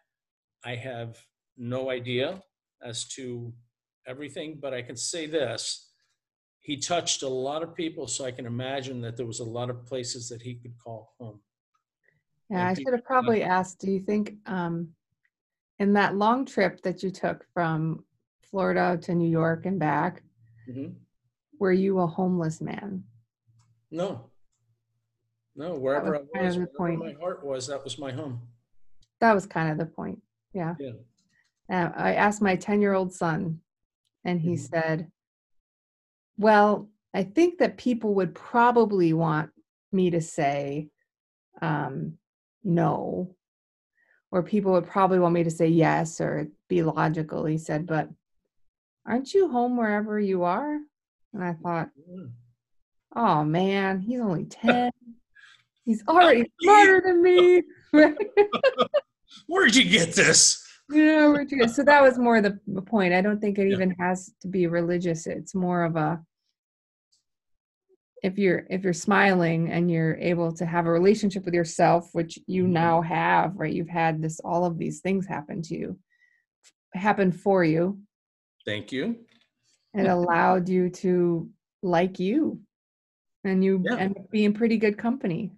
I 0.64 0.74
have 0.76 1.18
no 1.58 1.90
idea 1.90 2.42
as 2.82 3.06
to 3.08 3.52
everything, 4.06 4.58
but 4.58 4.72
I 4.72 4.80
can 4.80 4.96
say 4.96 5.26
this. 5.26 5.90
He 6.60 6.78
touched 6.78 7.24
a 7.24 7.28
lot 7.28 7.62
of 7.62 7.74
people, 7.74 8.06
so 8.06 8.24
I 8.24 8.30
can 8.30 8.46
imagine 8.46 9.02
that 9.02 9.18
there 9.18 9.26
was 9.26 9.40
a 9.40 9.44
lot 9.44 9.68
of 9.68 9.84
places 9.84 10.30
that 10.30 10.40
he 10.40 10.54
could 10.54 10.78
call 10.82 11.12
home. 11.20 11.40
Yeah, 12.48 12.68
I 12.68 12.72
should 12.72 12.94
have 12.94 13.04
probably 13.04 13.42
asked, 13.42 13.80
do 13.80 13.90
you 13.90 14.00
think 14.00 14.36
um, 14.46 14.88
in 15.78 15.92
that 15.92 16.16
long 16.16 16.46
trip 16.46 16.80
that 16.84 17.02
you 17.02 17.10
took 17.10 17.44
from 17.52 18.02
Florida 18.50 18.98
to 19.02 19.14
New 19.14 19.28
York 19.28 19.66
and 19.66 19.78
back, 19.78 20.22
mm-hmm. 20.66 20.92
Were 21.58 21.72
you 21.72 21.98
a 22.00 22.06
homeless 22.06 22.60
man? 22.60 23.04
No. 23.90 24.30
No, 25.56 25.74
wherever 25.74 26.16
I 26.16 26.20
was, 26.20 26.28
wherever 26.56 26.66
point. 26.66 26.98
my 27.00 27.14
heart 27.20 27.44
was, 27.44 27.66
that 27.66 27.82
was 27.82 27.98
my 27.98 28.12
home. 28.12 28.40
That 29.20 29.34
was 29.34 29.46
kind 29.46 29.72
of 29.72 29.78
the 29.78 29.86
point. 29.86 30.22
Yeah. 30.52 30.74
Yeah. 30.78 30.92
Uh, 31.70 31.90
I 31.96 32.14
asked 32.14 32.40
my 32.40 32.56
10 32.56 32.80
year 32.80 32.94
old 32.94 33.12
son, 33.12 33.60
and 34.24 34.40
he 34.40 34.52
mm-hmm. 34.52 34.64
said, 34.64 35.10
Well, 36.36 36.88
I 37.12 37.24
think 37.24 37.58
that 37.58 37.76
people 37.76 38.14
would 38.14 38.34
probably 38.34 39.12
want 39.12 39.50
me 39.90 40.10
to 40.10 40.20
say 40.20 40.88
um, 41.60 42.18
no, 42.62 43.34
or 44.30 44.42
people 44.42 44.72
would 44.72 44.86
probably 44.86 45.18
want 45.18 45.34
me 45.34 45.42
to 45.42 45.50
say 45.50 45.66
yes 45.66 46.20
or 46.20 46.48
be 46.68 46.82
logical. 46.82 47.44
He 47.44 47.58
said, 47.58 47.86
But 47.86 48.08
aren't 49.04 49.34
you 49.34 49.48
home 49.48 49.76
wherever 49.76 50.20
you 50.20 50.44
are? 50.44 50.78
And 51.32 51.44
I 51.44 51.54
thought, 51.54 51.90
Oh 53.14 53.44
man, 53.44 54.00
he's 54.00 54.20
only 54.20 54.44
10. 54.50 54.90
He's 55.84 56.04
already 56.06 56.50
smarter 56.62 57.02
than 57.04 57.22
me. 57.22 57.62
Where'd 59.46 59.74
you 59.74 59.88
get 59.88 60.14
this? 60.14 60.64
Yeah, 60.90 61.28
where'd 61.28 61.50
you 61.50 61.58
get? 61.58 61.70
So 61.70 61.82
that 61.84 62.02
was 62.02 62.18
more 62.18 62.40
the, 62.40 62.58
the 62.66 62.80
point. 62.80 63.12
I 63.12 63.20
don't 63.20 63.40
think 63.40 63.58
it 63.58 63.68
yeah. 63.68 63.74
even 63.74 63.94
has 63.98 64.32
to 64.40 64.48
be 64.48 64.66
religious. 64.66 65.26
It's 65.26 65.54
more 65.54 65.84
of 65.84 65.96
a 65.96 66.20
if 68.22 68.38
you're 68.38 68.66
if 68.70 68.82
you're 68.84 68.94
smiling 68.94 69.70
and 69.70 69.90
you're 69.90 70.16
able 70.16 70.50
to 70.52 70.66
have 70.66 70.86
a 70.86 70.90
relationship 70.90 71.44
with 71.44 71.54
yourself, 71.54 72.08
which 72.12 72.38
you 72.46 72.64
mm-hmm. 72.64 72.72
now 72.72 73.02
have, 73.02 73.52
right? 73.56 73.72
You've 73.72 73.88
had 73.88 74.22
this 74.22 74.40
all 74.40 74.64
of 74.64 74.78
these 74.78 75.00
things 75.00 75.26
happen 75.26 75.60
to 75.62 75.76
you, 75.76 75.98
happen 76.94 77.32
for 77.32 77.64
you. 77.64 78.00
Thank 78.64 78.90
you. 78.90 79.16
It 79.98 80.06
allowed 80.06 80.68
you 80.68 80.90
to 80.90 81.48
like 81.82 82.18
you 82.18 82.60
and 83.44 83.64
you 83.64 83.82
yeah. 83.84 83.96
and 83.96 84.16
be 84.30 84.44
in 84.44 84.52
pretty 84.52 84.76
good 84.76 84.98
company. 84.98 85.52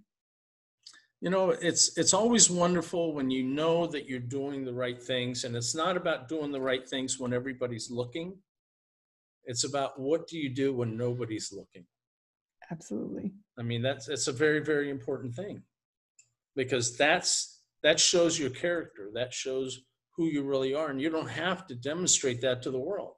You 1.20 1.28
know 1.28 1.51
it's 1.51 1.99
it's 1.99 2.14
always 2.14 2.49
wonderful 2.49 3.12
when 3.12 3.30
you 3.30 3.43
know 3.43 3.86
that 3.86 4.09
you're 4.09 4.18
doing 4.18 4.64
the 4.64 4.72
right 4.72 5.01
things 5.03 5.45
and 5.45 5.55
it's 5.55 5.74
not 5.74 5.97
about 5.97 6.28
doing 6.28 6.51
the 6.51 6.61
right 6.61 6.88
things 6.88 7.18
when 7.18 7.32
everybody's 7.32 7.91
looking. 7.91 8.36
It's 9.45 9.64
about 9.64 10.01
what 10.01 10.26
do 10.28 10.38
you 10.38 10.49
do 10.49 10.72
when 10.72 10.97
nobody's 10.97 11.53
looking? 11.53 11.84
Absolutely. 12.70 13.32
I 13.59 13.62
mean 13.62 13.82
that's 13.82 14.09
it's 14.09 14.28
a 14.28 14.32
very 14.32 14.61
very 14.61 14.88
important 14.88 15.34
thing 15.34 15.62
because 16.57 16.97
that's 16.97 17.61
that 17.82 18.01
shows 18.01 18.38
your 18.38 18.51
character 18.51 19.11
that 19.14 19.34
shows 19.34 19.82
who 20.16 20.26
you 20.26 20.43
really 20.43 20.74
are 20.74 20.88
and 20.88 21.01
you 21.01 21.11
don't 21.11 21.30
have 21.30 21.66
to 21.66 21.74
demonstrate 21.74 22.41
that 22.41 22.62
to 22.62 22.70
the 22.70 22.78
world 22.78 23.16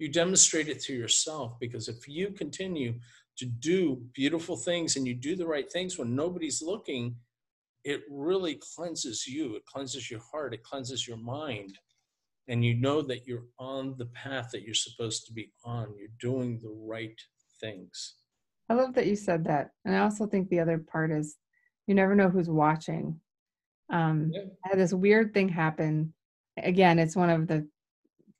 you 0.00 0.08
demonstrate 0.08 0.68
it 0.68 0.80
to 0.80 0.94
yourself 0.94 1.58
because 1.60 1.86
if 1.86 2.08
you 2.08 2.30
continue 2.30 2.94
to 3.36 3.44
do 3.44 4.02
beautiful 4.14 4.56
things 4.56 4.96
and 4.96 5.06
you 5.06 5.14
do 5.14 5.36
the 5.36 5.46
right 5.46 5.70
things 5.70 5.98
when 5.98 6.16
nobody's 6.16 6.62
looking, 6.62 7.14
it 7.84 8.00
really 8.10 8.58
cleanses 8.74 9.26
you. 9.26 9.56
It 9.56 9.64
cleanses 9.66 10.10
your 10.10 10.20
heart. 10.20 10.54
It 10.54 10.64
cleanses 10.64 11.06
your 11.06 11.18
mind. 11.18 11.78
And 12.48 12.64
you 12.64 12.74
know 12.74 13.02
that 13.02 13.26
you're 13.26 13.44
on 13.58 13.94
the 13.98 14.06
path 14.06 14.48
that 14.52 14.62
you're 14.62 14.74
supposed 14.74 15.26
to 15.26 15.34
be 15.34 15.52
on. 15.64 15.94
You're 15.98 16.08
doing 16.18 16.58
the 16.62 16.70
right 16.70 17.20
things. 17.60 18.14
I 18.70 18.74
love 18.74 18.94
that 18.94 19.06
you 19.06 19.16
said 19.16 19.44
that. 19.44 19.70
And 19.84 19.94
I 19.94 19.98
also 20.00 20.26
think 20.26 20.48
the 20.48 20.60
other 20.60 20.78
part 20.78 21.12
is 21.12 21.36
you 21.86 21.94
never 21.94 22.14
know 22.14 22.30
who's 22.30 22.48
watching. 22.48 23.20
Um, 23.92 24.30
yeah. 24.32 24.42
I 24.64 24.70
had 24.70 24.78
this 24.78 24.94
weird 24.94 25.34
thing 25.34 25.50
happen. 25.50 26.14
Again, 26.56 26.98
it's 26.98 27.16
one 27.16 27.30
of 27.30 27.46
the 27.48 27.68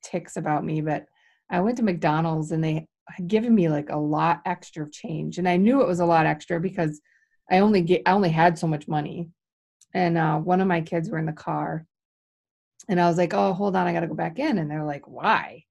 ticks 0.02 0.36
about 0.36 0.64
me, 0.64 0.80
but 0.80 1.06
I 1.51 1.61
went 1.61 1.76
to 1.78 1.82
McDonald's 1.82 2.53
and 2.53 2.62
they 2.62 2.86
had 3.11 3.28
given 3.28 3.55
me 3.55 3.68
like 3.68 3.90
a 3.90 3.96
lot 3.96 4.40
extra 4.46 4.88
change 4.90 5.38
and 5.38 5.48
i 5.48 5.57
knew 5.57 5.80
it 5.80 5.88
was 5.88 6.01
a 6.01 6.07
lot 6.07 6.26
extra 6.26 6.61
because 6.61 7.01
i 7.51 7.59
only 7.59 7.82
get 7.82 8.03
i 8.07 8.12
only 8.12 8.30
had 8.30 8.59
so 8.59 8.66
much 8.66 8.88
money. 8.88 9.28
And 9.92 10.16
uh, 10.16 10.38
one 10.38 10.61
of 10.61 10.68
my 10.68 10.82
kids 10.82 11.11
were 11.11 11.18
in 11.18 11.26
the 11.26 11.32
car 11.32 11.84
and 12.88 13.01
i 13.01 13.09
was 13.09 13.18
like 13.18 13.34
oh 13.34 13.53
hold 13.53 13.76
on 13.76 13.86
i 13.86 13.92
gotta 13.92 14.07
go 14.07 14.14
back 14.14 14.38
in. 14.38 14.59
And 14.59 14.70
they're 14.70 14.84
like 14.84 15.07
why? 15.09 15.64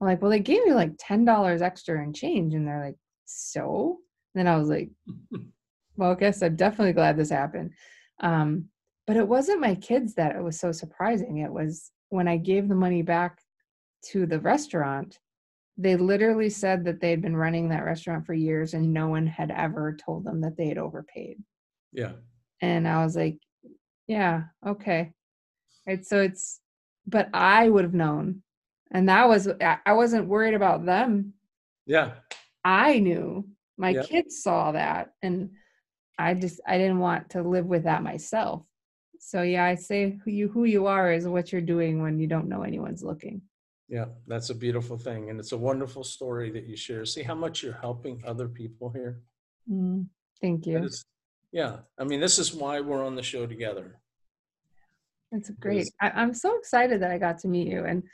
I'm 0.00 0.06
like 0.06 0.22
well 0.22 0.30
they 0.30 0.40
gave 0.40 0.64
me 0.64 0.72
like 0.72 0.96
$10 0.96 1.62
extra 1.62 2.02
in 2.02 2.12
change. 2.12 2.54
And 2.54 2.66
they're 2.66 2.84
like 2.84 2.98
so? 3.24 3.98
And 4.34 4.46
then 4.46 4.52
i 4.52 4.56
was 4.56 4.68
like 4.68 4.90
well 5.96 6.12
i 6.12 6.14
guess 6.14 6.42
i'm 6.42 6.56
definitely 6.56 6.92
glad 6.92 7.16
this 7.16 7.30
happened. 7.30 7.72
Um, 8.20 8.66
but 9.06 9.16
it 9.16 9.28
wasn't 9.28 9.60
my 9.60 9.74
kids 9.74 10.14
that 10.14 10.34
it 10.34 10.42
was 10.42 10.58
so 10.58 10.72
surprising. 10.72 11.38
It 11.38 11.52
was 11.52 11.90
when 12.10 12.28
i 12.28 12.36
gave 12.36 12.68
the 12.68 12.74
money 12.76 13.02
back 13.02 13.40
to 14.12 14.26
the 14.26 14.38
restaurant 14.38 15.18
they 15.76 15.96
literally 15.96 16.50
said 16.50 16.84
that 16.84 17.00
they 17.00 17.10
had 17.10 17.22
been 17.22 17.36
running 17.36 17.68
that 17.68 17.84
restaurant 17.84 18.26
for 18.26 18.34
years 18.34 18.74
and 18.74 18.92
no 18.92 19.08
one 19.08 19.26
had 19.26 19.50
ever 19.50 19.96
told 19.96 20.24
them 20.24 20.40
that 20.42 20.56
they 20.56 20.68
had 20.68 20.78
overpaid. 20.78 21.42
Yeah. 21.92 22.12
And 22.60 22.86
I 22.86 23.04
was 23.04 23.16
like, 23.16 23.38
yeah, 24.06 24.44
okay. 24.66 25.12
Right. 25.86 26.06
So 26.06 26.20
it's, 26.20 26.60
but 27.06 27.28
I 27.34 27.68
would 27.68 27.84
have 27.84 27.94
known. 27.94 28.42
And 28.92 29.08
that 29.08 29.28
was, 29.28 29.48
I 29.60 29.92
wasn't 29.92 30.28
worried 30.28 30.54
about 30.54 30.86
them. 30.86 31.32
Yeah. 31.86 32.12
I 32.64 33.00
knew 33.00 33.48
my 33.76 33.94
kids 33.94 34.42
saw 34.42 34.72
that. 34.72 35.10
And 35.22 35.50
I 36.18 36.34
just, 36.34 36.60
I 36.66 36.78
didn't 36.78 37.00
want 37.00 37.30
to 37.30 37.42
live 37.42 37.66
with 37.66 37.84
that 37.84 38.04
myself. 38.04 38.62
So 39.18 39.42
yeah, 39.42 39.64
I 39.64 39.74
say 39.74 40.18
who 40.24 40.30
you, 40.30 40.48
who 40.48 40.64
you 40.64 40.86
are 40.86 41.12
is 41.12 41.26
what 41.26 41.50
you're 41.50 41.60
doing 41.60 42.00
when 42.00 42.20
you 42.20 42.28
don't 42.28 42.48
know 42.48 42.62
anyone's 42.62 43.02
looking. 43.02 43.42
Yeah, 43.88 44.06
that's 44.26 44.50
a 44.50 44.54
beautiful 44.54 44.96
thing. 44.96 45.30
And 45.30 45.38
it's 45.38 45.52
a 45.52 45.58
wonderful 45.58 46.04
story 46.04 46.50
that 46.50 46.66
you 46.66 46.76
share. 46.76 47.04
See 47.04 47.22
how 47.22 47.34
much 47.34 47.62
you're 47.62 47.78
helping 47.80 48.22
other 48.26 48.48
people 48.48 48.90
here? 48.90 49.20
Mm, 49.70 50.06
thank 50.40 50.66
you. 50.66 50.84
Is, 50.84 51.04
yeah, 51.52 51.78
I 51.98 52.04
mean, 52.04 52.20
this 52.20 52.38
is 52.38 52.54
why 52.54 52.80
we're 52.80 53.04
on 53.04 53.14
the 53.14 53.22
show 53.22 53.46
together. 53.46 54.00
It's 55.32 55.50
great. 55.50 55.88
I, 56.00 56.22
am 56.22 56.32
so 56.32 56.56
excited 56.58 57.02
that 57.02 57.10
I 57.10 57.18
got 57.18 57.38
to 57.38 57.48
meet 57.48 57.68
you. 57.68 57.84
And 57.84 58.04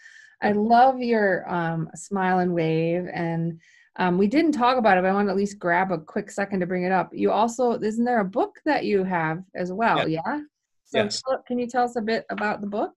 I 0.42 0.52
love 0.52 1.00
your 1.00 1.48
um, 1.52 1.90
smile 1.94 2.38
and 2.38 2.54
wave. 2.54 3.06
And 3.12 3.60
um, 3.96 4.18
we 4.18 4.26
didn't 4.26 4.52
talk 4.52 4.78
about 4.78 4.96
it, 4.98 5.02
but 5.02 5.10
I 5.10 5.12
want 5.12 5.28
to 5.28 5.32
at 5.32 5.36
least 5.36 5.58
grab 5.58 5.92
a 5.92 5.98
quick 5.98 6.30
second 6.30 6.60
to 6.60 6.66
bring 6.66 6.84
it 6.84 6.92
up. 6.92 7.10
You 7.12 7.30
also, 7.30 7.72
isn't 7.72 8.04
there 8.04 8.20
a 8.20 8.24
book 8.24 8.58
that 8.64 8.84
you 8.84 9.04
have 9.04 9.42
as 9.54 9.72
well? 9.72 10.08
Yeah. 10.08 10.20
yeah? 10.26 10.40
So 10.84 11.02
yes. 11.04 11.22
can 11.46 11.58
you 11.58 11.68
tell 11.68 11.84
us 11.84 11.96
a 11.96 12.00
bit 12.00 12.24
about 12.30 12.60
the 12.60 12.66
book? 12.66 12.92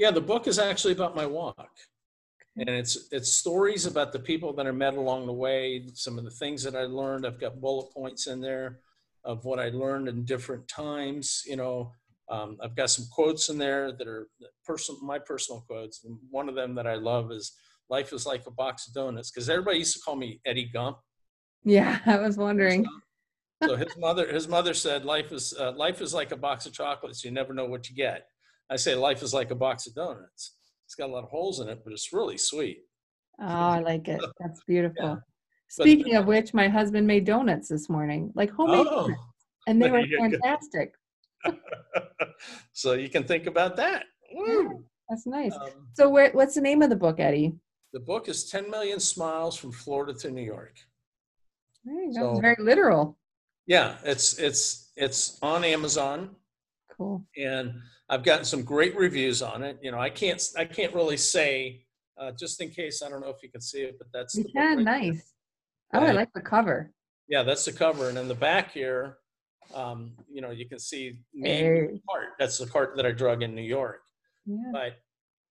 Yeah, 0.00 0.10
the 0.10 0.20
book 0.20 0.48
is 0.48 0.58
actually 0.58 0.94
about 0.94 1.14
my 1.14 1.26
walk 1.26 1.70
and 2.56 2.68
it's 2.68 3.08
it's 3.12 3.32
stories 3.32 3.86
about 3.86 4.12
the 4.12 4.18
people 4.18 4.52
that 4.54 4.66
I 4.66 4.70
met 4.70 4.94
along 4.94 5.26
the 5.26 5.32
way, 5.32 5.84
some 5.94 6.18
of 6.18 6.24
the 6.24 6.30
things 6.30 6.62
that 6.64 6.74
I 6.74 6.82
learned. 6.82 7.26
I've 7.26 7.40
got 7.40 7.60
bullet 7.60 7.92
points 7.92 8.26
in 8.26 8.40
there 8.40 8.80
of 9.24 9.44
what 9.44 9.60
I 9.60 9.68
learned 9.68 10.08
in 10.08 10.24
different 10.24 10.66
times. 10.68 11.42
You 11.46 11.56
know, 11.56 11.92
um, 12.28 12.58
I've 12.62 12.74
got 12.74 12.90
some 12.90 13.06
quotes 13.12 13.48
in 13.48 13.58
there 13.58 13.92
that 13.92 14.08
are 14.08 14.28
personal, 14.64 15.00
my 15.02 15.18
personal 15.18 15.64
quotes. 15.66 16.04
And 16.04 16.18
one 16.30 16.48
of 16.48 16.54
them 16.54 16.74
that 16.74 16.86
I 16.86 16.94
love 16.94 17.30
is 17.30 17.52
"Life 17.88 18.12
is 18.12 18.26
like 18.26 18.46
a 18.46 18.50
box 18.50 18.88
of 18.88 18.94
donuts," 18.94 19.30
because 19.30 19.48
everybody 19.48 19.78
used 19.78 19.94
to 19.94 20.00
call 20.00 20.16
me 20.16 20.40
Eddy 20.44 20.68
Gump. 20.72 20.98
Yeah, 21.62 21.98
I 22.06 22.18
was 22.18 22.36
wondering. 22.36 22.84
so 23.62 23.76
his 23.76 23.96
mother, 23.96 24.26
his 24.32 24.48
mother 24.48 24.74
said, 24.74 25.04
"Life 25.04 25.30
is 25.30 25.54
uh, 25.58 25.72
life 25.72 26.00
is 26.00 26.12
like 26.12 26.32
a 26.32 26.36
box 26.36 26.66
of 26.66 26.72
chocolates. 26.72 27.24
You 27.24 27.30
never 27.30 27.54
know 27.54 27.66
what 27.66 27.88
you 27.88 27.94
get." 27.94 28.26
I 28.70 28.76
say, 28.76 28.94
"Life 28.94 29.22
is 29.22 29.34
like 29.34 29.50
a 29.50 29.54
box 29.54 29.86
of 29.86 29.94
donuts." 29.94 30.56
It's 30.86 30.94
got 30.94 31.10
a 31.10 31.12
lot 31.12 31.24
of 31.24 31.30
holes 31.30 31.60
in 31.60 31.68
it, 31.68 31.80
but 31.84 31.92
it's 31.92 32.12
really 32.12 32.38
sweet. 32.38 32.78
Oh, 33.40 33.44
I 33.46 33.80
like 33.80 34.08
it. 34.08 34.20
That's 34.38 34.62
beautiful. 34.64 35.18
Yeah. 35.78 35.84
Speaking 35.84 36.16
of 36.16 36.26
which, 36.26 36.52
my 36.52 36.66
husband 36.66 37.06
made 37.06 37.24
donuts 37.24 37.68
this 37.68 37.88
morning, 37.88 38.32
like 38.34 38.50
homemade 38.50 38.86
Oh, 38.90 39.02
donuts, 39.06 39.20
and 39.68 39.80
they 39.80 39.88
were 39.94 40.02
fantastic. 40.18 40.92
so 42.72 42.94
you 42.94 43.08
can 43.08 43.22
think 43.22 43.46
about 43.46 43.76
that. 43.76 44.04
Woo. 44.34 44.84
That's 45.08 45.28
nice. 45.28 45.54
Um, 45.54 45.68
So, 45.94 46.08
where, 46.08 46.32
what's 46.32 46.56
the 46.56 46.60
name 46.60 46.82
of 46.82 46.90
the 46.90 46.96
book, 46.96 47.20
Eddy? 47.20 47.54
the 47.92 48.00
book 48.00 48.28
is 48.28 48.50
10 48.50 48.68
Million 48.68 48.98
Smiles 48.98 49.56
from 49.56 49.70
Florida 49.70 50.12
to 50.14 50.30
New 50.32 50.42
York. 50.42 50.74
You 51.84 52.12
go. 52.18 52.34
So- 52.34 52.40
very 52.40 52.56
literal. 52.58 53.16
Yeah, 53.66 53.98
it's 54.04 54.38
it's 54.40 54.90
it's 54.96 55.38
on 55.40 55.62
Amazon. 55.62 56.34
Cool. 57.00 57.24
and 57.38 57.72
I've 58.10 58.22
gotten 58.24 58.44
some 58.44 58.62
great 58.62 58.94
reviews 58.94 59.40
on 59.40 59.62
it. 59.62 59.78
You 59.80 59.90
know, 59.90 59.98
I 59.98 60.10
can't 60.10 60.42
I 60.58 60.66
can't 60.66 60.94
really 60.94 61.16
say 61.16 61.86
uh, 62.20 62.32
just 62.32 62.60
in 62.60 62.68
case 62.68 63.02
I 63.02 63.08
don't 63.08 63.22
know 63.22 63.30
if 63.30 63.42
you 63.42 63.48
can 63.50 63.62
see 63.62 63.80
it, 63.80 63.96
but 63.98 64.08
that's 64.12 64.34
You 64.34 64.44
can. 64.54 64.76
right 64.76 64.84
there. 64.84 65.00
Nice. 65.12 65.32
Oh, 65.94 66.00
I 66.00 66.10
like 66.12 66.30
the 66.34 66.42
cover. 66.42 66.92
Yeah, 67.26 67.42
that's 67.42 67.64
the 67.64 67.72
cover, 67.72 68.10
and 68.10 68.18
in 68.18 68.28
the 68.28 68.34
back 68.34 68.72
here, 68.72 69.16
um, 69.74 70.12
you 70.30 70.42
know, 70.42 70.50
you 70.50 70.68
can 70.68 70.78
see 70.78 71.20
me 71.32 71.48
Hey. 71.48 72.00
cart. 72.10 72.28
That's 72.38 72.58
the 72.58 72.66
cart 72.66 72.96
that 72.96 73.06
I 73.06 73.12
drug 73.12 73.42
in 73.42 73.54
New 73.54 73.62
York. 73.62 74.02
Yeah. 74.44 74.58
But 74.70 74.92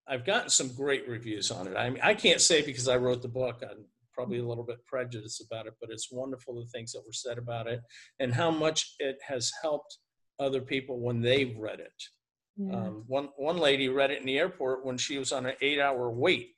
I've 0.06 0.24
gotten 0.24 0.50
some 0.50 0.68
great 0.76 1.08
reviews 1.08 1.50
on 1.50 1.66
it. 1.66 1.76
I 1.76 1.90
mean, 1.90 2.00
I 2.00 2.14
can't 2.14 2.40
say 2.40 2.62
because 2.62 2.86
I 2.86 2.96
wrote 2.96 3.22
the 3.22 3.28
book. 3.28 3.64
I'm 3.68 3.86
probably 4.12 4.38
a 4.38 4.46
little 4.46 4.64
bit 4.64 4.86
prejudiced 4.86 5.40
about 5.44 5.66
it, 5.66 5.74
but 5.80 5.90
it's 5.90 6.12
wonderful 6.12 6.54
the 6.60 6.68
things 6.70 6.92
that 6.92 7.02
were 7.04 7.12
said 7.12 7.38
about 7.38 7.66
it 7.66 7.80
and 8.20 8.32
how 8.34 8.52
much 8.52 8.94
it 9.00 9.16
has 9.26 9.50
helped 9.62 9.98
other 10.40 10.60
people 10.60 10.98
when 10.98 11.20
they've 11.20 11.56
read 11.56 11.80
it. 11.80 12.02
yeah. 12.56 12.74
Um, 12.76 13.04
one 13.06 13.28
one 13.36 13.58
lady 13.58 13.88
read 13.88 14.10
it 14.10 14.20
in 14.20 14.26
the 14.26 14.38
airport 14.38 14.84
when 14.84 14.98
she 14.98 15.18
was 15.18 15.30
on 15.32 15.46
an 15.46 15.54
eight 15.60 15.78
hour 15.80 16.10
wait 16.10 16.54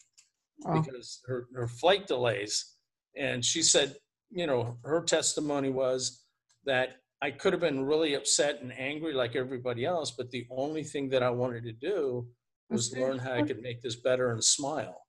Oh, 0.64 0.80
because 0.80 1.20
her, 1.26 1.46
her 1.54 1.66
flight 1.66 2.06
delays. 2.06 2.76
And 3.16 3.44
she 3.44 3.62
said, 3.62 3.96
you 4.30 4.46
know, 4.46 4.78
her 4.84 5.02
testimony 5.02 5.70
was 5.70 6.24
that 6.64 6.96
I 7.20 7.30
could 7.32 7.52
have 7.52 7.60
been 7.60 7.84
really 7.84 8.14
upset 8.14 8.60
and 8.62 8.72
angry 8.78 9.12
like 9.12 9.34
everybody 9.36 9.84
else, 9.84 10.12
but 10.12 10.30
the 10.30 10.46
only 10.50 10.84
thing 10.84 11.08
that 11.10 11.22
I 11.22 11.30
wanted 11.30 11.64
to 11.64 11.72
do 11.72 12.28
was 12.70 12.96
learn 12.96 13.18
how 13.18 13.32
I 13.32 13.42
could 13.42 13.60
make 13.60 13.82
this 13.82 13.96
better 13.96 14.30
and 14.30 14.42
smile. 14.42 15.02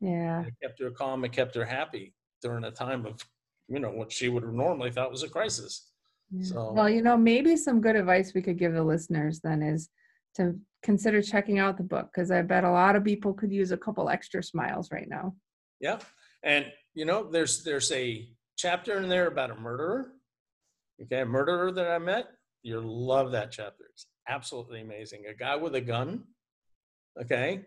yeah. 0.00 0.38
And 0.40 0.48
it 0.48 0.54
kept 0.62 0.80
her 0.80 0.90
calm 0.90 1.24
and 1.24 1.32
kept 1.32 1.54
her 1.54 1.64
happy 1.64 2.14
during 2.42 2.64
a 2.64 2.70
time 2.70 3.06
of, 3.06 3.24
you 3.68 3.80
know, 3.80 3.90
what 3.90 4.12
she 4.12 4.28
would 4.28 4.42
have 4.42 4.52
normally 4.52 4.90
thought 4.90 5.10
was 5.10 5.22
a 5.22 5.28
crisis. 5.28 5.89
Yeah. 6.30 6.44
So- 6.44 6.72
Well, 6.72 6.88
you 6.88 7.02
know, 7.02 7.16
maybe 7.16 7.56
some 7.56 7.80
good 7.80 7.96
advice 7.96 8.34
we 8.34 8.42
could 8.42 8.58
give 8.58 8.72
the 8.72 8.82
listeners 8.84 9.40
then 9.40 9.62
is 9.62 9.88
to 10.36 10.58
consider 10.82 11.20
checking 11.22 11.58
out 11.58 11.76
the 11.76 11.82
book 11.82 12.08
because 12.12 12.30
I 12.30 12.42
bet 12.42 12.64
a 12.64 12.70
lot 12.70 12.96
of 12.96 13.04
people 13.04 13.34
could 13.34 13.52
use 13.52 13.72
a 13.72 13.76
couple 13.76 14.08
extra 14.08 14.42
smiles 14.42 14.90
right 14.92 15.08
now. 15.08 15.34
Yeah. 15.80 15.98
And 16.42 16.66
you 16.94 17.04
know, 17.04 17.30
there's 17.30 17.62
there's 17.64 17.90
a 17.92 18.28
chapter 18.56 18.96
in 18.98 19.08
there 19.08 19.26
about 19.26 19.50
a 19.50 19.54
murderer. 19.54 20.12
Okay, 21.02 21.20
a 21.20 21.26
murderer 21.26 21.72
that 21.72 21.90
I 21.90 21.98
met. 21.98 22.28
You'll 22.62 22.82
love 23.06 23.32
that 23.32 23.50
chapter. 23.50 23.84
It's 23.92 24.06
absolutely 24.28 24.80
amazing. 24.82 25.24
A 25.26 25.34
guy 25.34 25.56
with 25.56 25.74
a 25.74 25.80
gun. 25.80 26.24
Okay. 27.20 27.62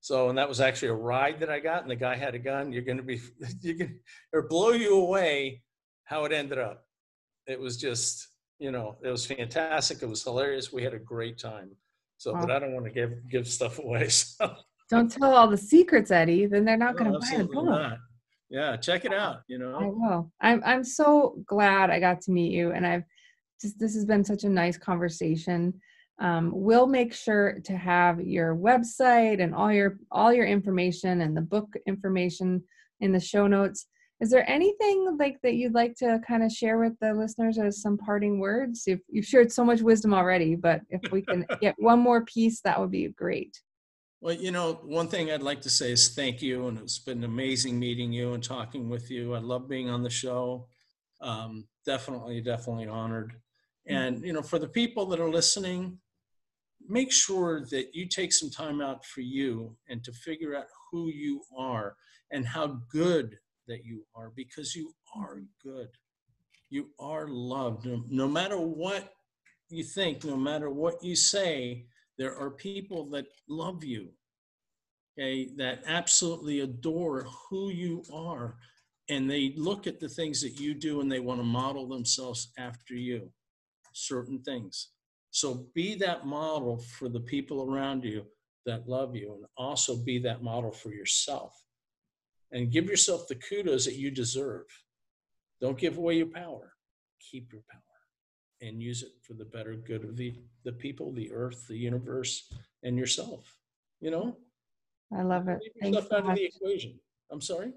So, 0.00 0.28
and 0.28 0.38
that 0.38 0.48
was 0.48 0.60
actually 0.60 0.88
a 0.88 0.94
ride 0.94 1.40
that 1.40 1.50
I 1.50 1.58
got, 1.58 1.82
and 1.82 1.90
the 1.90 1.96
guy 1.96 2.16
had 2.16 2.34
a 2.34 2.38
gun. 2.38 2.72
You're 2.72 2.82
gonna 2.82 3.02
be 3.02 3.20
you 3.60 3.74
can 3.74 4.00
or 4.32 4.42
blow 4.48 4.70
you 4.70 4.94
away 4.94 5.62
how 6.04 6.24
it 6.24 6.32
ended 6.32 6.58
up. 6.58 6.86
It 7.48 7.58
was 7.58 7.78
just, 7.78 8.28
you 8.58 8.70
know, 8.70 8.96
it 9.02 9.08
was 9.08 9.24
fantastic. 9.26 10.02
It 10.02 10.08
was 10.08 10.22
hilarious. 10.22 10.72
We 10.72 10.84
had 10.84 10.94
a 10.94 10.98
great 10.98 11.38
time. 11.38 11.70
So, 12.18 12.34
but 12.34 12.50
I 12.50 12.58
don't 12.58 12.74
want 12.74 12.84
to 12.84 12.92
give 12.92 13.28
give 13.30 13.48
stuff 13.48 13.78
away. 13.78 14.08
So 14.90 14.96
Don't 14.96 15.10
tell 15.10 15.34
all 15.34 15.48
the 15.48 15.58
secrets, 15.58 16.10
Eddy. 16.10 16.46
Then 16.46 16.64
they're 16.64 16.76
not 16.76 16.96
going 16.96 17.12
to 17.12 17.18
buy 17.18 17.36
the 17.36 17.44
book. 17.44 17.64
not. 17.66 17.98
Yeah, 18.48 18.76
check 18.76 19.04
it 19.04 19.12
out. 19.12 19.42
You 19.46 19.58
know. 19.58 19.78
I 19.78 19.84
will. 19.84 20.32
I'm 20.40 20.62
I'm 20.64 20.82
so 20.82 21.42
glad 21.46 21.90
I 21.90 22.00
got 22.00 22.22
to 22.22 22.30
meet 22.30 22.52
you, 22.52 22.72
and 22.72 22.86
I've 22.86 23.02
just 23.60 23.78
this 23.78 23.94
has 23.94 24.06
been 24.06 24.24
such 24.24 24.44
a 24.44 24.48
nice 24.48 24.78
conversation. 24.78 25.74
Um, 26.20 26.50
we'll 26.54 26.86
make 26.86 27.12
sure 27.12 27.60
to 27.64 27.76
have 27.76 28.20
your 28.20 28.56
website 28.56 29.42
and 29.42 29.54
all 29.54 29.70
your 29.70 29.98
all 30.10 30.32
your 30.32 30.46
information 30.46 31.20
and 31.20 31.36
the 31.36 31.42
book 31.42 31.74
information 31.86 32.62
in 33.00 33.12
the 33.12 33.20
show 33.20 33.46
notes. 33.46 33.86
Is 34.20 34.30
there 34.30 34.48
anything 34.50 35.16
like 35.18 35.40
that 35.42 35.54
you'd 35.54 35.74
like 35.74 35.94
to 35.96 36.20
kind 36.26 36.42
of 36.42 36.50
share 36.50 36.78
with 36.78 36.94
the 37.00 37.14
listeners 37.14 37.56
as 37.58 37.80
some 37.80 37.96
parting 37.96 38.40
words? 38.40 38.82
You've, 38.86 39.00
you've 39.08 39.24
shared 39.24 39.52
so 39.52 39.64
much 39.64 39.80
wisdom 39.80 40.12
already, 40.12 40.56
but 40.56 40.80
if 40.90 41.12
we 41.12 41.22
can 41.22 41.46
get 41.60 41.76
one 41.78 42.00
more 42.00 42.24
piece, 42.24 42.60
that 42.62 42.80
would 42.80 42.90
be 42.90 43.08
great. 43.08 43.56
Well, 44.20 44.34
you 44.34 44.50
know, 44.50 44.80
one 44.82 45.06
thing 45.06 45.30
I'd 45.30 45.42
like 45.42 45.60
to 45.60 45.70
say 45.70 45.92
is 45.92 46.08
thank 46.08 46.42
you, 46.42 46.66
and 46.66 46.78
it's 46.78 46.98
been 46.98 47.22
amazing 47.22 47.78
meeting 47.78 48.12
you 48.12 48.34
and 48.34 48.42
talking 48.42 48.88
with 48.88 49.08
you. 49.08 49.34
I 49.34 49.38
love 49.38 49.68
being 49.68 49.88
on 49.88 50.02
the 50.02 50.10
show. 50.10 50.66
Um, 51.20 51.68
definitely, 51.86 52.40
definitely 52.40 52.88
honored. 52.88 53.34
And 53.86 54.22
you 54.24 54.32
know, 54.32 54.42
for 54.42 54.58
the 54.58 54.68
people 54.68 55.06
that 55.06 55.20
are 55.20 55.30
listening, 55.30 55.98
make 56.88 57.12
sure 57.12 57.64
that 57.70 57.94
you 57.94 58.06
take 58.06 58.32
some 58.32 58.50
time 58.50 58.80
out 58.80 59.04
for 59.04 59.20
you 59.20 59.76
and 59.88 60.02
to 60.04 60.12
figure 60.12 60.56
out 60.56 60.66
who 60.90 61.08
you 61.08 61.42
are 61.56 61.96
and 62.32 62.46
how 62.46 62.80
good 62.90 63.38
that 63.68 63.84
you 63.84 64.04
are, 64.14 64.32
because 64.34 64.74
you 64.74 64.92
are 65.16 65.42
good. 65.62 65.88
You 66.70 66.90
are 66.98 67.28
loved. 67.28 67.86
No, 67.86 68.02
no 68.08 68.28
matter 68.28 68.58
what 68.58 69.12
you 69.70 69.84
think, 69.84 70.24
no 70.24 70.36
matter 70.36 70.70
what 70.70 71.02
you 71.02 71.14
say, 71.14 71.86
there 72.18 72.36
are 72.36 72.50
people 72.50 73.08
that 73.10 73.26
love 73.48 73.84
you, 73.84 74.08
okay, 75.18 75.48
that 75.56 75.82
absolutely 75.86 76.60
adore 76.60 77.26
who 77.48 77.70
you 77.70 78.02
are. 78.12 78.56
And 79.08 79.30
they 79.30 79.54
look 79.56 79.86
at 79.86 80.00
the 80.00 80.08
things 80.08 80.42
that 80.42 80.60
you 80.60 80.74
do 80.74 81.00
and 81.00 81.10
they 81.10 81.20
want 81.20 81.40
to 81.40 81.44
model 81.44 81.88
themselves 81.88 82.52
after 82.58 82.94
you, 82.94 83.30
certain 83.92 84.40
things. 84.40 84.90
So 85.30 85.66
be 85.74 85.94
that 85.96 86.26
model 86.26 86.78
for 86.78 87.08
the 87.08 87.20
people 87.20 87.70
around 87.70 88.04
you 88.04 88.26
that 88.66 88.88
love 88.88 89.16
you, 89.16 89.34
and 89.34 89.44
also 89.56 89.96
be 89.96 90.18
that 90.18 90.42
model 90.42 90.72
for 90.72 90.90
yourself. 90.92 91.54
And 92.52 92.70
give 92.72 92.86
yourself 92.86 93.28
the 93.28 93.34
kudos 93.34 93.84
that 93.84 93.96
you 93.96 94.10
deserve. 94.10 94.64
Don't 95.60 95.78
give 95.78 95.98
away 95.98 96.14
your 96.14 96.26
power, 96.26 96.74
keep 97.20 97.52
your 97.52 97.62
power 97.70 97.82
and 98.60 98.82
use 98.82 99.02
it 99.02 99.12
for 99.22 99.34
the 99.34 99.44
better 99.44 99.74
good 99.74 100.04
of 100.04 100.16
the, 100.16 100.34
the 100.64 100.72
people, 100.72 101.12
the 101.12 101.32
earth, 101.32 101.66
the 101.68 101.76
universe, 101.76 102.52
and 102.82 102.98
yourself. 102.98 103.56
You 104.00 104.10
know, 104.10 104.36
I 105.16 105.22
love 105.22 105.48
it. 105.48 105.60
leave 105.82 105.94
yourself 105.94 106.12
out 106.12 106.30
of 106.30 106.36
the 106.36 106.44
equation. 106.44 106.98
I'm 107.30 107.40
sorry. 107.40 107.72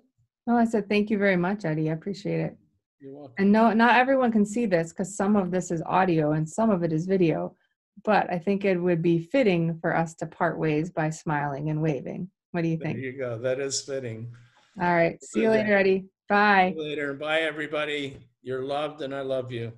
No, 0.47 0.57
I 0.57 0.65
said 0.65 0.89
thank 0.89 1.09
you 1.09 1.17
very 1.17 1.35
much, 1.35 1.65
Eddy. 1.65 1.89
I 1.89 1.93
appreciate 1.93 2.39
it. 2.39 2.57
You're 2.99 3.13
welcome. 3.13 3.33
And 3.37 3.51
no, 3.51 3.73
not 3.73 3.95
everyone 3.95 4.31
can 4.31 4.45
see 4.45 4.65
this 4.65 4.91
because 4.91 5.15
some 5.15 5.35
of 5.35 5.51
this 5.51 5.71
is 5.71 5.81
audio 5.85 6.33
and 6.33 6.47
some 6.47 6.69
of 6.69 6.83
it 6.83 6.93
is 6.93 7.05
video. 7.05 7.55
But 8.03 8.31
I 8.31 8.39
think 8.39 8.63
it 8.65 8.77
would 8.77 9.01
be 9.01 9.19
fitting 9.19 9.77
for 9.81 9.95
us 9.95 10.15
to 10.15 10.25
part 10.25 10.57
ways 10.57 10.89
by 10.89 11.09
smiling 11.09 11.69
and 11.69 11.81
waving. 11.81 12.29
What 12.51 12.61
do 12.61 12.69
you 12.69 12.77
There 12.77 12.87
think? 12.87 12.97
There 12.97 13.05
you 13.11 13.17
go. 13.17 13.37
That 13.37 13.59
is 13.59 13.81
fitting. 13.81 14.31
All 14.79 14.95
right. 14.95 15.21
See 15.23 15.41
you 15.41 15.49
later, 15.49 15.77
Eddy. 15.77 16.05
Bye. 16.29 16.71
See 16.73 16.81
you 16.81 16.87
Later. 16.89 17.13
Bye, 17.13 17.41
everybody. 17.41 18.17
You're 18.41 18.63
loved 18.63 19.01
and 19.01 19.13
I 19.13 19.21
love 19.21 19.51
you. 19.51 19.73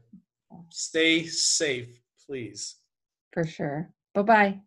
Stay 0.70 1.26
safe, 1.26 2.00
please. 2.28 2.76
For 3.32 3.46
sure. 3.46 3.89
Bye 4.14 4.22
bye. 4.22 4.60